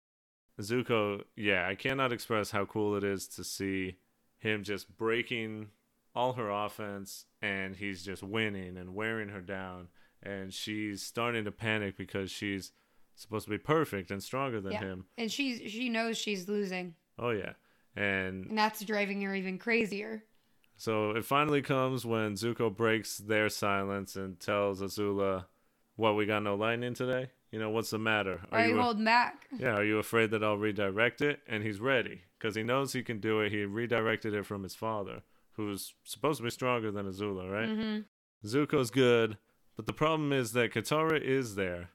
[0.59, 3.97] Zuko yeah i cannot express how cool it is to see
[4.39, 5.67] him just breaking
[6.15, 9.87] all her offense and he's just winning and wearing her down.
[10.23, 12.71] And she's starting to panic because she's
[13.15, 14.79] supposed to be perfect and stronger than Yeah.
[14.79, 15.05] him.
[15.15, 17.53] And she's she knows she's losing, oh yeah.
[17.95, 20.23] And and that's driving her even crazier.
[20.75, 25.45] So it finally comes when Zuko breaks their silence and tells Azula,
[25.97, 27.29] "What we got no lightning today?
[27.51, 28.41] You know what's the matter?
[28.51, 29.47] Are you a- holding back?
[29.59, 29.71] yeah?
[29.73, 33.19] Are you afraid that I'll redirect it?" And he's ready because he knows he can
[33.19, 33.51] do it.
[33.51, 37.69] He redirected it from his father, who's supposed to be stronger than Azula, right?
[37.69, 37.99] hmm
[38.45, 39.37] Zuko's good,
[39.75, 41.89] but the problem is that Katara is there.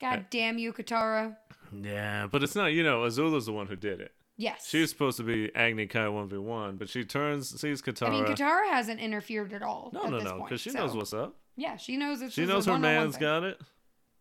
[0.00, 1.36] God damn you, Katara.
[1.72, 2.66] Yeah, but it's not.
[2.72, 4.12] You know, Azula's the one who did it.
[4.36, 4.68] Yes.
[4.68, 8.08] She's supposed to be Agni Kai one v one, but she turns, sees Katara.
[8.08, 9.90] I mean, Katara hasn't interfered at all.
[9.94, 11.36] no, at no, no, because she so- knows what's up.
[11.56, 13.58] Yeah, she knows it's She knows her man's got it.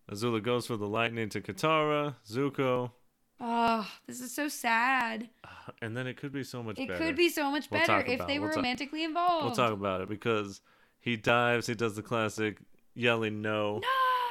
[0.09, 2.91] Azula goes for the lightning to Katara, Zuko,
[3.39, 5.29] Oh, this is so sad.
[5.81, 7.03] and then it could be so much It better.
[7.03, 9.45] could be so much We'll better if they were We'll romantically involved.
[9.45, 10.61] We'll talk about it because
[10.99, 12.57] he dives, he does the classic
[12.93, 13.79] yelling no.
[13.79, 13.87] no,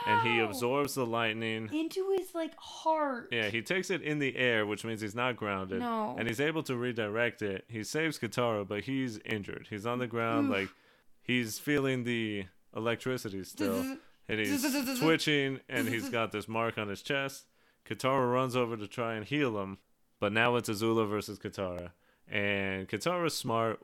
[0.07, 1.69] and he absorbs the lightning.
[1.73, 3.29] into his like heart.
[3.33, 5.81] Yeah, he takes it in the air, which means he's not grounded.
[5.81, 6.15] No.
[6.19, 7.65] And he's able to redirect it.
[7.69, 9.67] He saves Katara, but he's injured.
[9.71, 10.57] He's on the ground, Oof.
[10.57, 10.69] like
[11.23, 12.45] he's feeling the
[12.77, 13.97] electricity still.
[14.29, 17.45] and he's twitching and he's got this mark on his chest.
[17.89, 19.79] Katara runs over to try and heal him,
[20.21, 21.91] but now it's Azula versus Katara.
[22.27, 23.81] And Katara's smart.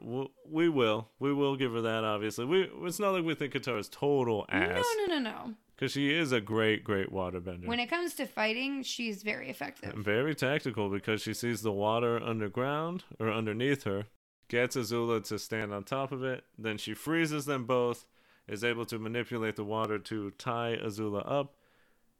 [0.48, 1.08] We will.
[1.18, 2.46] We will give her that, obviously.
[2.46, 4.82] We It's not like we think Katara's total ass.
[4.96, 5.54] No, no, no, no.
[5.80, 7.66] Because she is a great, great waterbender.
[7.66, 9.94] When it comes to fighting, she's very effective.
[9.96, 14.04] Very tactical because she sees the water underground or underneath her,
[14.48, 18.04] gets Azula to stand on top of it, then she freezes them both,
[18.46, 21.54] is able to manipulate the water to tie Azula up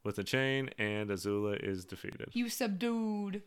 [0.03, 2.29] with a chain, and Azula is defeated.
[2.33, 3.43] You subdued.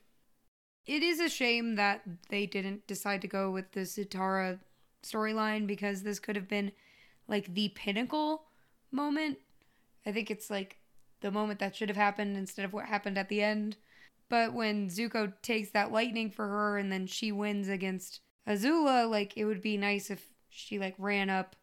[0.87, 4.61] It is a shame that they didn't decide to go with the Zutara
[5.03, 6.71] storyline because this could have been
[7.27, 8.45] like the pinnacle
[8.93, 9.39] moment.
[10.07, 10.79] I think it's like
[11.21, 13.77] the moment that should have happened instead of what happened at the end.
[14.29, 19.37] But when Zuko takes that lightning for her and then she wins against Azula, like
[19.37, 21.57] it would be nice if she like ran up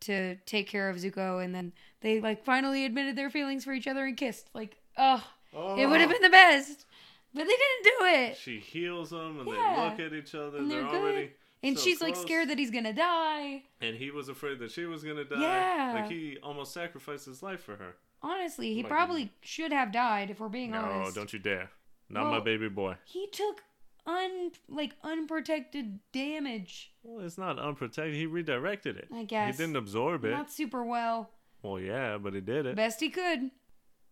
[0.00, 3.86] to take care of Zuko and then they like finally admitted their feelings for each
[3.86, 4.48] other and kissed.
[4.54, 6.12] Like, oh, it would have oh.
[6.12, 6.86] been the best.
[7.32, 8.36] But they didn't do it.
[8.36, 9.76] She heals them, and Yeah.
[9.76, 10.58] they look at each other.
[10.58, 11.30] And they're, they're already.
[11.62, 13.64] And so she's like scared that he's gonna die.
[13.80, 15.40] And he was afraid that she was gonna die.
[15.40, 15.92] Yeah.
[15.94, 17.96] Like he almost sacrificed his life for her.
[18.22, 19.30] Honestly, he My probably mm.
[19.40, 21.16] should have died if we're being no, honest.
[21.16, 21.70] No, don't you dare.
[22.08, 22.96] Not my baby boy.
[23.04, 23.62] He took
[24.06, 26.92] un like unprotected damage.
[27.02, 28.14] Well, it's not unprotected.
[28.14, 29.08] He redirected it.
[29.12, 29.56] I guess.
[29.56, 30.30] He didn't absorb it.
[30.30, 31.30] Not super well.
[31.62, 32.76] Well, yeah, but he did it.
[32.76, 33.50] Best he could.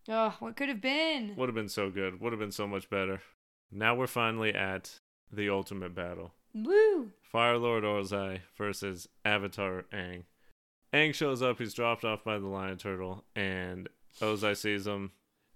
[0.07, 1.35] Oh, what could have been?
[1.35, 2.21] Would have been so good.
[2.21, 3.21] Would have been so much better.
[3.71, 4.99] Now we're finally at
[5.31, 6.33] the ultimate battle.
[6.53, 7.11] Woo!
[7.21, 10.23] Fire Lord Ozai versus Avatar Aang.
[10.93, 13.87] Aang shows up, he's dropped off by the lion turtle, and
[14.21, 15.11] Ozai sees him.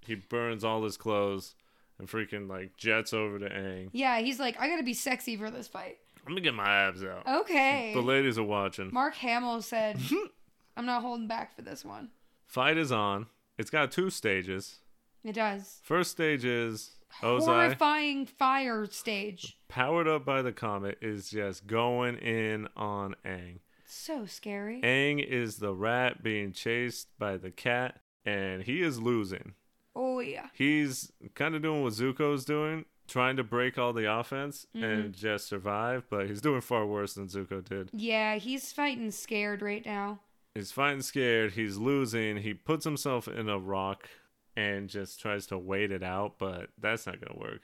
[0.06, 1.56] He burns all his clothes
[1.98, 3.90] and freaking like jets over to Aang.
[3.94, 5.98] Yeah, he's like, I gotta be sexy for this fight.
[6.26, 7.28] I'm gonna get my abs out.
[7.28, 7.92] Okay.
[7.94, 8.90] The ladies are watching.
[8.94, 10.00] Mark Hamill said,
[10.78, 12.10] I'm not holding back for this one.
[12.46, 13.28] Fight is on.
[13.58, 14.80] It's got two stages.
[15.24, 15.80] It does.
[15.84, 16.92] First stage is
[17.22, 17.46] Ozai.
[17.46, 19.58] Horrifying fire stage.
[19.70, 23.60] powered up by the comet, is just going in on Aang.
[23.86, 24.82] So scary.
[24.82, 29.54] Aang is the rat being chased by the cat, and he is losing.
[29.96, 30.48] Oh, yeah.
[30.54, 34.84] He's kind of doing what Zuko's doing, trying to break all the offense Mm-hmm.
[34.84, 37.90] and just survive, but he's doing far worse than Zuko did.
[37.94, 40.20] Yeah, he's fighting scared right now.
[40.56, 44.08] He's fighting scared, he's losing, he puts himself in a rock
[44.56, 47.62] and just tries to wait it out, but that's not to work.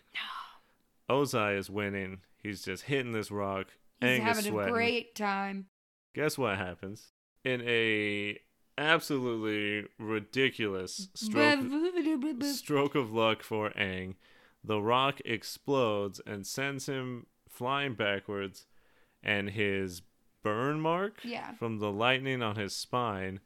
[1.10, 1.16] No.
[1.16, 2.20] Ozai is winning.
[2.38, 3.68] He's just hitting this rock.
[4.00, 4.74] He's Aang is having a sweating.
[4.74, 5.66] great time.
[6.16, 7.12] Guess what happens?
[7.44, 8.40] In a
[8.78, 14.16] absolutely ridiculous stroke, stroke of luck for Aang,
[14.64, 18.66] the rock explodes and sends him flying backwards,
[19.24, 20.02] and his
[20.44, 21.54] burn mark Yeah.
[21.56, 23.40] from the lightning on his spine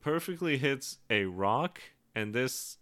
[0.00, 1.80] perfectly hits a rock,
[2.14, 2.78] and this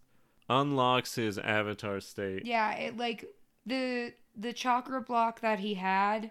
[0.48, 2.44] unlocks his avatar state.
[2.46, 3.24] Yeah, it like
[3.66, 6.30] the the chakra block that he had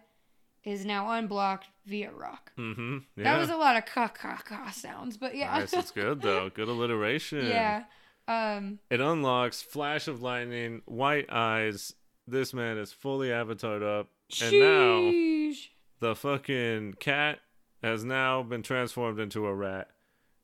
[0.64, 2.52] is now unblocked via rock.
[2.58, 2.98] Mm-hmm.
[3.16, 3.24] Yeah.
[3.24, 5.60] That was a lot of ka ka ka sounds, but yeah.
[5.60, 5.74] nice.
[5.74, 6.50] It's good though.
[6.50, 7.46] Good alliteration.
[7.48, 7.84] yeah.
[8.28, 11.94] Um It unlocks flash of lightning, white eyes.
[12.28, 14.10] This man is fully avatared up,
[14.42, 15.54] and now
[16.02, 17.40] the fucking cat
[17.82, 19.90] has now been transformed into a rat,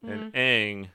[0.02, 0.38] and Mm-hmm.
[0.38, 0.90] Aang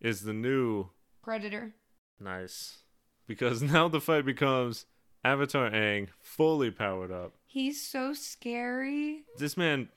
[0.00, 0.88] is the new
[1.22, 1.74] Predator.
[2.18, 2.78] nice
[3.26, 4.86] because now the fight becomes
[5.24, 7.34] Avatar Aang fully powered up.
[7.46, 9.22] He's so scary.
[9.38, 9.88] This man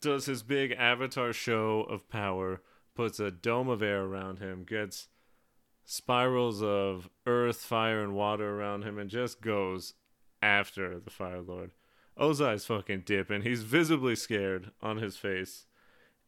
[0.00, 2.62] does his big Avatar show of power,
[2.94, 5.08] puts a dome of air around him, gets
[5.84, 9.94] spirals of earth, fire, and water around him, and just goes
[10.42, 11.72] after the Fire Lord.
[12.18, 13.42] Ozai's fucking dipping.
[13.42, 15.66] He's visibly scared on his face.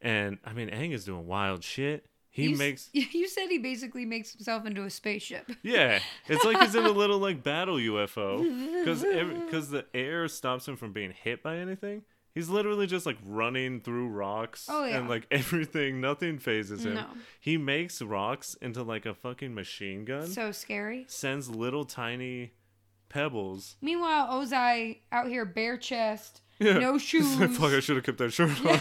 [0.01, 2.05] And, I mean, Aang is doing wild shit.
[2.31, 2.89] He You s- makes.
[2.93, 5.51] You said he basically makes himself into a spaceship.
[5.63, 8.43] Yeah, it's like he's in a little like battle UFO
[8.79, 9.01] because
[9.45, 12.03] because the air stops him from being hit by anything.
[12.35, 14.97] He's literally just like running through rocks Oh, yeah.
[14.99, 15.99] and like everything.
[15.99, 16.93] Nothing phases him.
[16.93, 17.05] No.
[17.39, 20.27] He makes rocks into like a fucking machine gun.
[20.27, 21.05] So scary.
[21.09, 22.53] sends little tiny
[23.09, 23.75] pebbles.
[23.81, 26.77] Meanwhile, Ozai out here bare chest, Yeah.
[26.77, 27.35] no shoes.
[27.57, 27.73] Fuck!
[27.73, 28.79] I should have kept that shirt on.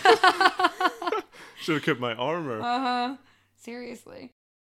[1.61, 2.61] should have kept my armor.
[2.61, 3.17] Uh huh.
[3.59, 4.33] Seriously.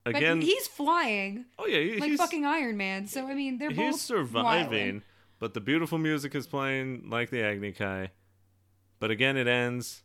[0.05, 0.39] Again.
[0.39, 3.05] but he's flying oh yeah, he- like fucking Iron Man.
[3.07, 5.01] So I mean, they're both he's surviving, wilding.
[5.39, 8.09] but the beautiful music is playing like the Agni Kai.
[8.99, 10.03] But again, it ends.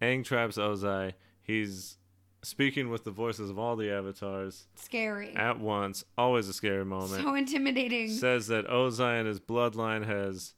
[0.00, 1.14] Aang traps Ozai.
[1.42, 1.98] He's
[2.42, 5.34] speaking with the voices of all the avatars Scary.
[5.34, 6.04] at once.
[6.16, 7.22] Always a scary moment.
[7.22, 8.10] So intimidating.
[8.10, 10.54] Says that Ozai and his bloodline has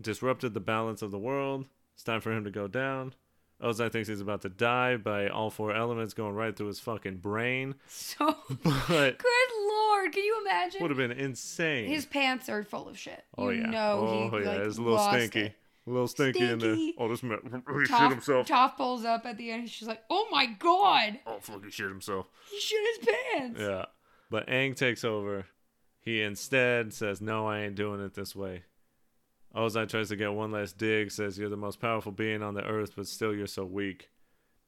[0.00, 1.68] disrupted the balance of the world.
[1.94, 3.14] It's time for him to go down.
[3.62, 7.18] Ozai thinks he's about to die by all four elements going right through his fucking
[7.18, 7.74] brain.
[7.88, 8.26] So
[8.64, 10.82] But good lord, can you imagine?
[10.82, 11.88] would have been insane.
[11.88, 13.24] His pants are full of shit.
[13.38, 13.70] Oh you yeah.
[13.70, 14.50] know oh he yeah.
[14.50, 15.40] like, it's a little stinky.
[15.40, 15.54] it.
[15.84, 16.76] A little stinky, in there.
[16.96, 17.38] Oh, this man,
[17.80, 18.46] he shit himself.
[18.46, 19.68] Toph pulls up at the end.
[19.68, 22.26] She's like, "Oh my god, Oh, fuck, he shit himself.
[22.50, 23.86] he shit his pants." Yeah.
[24.30, 25.46] But Aang takes over.
[26.00, 28.62] He instead says, No, I ain't doing it this way.
[29.54, 32.64] Ozai tries to get one last dig, says, You're the most powerful being on the
[32.64, 34.10] earth, but still you're so weak.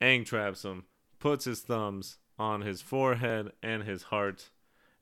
[0.00, 0.84] Aang traps him,
[1.18, 4.50] puts his thumbs on his forehead and his heart.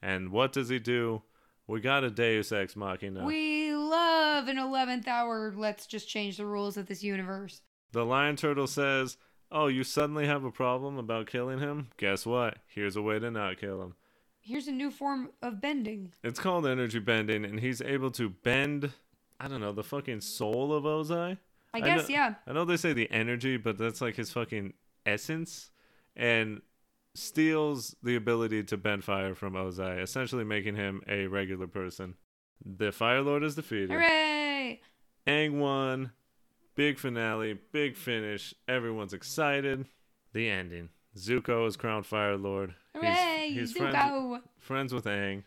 [0.01, 1.23] And what does he do?
[1.67, 3.25] We got a Deus Ex Machina.
[3.25, 5.53] We love an eleventh hour.
[5.57, 7.61] Let's just change the rules of this universe.
[7.93, 9.17] The lion turtle says,
[9.51, 11.89] Oh, you suddenly have a problem about killing him?
[11.99, 12.59] Guess what?
[12.67, 13.95] Here's a way to not kill him.
[14.41, 16.13] Here's a new form of bending.
[16.25, 18.93] It's called energy bending, and he's able to bend,
[19.41, 21.39] I don't know, the fucking soul of Ozai.
[21.75, 22.35] I I guess, know- yeah.
[22.47, 24.75] I know they say the energy, but that's like his fucking
[25.07, 25.71] essence,
[26.17, 26.61] and
[27.15, 32.15] steals the ability to bend fire from Ozai, essentially making him a regular person.
[32.65, 33.91] The Fire Lord is defeated.
[33.91, 34.81] Hooray!
[35.27, 36.13] Aang won.
[36.75, 38.55] Big finale, big finish.
[38.67, 39.87] Everyone's excited.
[40.33, 40.89] The ending.
[41.17, 42.75] Zuko is crowned Fire Lord.
[42.95, 43.49] Hooray!
[43.51, 44.41] He's, he's friends, Zuko!
[44.59, 45.43] friends with Aang.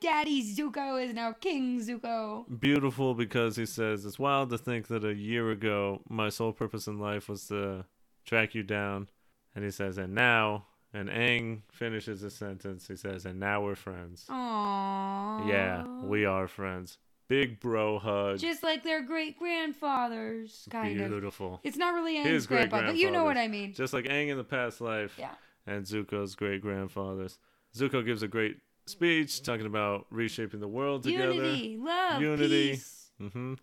[0.00, 2.44] Daddy Zuko is now King Zuko.
[2.60, 6.86] beautiful because he says it's wild to think that a year ago my sole purpose
[6.86, 7.84] in life was to
[8.24, 9.08] track you down
[9.54, 13.74] and he says and now and Aang finishes his sentence he says and now we're
[13.74, 15.48] friends Aww.
[15.48, 16.98] yeah we are friends
[17.28, 21.08] big bro hug Just like their great grandfathers, kind of.
[21.10, 23.36] beautiful It's not really Aang's grandpa, but you know what.
[23.36, 23.74] I mean.
[23.74, 25.32] just like Aang in the past life Yeah.
[25.66, 27.38] and Zuko's great grandfathers
[27.76, 28.58] Zuko gives a great
[28.88, 32.70] speech talking about reshaping the world together Unity, love, Unity.
[32.72, 33.10] peace.
[33.20, 33.54] hmm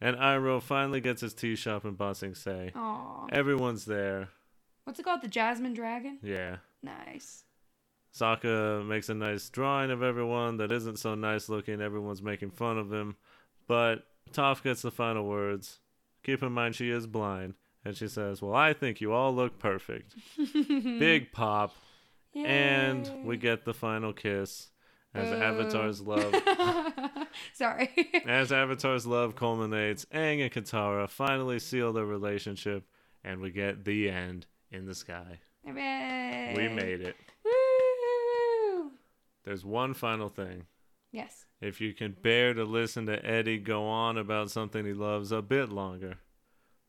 [0.00, 2.70] and Iroh finally gets his tea shop in Ba Sing Se.
[2.74, 3.26] Aw.
[3.32, 4.28] Everyone's there.
[4.84, 5.22] What's it called?
[5.22, 6.18] The Jasmine Dragon?
[6.22, 6.58] Yeah.
[6.84, 7.42] Nice.
[8.14, 11.80] Sokka makes a nice drawing of everyone that isn't so nice looking.
[11.80, 13.16] Everyone's making fun of him.
[13.66, 15.80] But Toph gets the final words.
[16.22, 17.54] Keep in mind she is blind.
[17.84, 20.14] And she says, Well, I think you all look perfect.
[20.64, 21.74] Big pop.
[22.46, 24.70] And we get the final kiss
[25.14, 25.36] as Boo.
[25.36, 26.34] Avatar's love.
[27.54, 27.90] Sorry.
[28.26, 32.84] as Avatar's love culminates, Aang and Katara finally seal their relationship.
[33.24, 35.40] And we get the end in the sky.
[35.66, 36.54] Hooray.
[36.56, 37.16] We made it.
[37.44, 38.92] Woo!
[39.44, 40.66] There's one final thing.
[41.10, 41.46] Yes.
[41.60, 45.42] If you can bear to listen to Eddie go on about something he loves a
[45.42, 46.18] bit longer,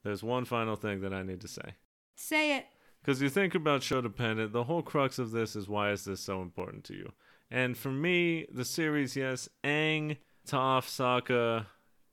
[0.04, 1.76] there's one final thing that I need to say.
[2.16, 2.66] Say it.
[3.02, 6.20] Because you think about show dependent, the whole crux of this is why is this
[6.20, 7.12] so important to you?
[7.50, 10.18] And for me, the series, yes, Aang,
[10.48, 11.66] Toph, Sokka,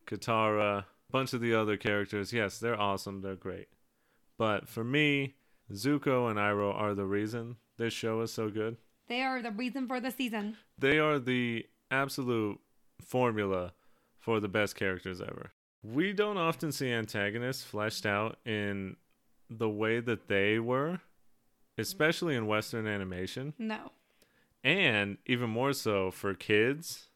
[0.06, 3.68] Katara, a bunch of the other characters, yes, they're awesome, they're great.
[4.38, 5.34] But for me,
[5.72, 8.76] Zuko and Iroh are the reason this show is so good.
[9.08, 10.56] They are the reason for the season.
[10.78, 12.58] They are the absolute
[13.00, 13.72] formula
[14.18, 15.52] for the best characters ever.
[15.82, 18.96] We don't often see antagonists fleshed out in
[19.51, 21.01] the way that they were,
[21.78, 23.93] especially in Western animation, No.
[24.64, 27.09] and even more so for kids,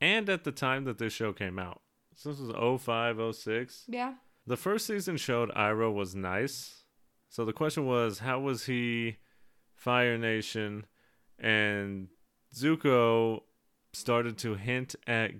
[0.00, 1.80] and at the time that this show came out.
[2.14, 2.50] So this was
[2.82, 3.84] 05, 06.
[3.88, 4.14] Yeah.
[4.46, 6.84] The first season showed Iroh was nice.
[7.28, 9.18] So the question was, how was he
[9.74, 10.86] Fire Nation?
[11.38, 12.08] And
[12.54, 13.42] Zuko
[13.92, 15.32] started to hint at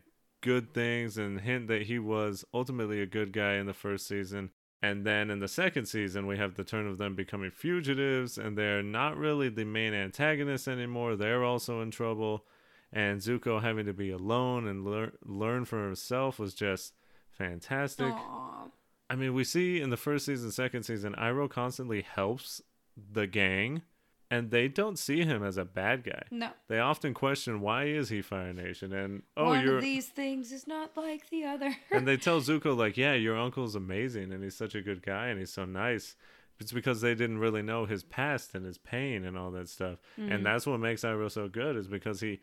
[0.42, 4.50] good things and hint that he was ultimately a good guy in the first season.
[4.80, 8.56] And then in the second season, we have the turn of them becoming fugitives, and
[8.56, 11.16] they're not really the main antagonists anymore.
[11.16, 12.44] They're also in trouble.
[12.92, 16.94] And Zuko having to be alone and lear- learn for himself was just
[17.30, 18.12] fantastic.
[18.12, 18.68] Aw.
[19.10, 22.62] I mean, we see in the first season, second season, Iroh constantly helps
[22.96, 23.82] the gang,
[24.30, 26.22] and they don't see him as a bad guy.
[26.30, 26.50] No.
[26.68, 29.76] They often question why is he Fire Nation, and oh, One you're.
[29.76, 31.74] of these things is not like the other.
[31.90, 35.28] and they tell Zuko like, yeah, your uncle's amazing, and he's such a good guy,
[35.28, 36.14] and he's so nice.
[36.60, 39.98] It's because they didn't really know his past and his pain and all that stuff,
[40.18, 40.32] Mm-hmm.
[40.32, 42.40] and that's what makes Iroh so good is because he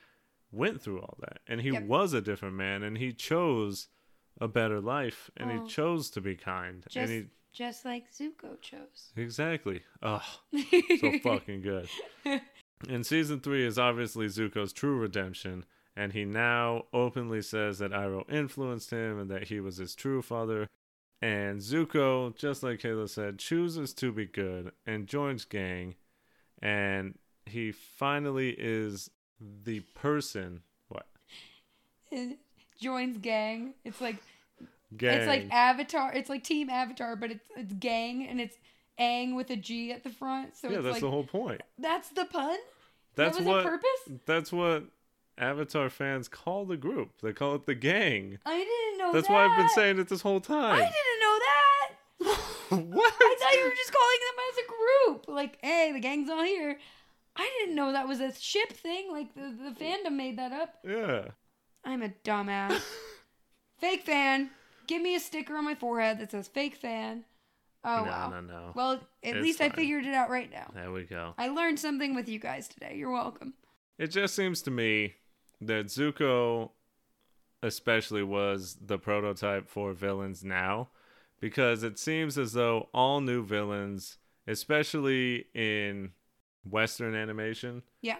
[0.51, 1.83] went through all that, and he Yep.
[1.83, 3.89] was a different man, and he chose
[4.41, 5.63] a better life, and Oh.
[5.63, 7.25] he chose to be kind, just, and he
[7.55, 9.13] just like Zuko chose.
[9.15, 9.81] Exactly.
[10.03, 10.21] Oh,
[10.99, 11.89] so fucking good.
[12.89, 15.63] And season three is obviously Zuko's true redemption,
[15.95, 20.21] and he now openly says that Iroh influenced him and that he was his true
[20.21, 20.67] father.
[21.21, 25.95] And Zuko, just like Kayla said, chooses to be good and joins gang,
[26.61, 29.09] and he finally is
[29.39, 30.61] the person.
[30.89, 31.07] What?
[32.77, 33.73] Joins gang.
[33.85, 34.17] It's like
[34.95, 35.17] Gang.
[35.17, 36.13] it's like Avatar.
[36.13, 38.57] It's like Team Avatar, but it's it's gang and it's
[38.99, 40.55] Aang with a G at the front.
[40.55, 41.61] So yeah, that's like the whole point.
[41.77, 42.57] that's the pun.
[43.15, 43.65] That's that was what.
[43.65, 44.19] purpose.
[44.25, 44.85] That's what
[45.37, 47.21] Avatar fans call the group.
[47.21, 48.39] They call it the gang.
[48.45, 49.13] I didn't know.
[49.13, 49.33] That's that.
[49.33, 50.73] why I've been saying it this whole time.
[50.73, 52.95] I didn't know that.
[52.95, 53.13] what?
[53.19, 55.35] I thought you were just calling them as a group.
[55.35, 56.79] Like, hey, the gang's all here.
[57.35, 59.11] I didn't know that was a ship thing.
[59.11, 60.75] Like the, the fandom made that up.
[60.87, 61.29] Yeah.
[61.83, 62.81] I'm a dumbass.
[63.77, 64.49] fake fan.
[64.87, 67.25] Give me a sticker on my forehead that says fake fan.
[67.83, 68.29] Oh no, wow.
[68.31, 68.71] no, no.
[68.75, 69.01] Well, at
[69.35, 70.71] It's least I figured it out right now.
[70.73, 71.33] there we go.
[71.37, 72.95] I learned something with you guys today.
[72.97, 73.53] You're welcome.
[73.97, 75.13] It just seems to me
[75.61, 76.71] that Zuko,
[77.61, 80.89] especially, was the prototype for villains now,
[81.39, 84.17] because it seems as though all new villains,
[84.47, 86.11] especially in
[86.69, 88.17] Western animation, Yeah.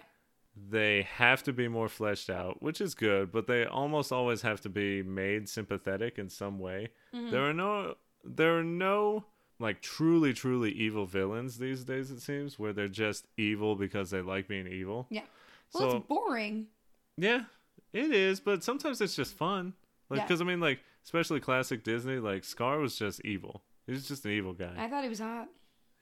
[0.56, 4.62] They have to be more fleshed out, which is good, but they almost always have
[4.62, 6.90] to be made sympathetic in some way.
[7.14, 7.32] Mhm.
[7.32, 9.26] There are no there are no
[9.60, 14.22] like truly truly evil villains these days it seems where they're just evil because they
[14.22, 15.08] like being evil.
[15.10, 15.24] Yeah.
[15.74, 16.68] Well, so it's boring.
[17.18, 17.46] yeah,
[17.94, 19.74] it is, but sometimes it's just fun.
[20.10, 20.28] Like Yeah.
[20.28, 23.64] cuz I mean like especially classic Disney like Scar was just evil.
[23.86, 24.74] He was just an evil guy.
[24.78, 25.50] I thought he was hot.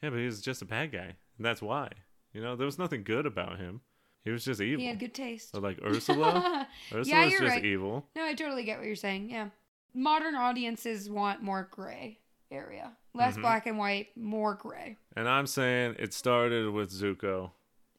[0.01, 1.15] yeah, but he was just a bad guy.
[1.37, 1.89] And that's why.
[2.33, 3.81] You know, there was nothing good about him.
[4.23, 4.79] He was just evil.
[4.81, 5.51] He had good taste.
[5.51, 7.65] So like Ursula, Ursula's yeah, you're just right.
[7.65, 8.05] evil.
[8.15, 9.29] No, I totally get what you're saying.
[9.29, 9.49] Yeah.
[9.93, 12.19] Modern audiences want more gray
[12.49, 12.93] area.
[13.13, 13.41] Less Mhm.
[13.41, 14.97] black and white, more gray.
[15.15, 17.51] And I'm saying it started with Zuko,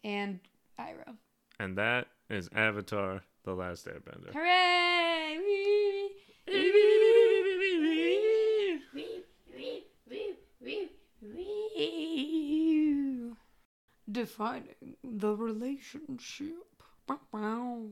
[0.02, 0.40] And
[0.78, 1.16] Iroh.
[1.60, 4.32] and that is Avatar: The Last Airbender.
[4.32, 5.38] Hooray!
[14.15, 16.55] Defining the relationship.
[17.09, 17.91] Bow-bow.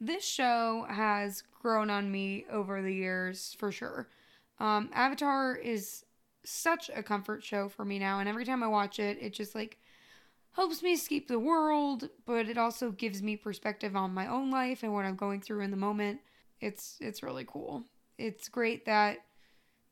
[0.00, 4.08] This show has grown on me over the years for sure.
[4.58, 6.06] Um, Avatar is
[6.42, 9.54] such a comfort show for me now, and every time I watch it, it just
[9.54, 9.78] like
[10.52, 14.82] helps me escape the world, but it also gives me perspective on my own life
[14.82, 16.20] and what I'm going through in the moment.
[16.62, 17.84] It's it's really cool.
[18.16, 19.18] It's great that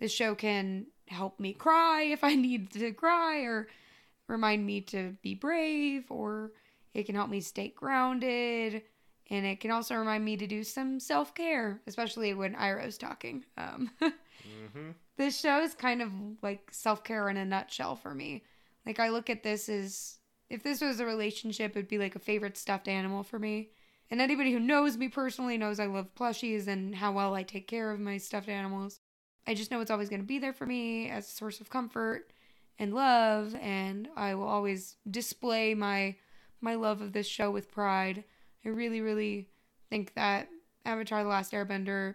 [0.00, 3.68] the show can help me cry if I need to cry or
[4.28, 6.52] remind me to be brave or
[6.94, 8.82] it can help me stay grounded
[9.30, 13.44] and it can also remind me to do some self-care, especially when Iroh's talking.
[13.56, 13.90] Um
[14.46, 14.90] Mm-hmm.
[15.16, 16.10] this show is kind of
[16.42, 18.44] like self-care in a nutshell for me.
[18.84, 22.20] Like I look at this as if this was a relationship, it'd be like a
[22.20, 23.70] favorite stuffed animal for me.
[24.10, 27.66] And anybody who knows me personally knows I love plushies and how well I take
[27.66, 29.00] care of my stuffed animals.
[29.48, 31.70] I just know it's always going to be there for me as a source of
[31.70, 32.32] comfort
[32.78, 36.16] and love and I will always display my
[36.60, 38.24] my love of this show with pride.
[38.64, 39.48] I really really
[39.90, 40.48] think that
[40.84, 42.14] Avatar the Last Airbender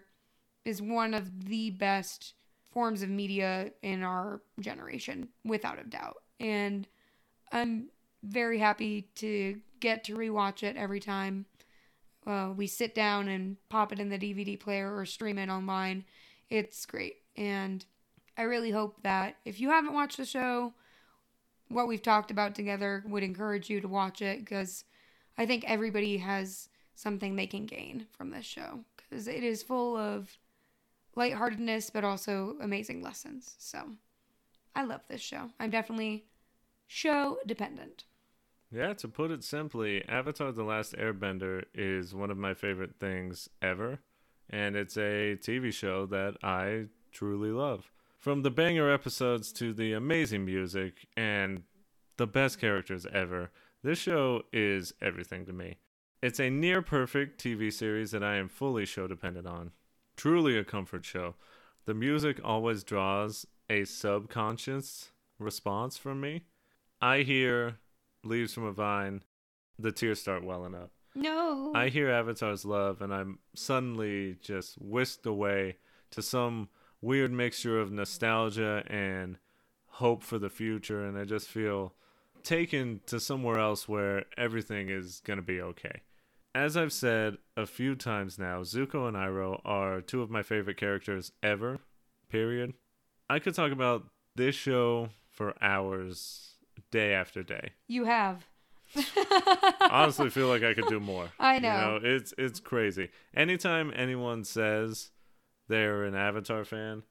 [0.64, 2.34] is one of the best
[2.70, 6.22] forms of media in our generation without a doubt.
[6.40, 6.86] And
[7.50, 7.88] I'm
[8.22, 11.46] very happy to get to rewatch it every time
[12.26, 16.04] uh, we sit down and pop it in the DVD player or stream it online.
[16.50, 17.16] It's great.
[17.36, 17.84] And
[18.36, 20.72] I really hope that if you haven't watched the show,
[21.68, 24.84] what we've talked about together would encourage you to watch it because
[25.38, 29.96] I think everybody has something they can gain from this show because it is full
[29.96, 30.36] of
[31.16, 33.54] lightheartedness but also amazing lessons.
[33.58, 33.82] So
[34.74, 35.50] I love this show.
[35.58, 36.24] I'm definitely
[36.86, 38.04] show dependent.
[38.70, 43.50] Yeah, to put it simply, Avatar The Last Airbender is one of my favorite things
[43.60, 44.00] ever.
[44.48, 47.90] And it's a TV show that I truly love.
[48.22, 51.64] From the banger episodes to the amazing music and
[52.18, 53.50] the best characters ever,
[53.82, 55.78] this show is everything to me.
[56.22, 59.72] It's a near perfect TV series that I am fully show dependent on.
[60.16, 61.34] Truly a comfort show.
[61.84, 66.42] The music always draws a subconscious response from me.
[67.00, 67.78] I hear
[68.22, 69.24] Leaves from a Vine,
[69.80, 70.92] the tears start welling up.
[71.16, 71.72] No.
[71.74, 75.78] I hear Avatar's love, and I'm suddenly just whisked away
[76.12, 76.68] to some
[77.02, 79.36] weird mixture of nostalgia and
[79.86, 81.92] hope for the future, and I just feel
[82.42, 86.00] taken to somewhere else where everything is going to be okay.
[86.54, 90.76] As I've said a few times now, Zuko and Iroh are two of my favorite
[90.76, 91.80] characters ever,
[92.30, 92.74] period.
[93.28, 94.04] I could talk about
[94.36, 96.54] this show for hours,
[96.90, 97.70] day after day.
[97.88, 98.46] You have.
[99.90, 101.28] honestly feel like I could do more.
[101.38, 101.98] I You know.
[101.98, 103.08] know, it's it's crazy.
[103.34, 105.10] Anytime anyone says
[105.68, 107.02] they're an Avatar fan,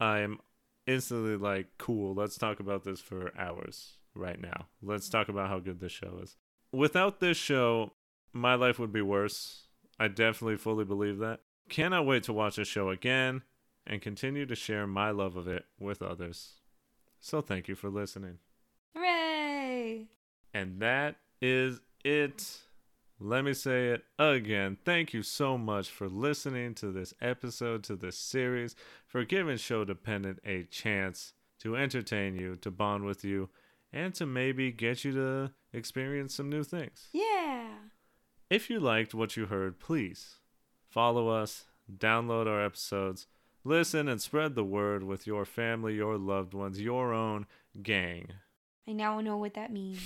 [0.00, 0.38] I'm
[0.86, 4.66] instantly like, cool, let's talk about this for hours right now.
[4.82, 6.36] Let's talk about how good this show is.
[6.72, 7.92] Without this show,
[8.32, 9.68] my life would be worse.
[9.98, 11.40] I definitely fully believe that.
[11.68, 13.42] Cannot wait to watch the show again
[13.86, 16.54] and continue to share my love of it with others.
[17.20, 18.38] So thank you for listening.
[18.94, 20.08] Hooray!
[20.52, 22.58] And that is it.
[23.20, 24.76] Let me say it again.
[24.84, 28.74] Thank you so much for listening to this episode, to this series,
[29.06, 33.50] for giving Show Dependent a chance to entertain you, to bond with you,
[33.92, 37.08] and to maybe get you to experience some new things.
[37.12, 37.68] Yeah.
[38.50, 40.40] If you liked what you heard, please
[40.90, 41.66] follow us,
[41.96, 43.28] download our episodes,
[43.62, 47.46] listen, and spread the word with your family, your loved ones, your own
[47.80, 48.32] gang.
[48.88, 50.00] I now know what that means.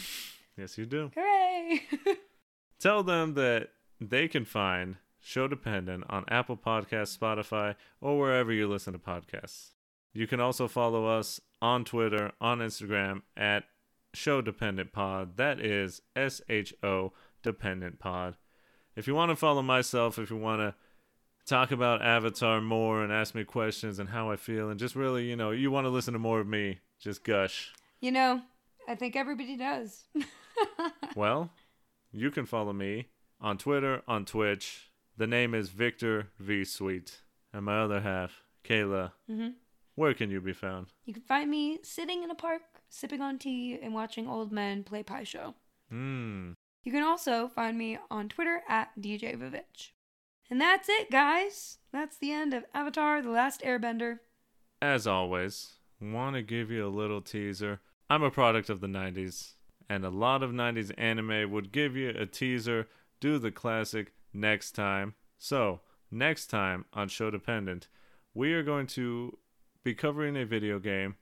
[0.58, 1.10] Yes, you do.
[1.16, 1.82] Hooray!
[2.78, 8.68] Tell them that they can find Show Dependent on Apple Podcasts, Spotify, or wherever you
[8.68, 9.70] listen to podcasts.
[10.12, 13.64] You can also follow us on Twitter, on Instagram at
[14.14, 15.36] Show Dependent Pod.
[15.36, 18.36] That is S H O Dependent Pod.
[18.96, 20.74] If you want to follow myself, if you want to
[21.46, 25.28] talk about Avatar more and ask me questions and how I feel, and just really,
[25.28, 27.72] you know, you want to listen to more of me, just gush.
[28.00, 28.40] you know,
[28.88, 30.04] I think everybody does.
[31.14, 31.50] Well,
[32.12, 33.08] you can follow me
[33.40, 34.90] on Twitter, on Twitch.
[35.16, 37.22] The name is Victor V Sweet.
[37.52, 39.12] And my other half, Kayla.
[39.26, 39.48] hmm
[39.94, 40.88] Where can you be found?
[41.06, 44.84] You can find me sitting in a park, sipping on tea, and watching old men
[44.84, 45.54] play Pai Sho.
[45.90, 46.52] Hmm.
[46.84, 49.90] You can also find me on Twitter at DJ Vivitch.
[50.50, 51.78] And that's it, guys.
[51.92, 54.20] That's the end of Avatar The Last Airbender.
[54.80, 57.80] As always, want to give you a little teaser.
[58.08, 59.54] I'm a product of the 90s,
[59.88, 62.88] and a lot of 90s anime would give you a teaser,
[63.20, 65.14] do the classic next time.
[65.38, 67.88] So, next time on Show Dependent,
[68.34, 69.38] we are going to
[69.82, 71.16] be covering a video game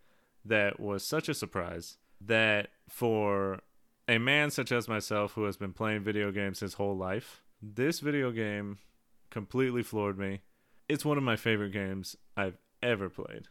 [0.44, 3.60] that was such a surprise that for
[4.08, 8.00] a man such as myself who has been playing video games his whole life, this
[8.00, 8.78] video game
[9.30, 10.40] completely floored me.
[10.88, 13.48] It's one of my favorite games I've ever played.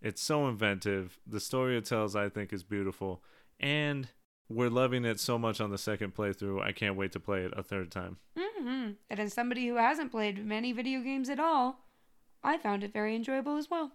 [0.00, 1.18] It's so inventive.
[1.26, 3.22] The story it tells, I think, is beautiful.
[3.58, 4.08] And
[4.50, 6.60] we're loving it so much on the second playthrough.
[6.62, 8.16] I can't wait to play it a third time.
[8.36, 8.90] Mm-hmm.
[9.08, 11.86] And as somebody who hasn't played many video games at all,
[12.42, 13.92] I found it very enjoyable as well.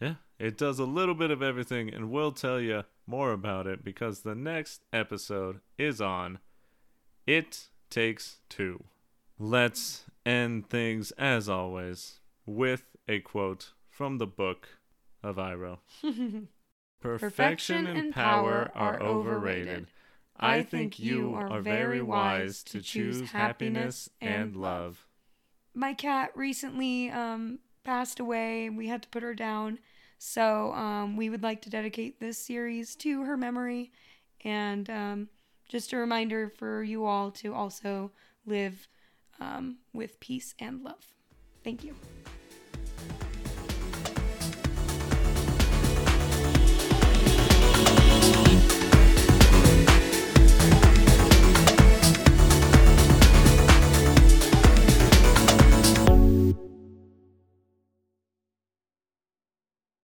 [0.00, 3.84] Yeah, it does a little bit of everything, and we'll tell you more about it
[3.84, 6.38] because the next episode is on
[7.26, 8.84] It Takes Two.
[9.36, 14.68] Let's end things, as always, with a quote from the book
[15.24, 15.78] of Iroh.
[17.00, 19.86] Perfection and power are overrated.
[20.36, 25.06] I think you are very wise to choose happiness and love.
[25.74, 28.70] My cat recently um, passed away.
[28.70, 29.78] We had to put her down.
[30.18, 33.92] So um, we would like to dedicate this series to her memory
[34.44, 35.28] and um,
[35.68, 38.10] just a reminder for you all to also
[38.46, 38.88] live
[39.40, 41.06] um, with peace and love.
[41.62, 41.94] Thank you.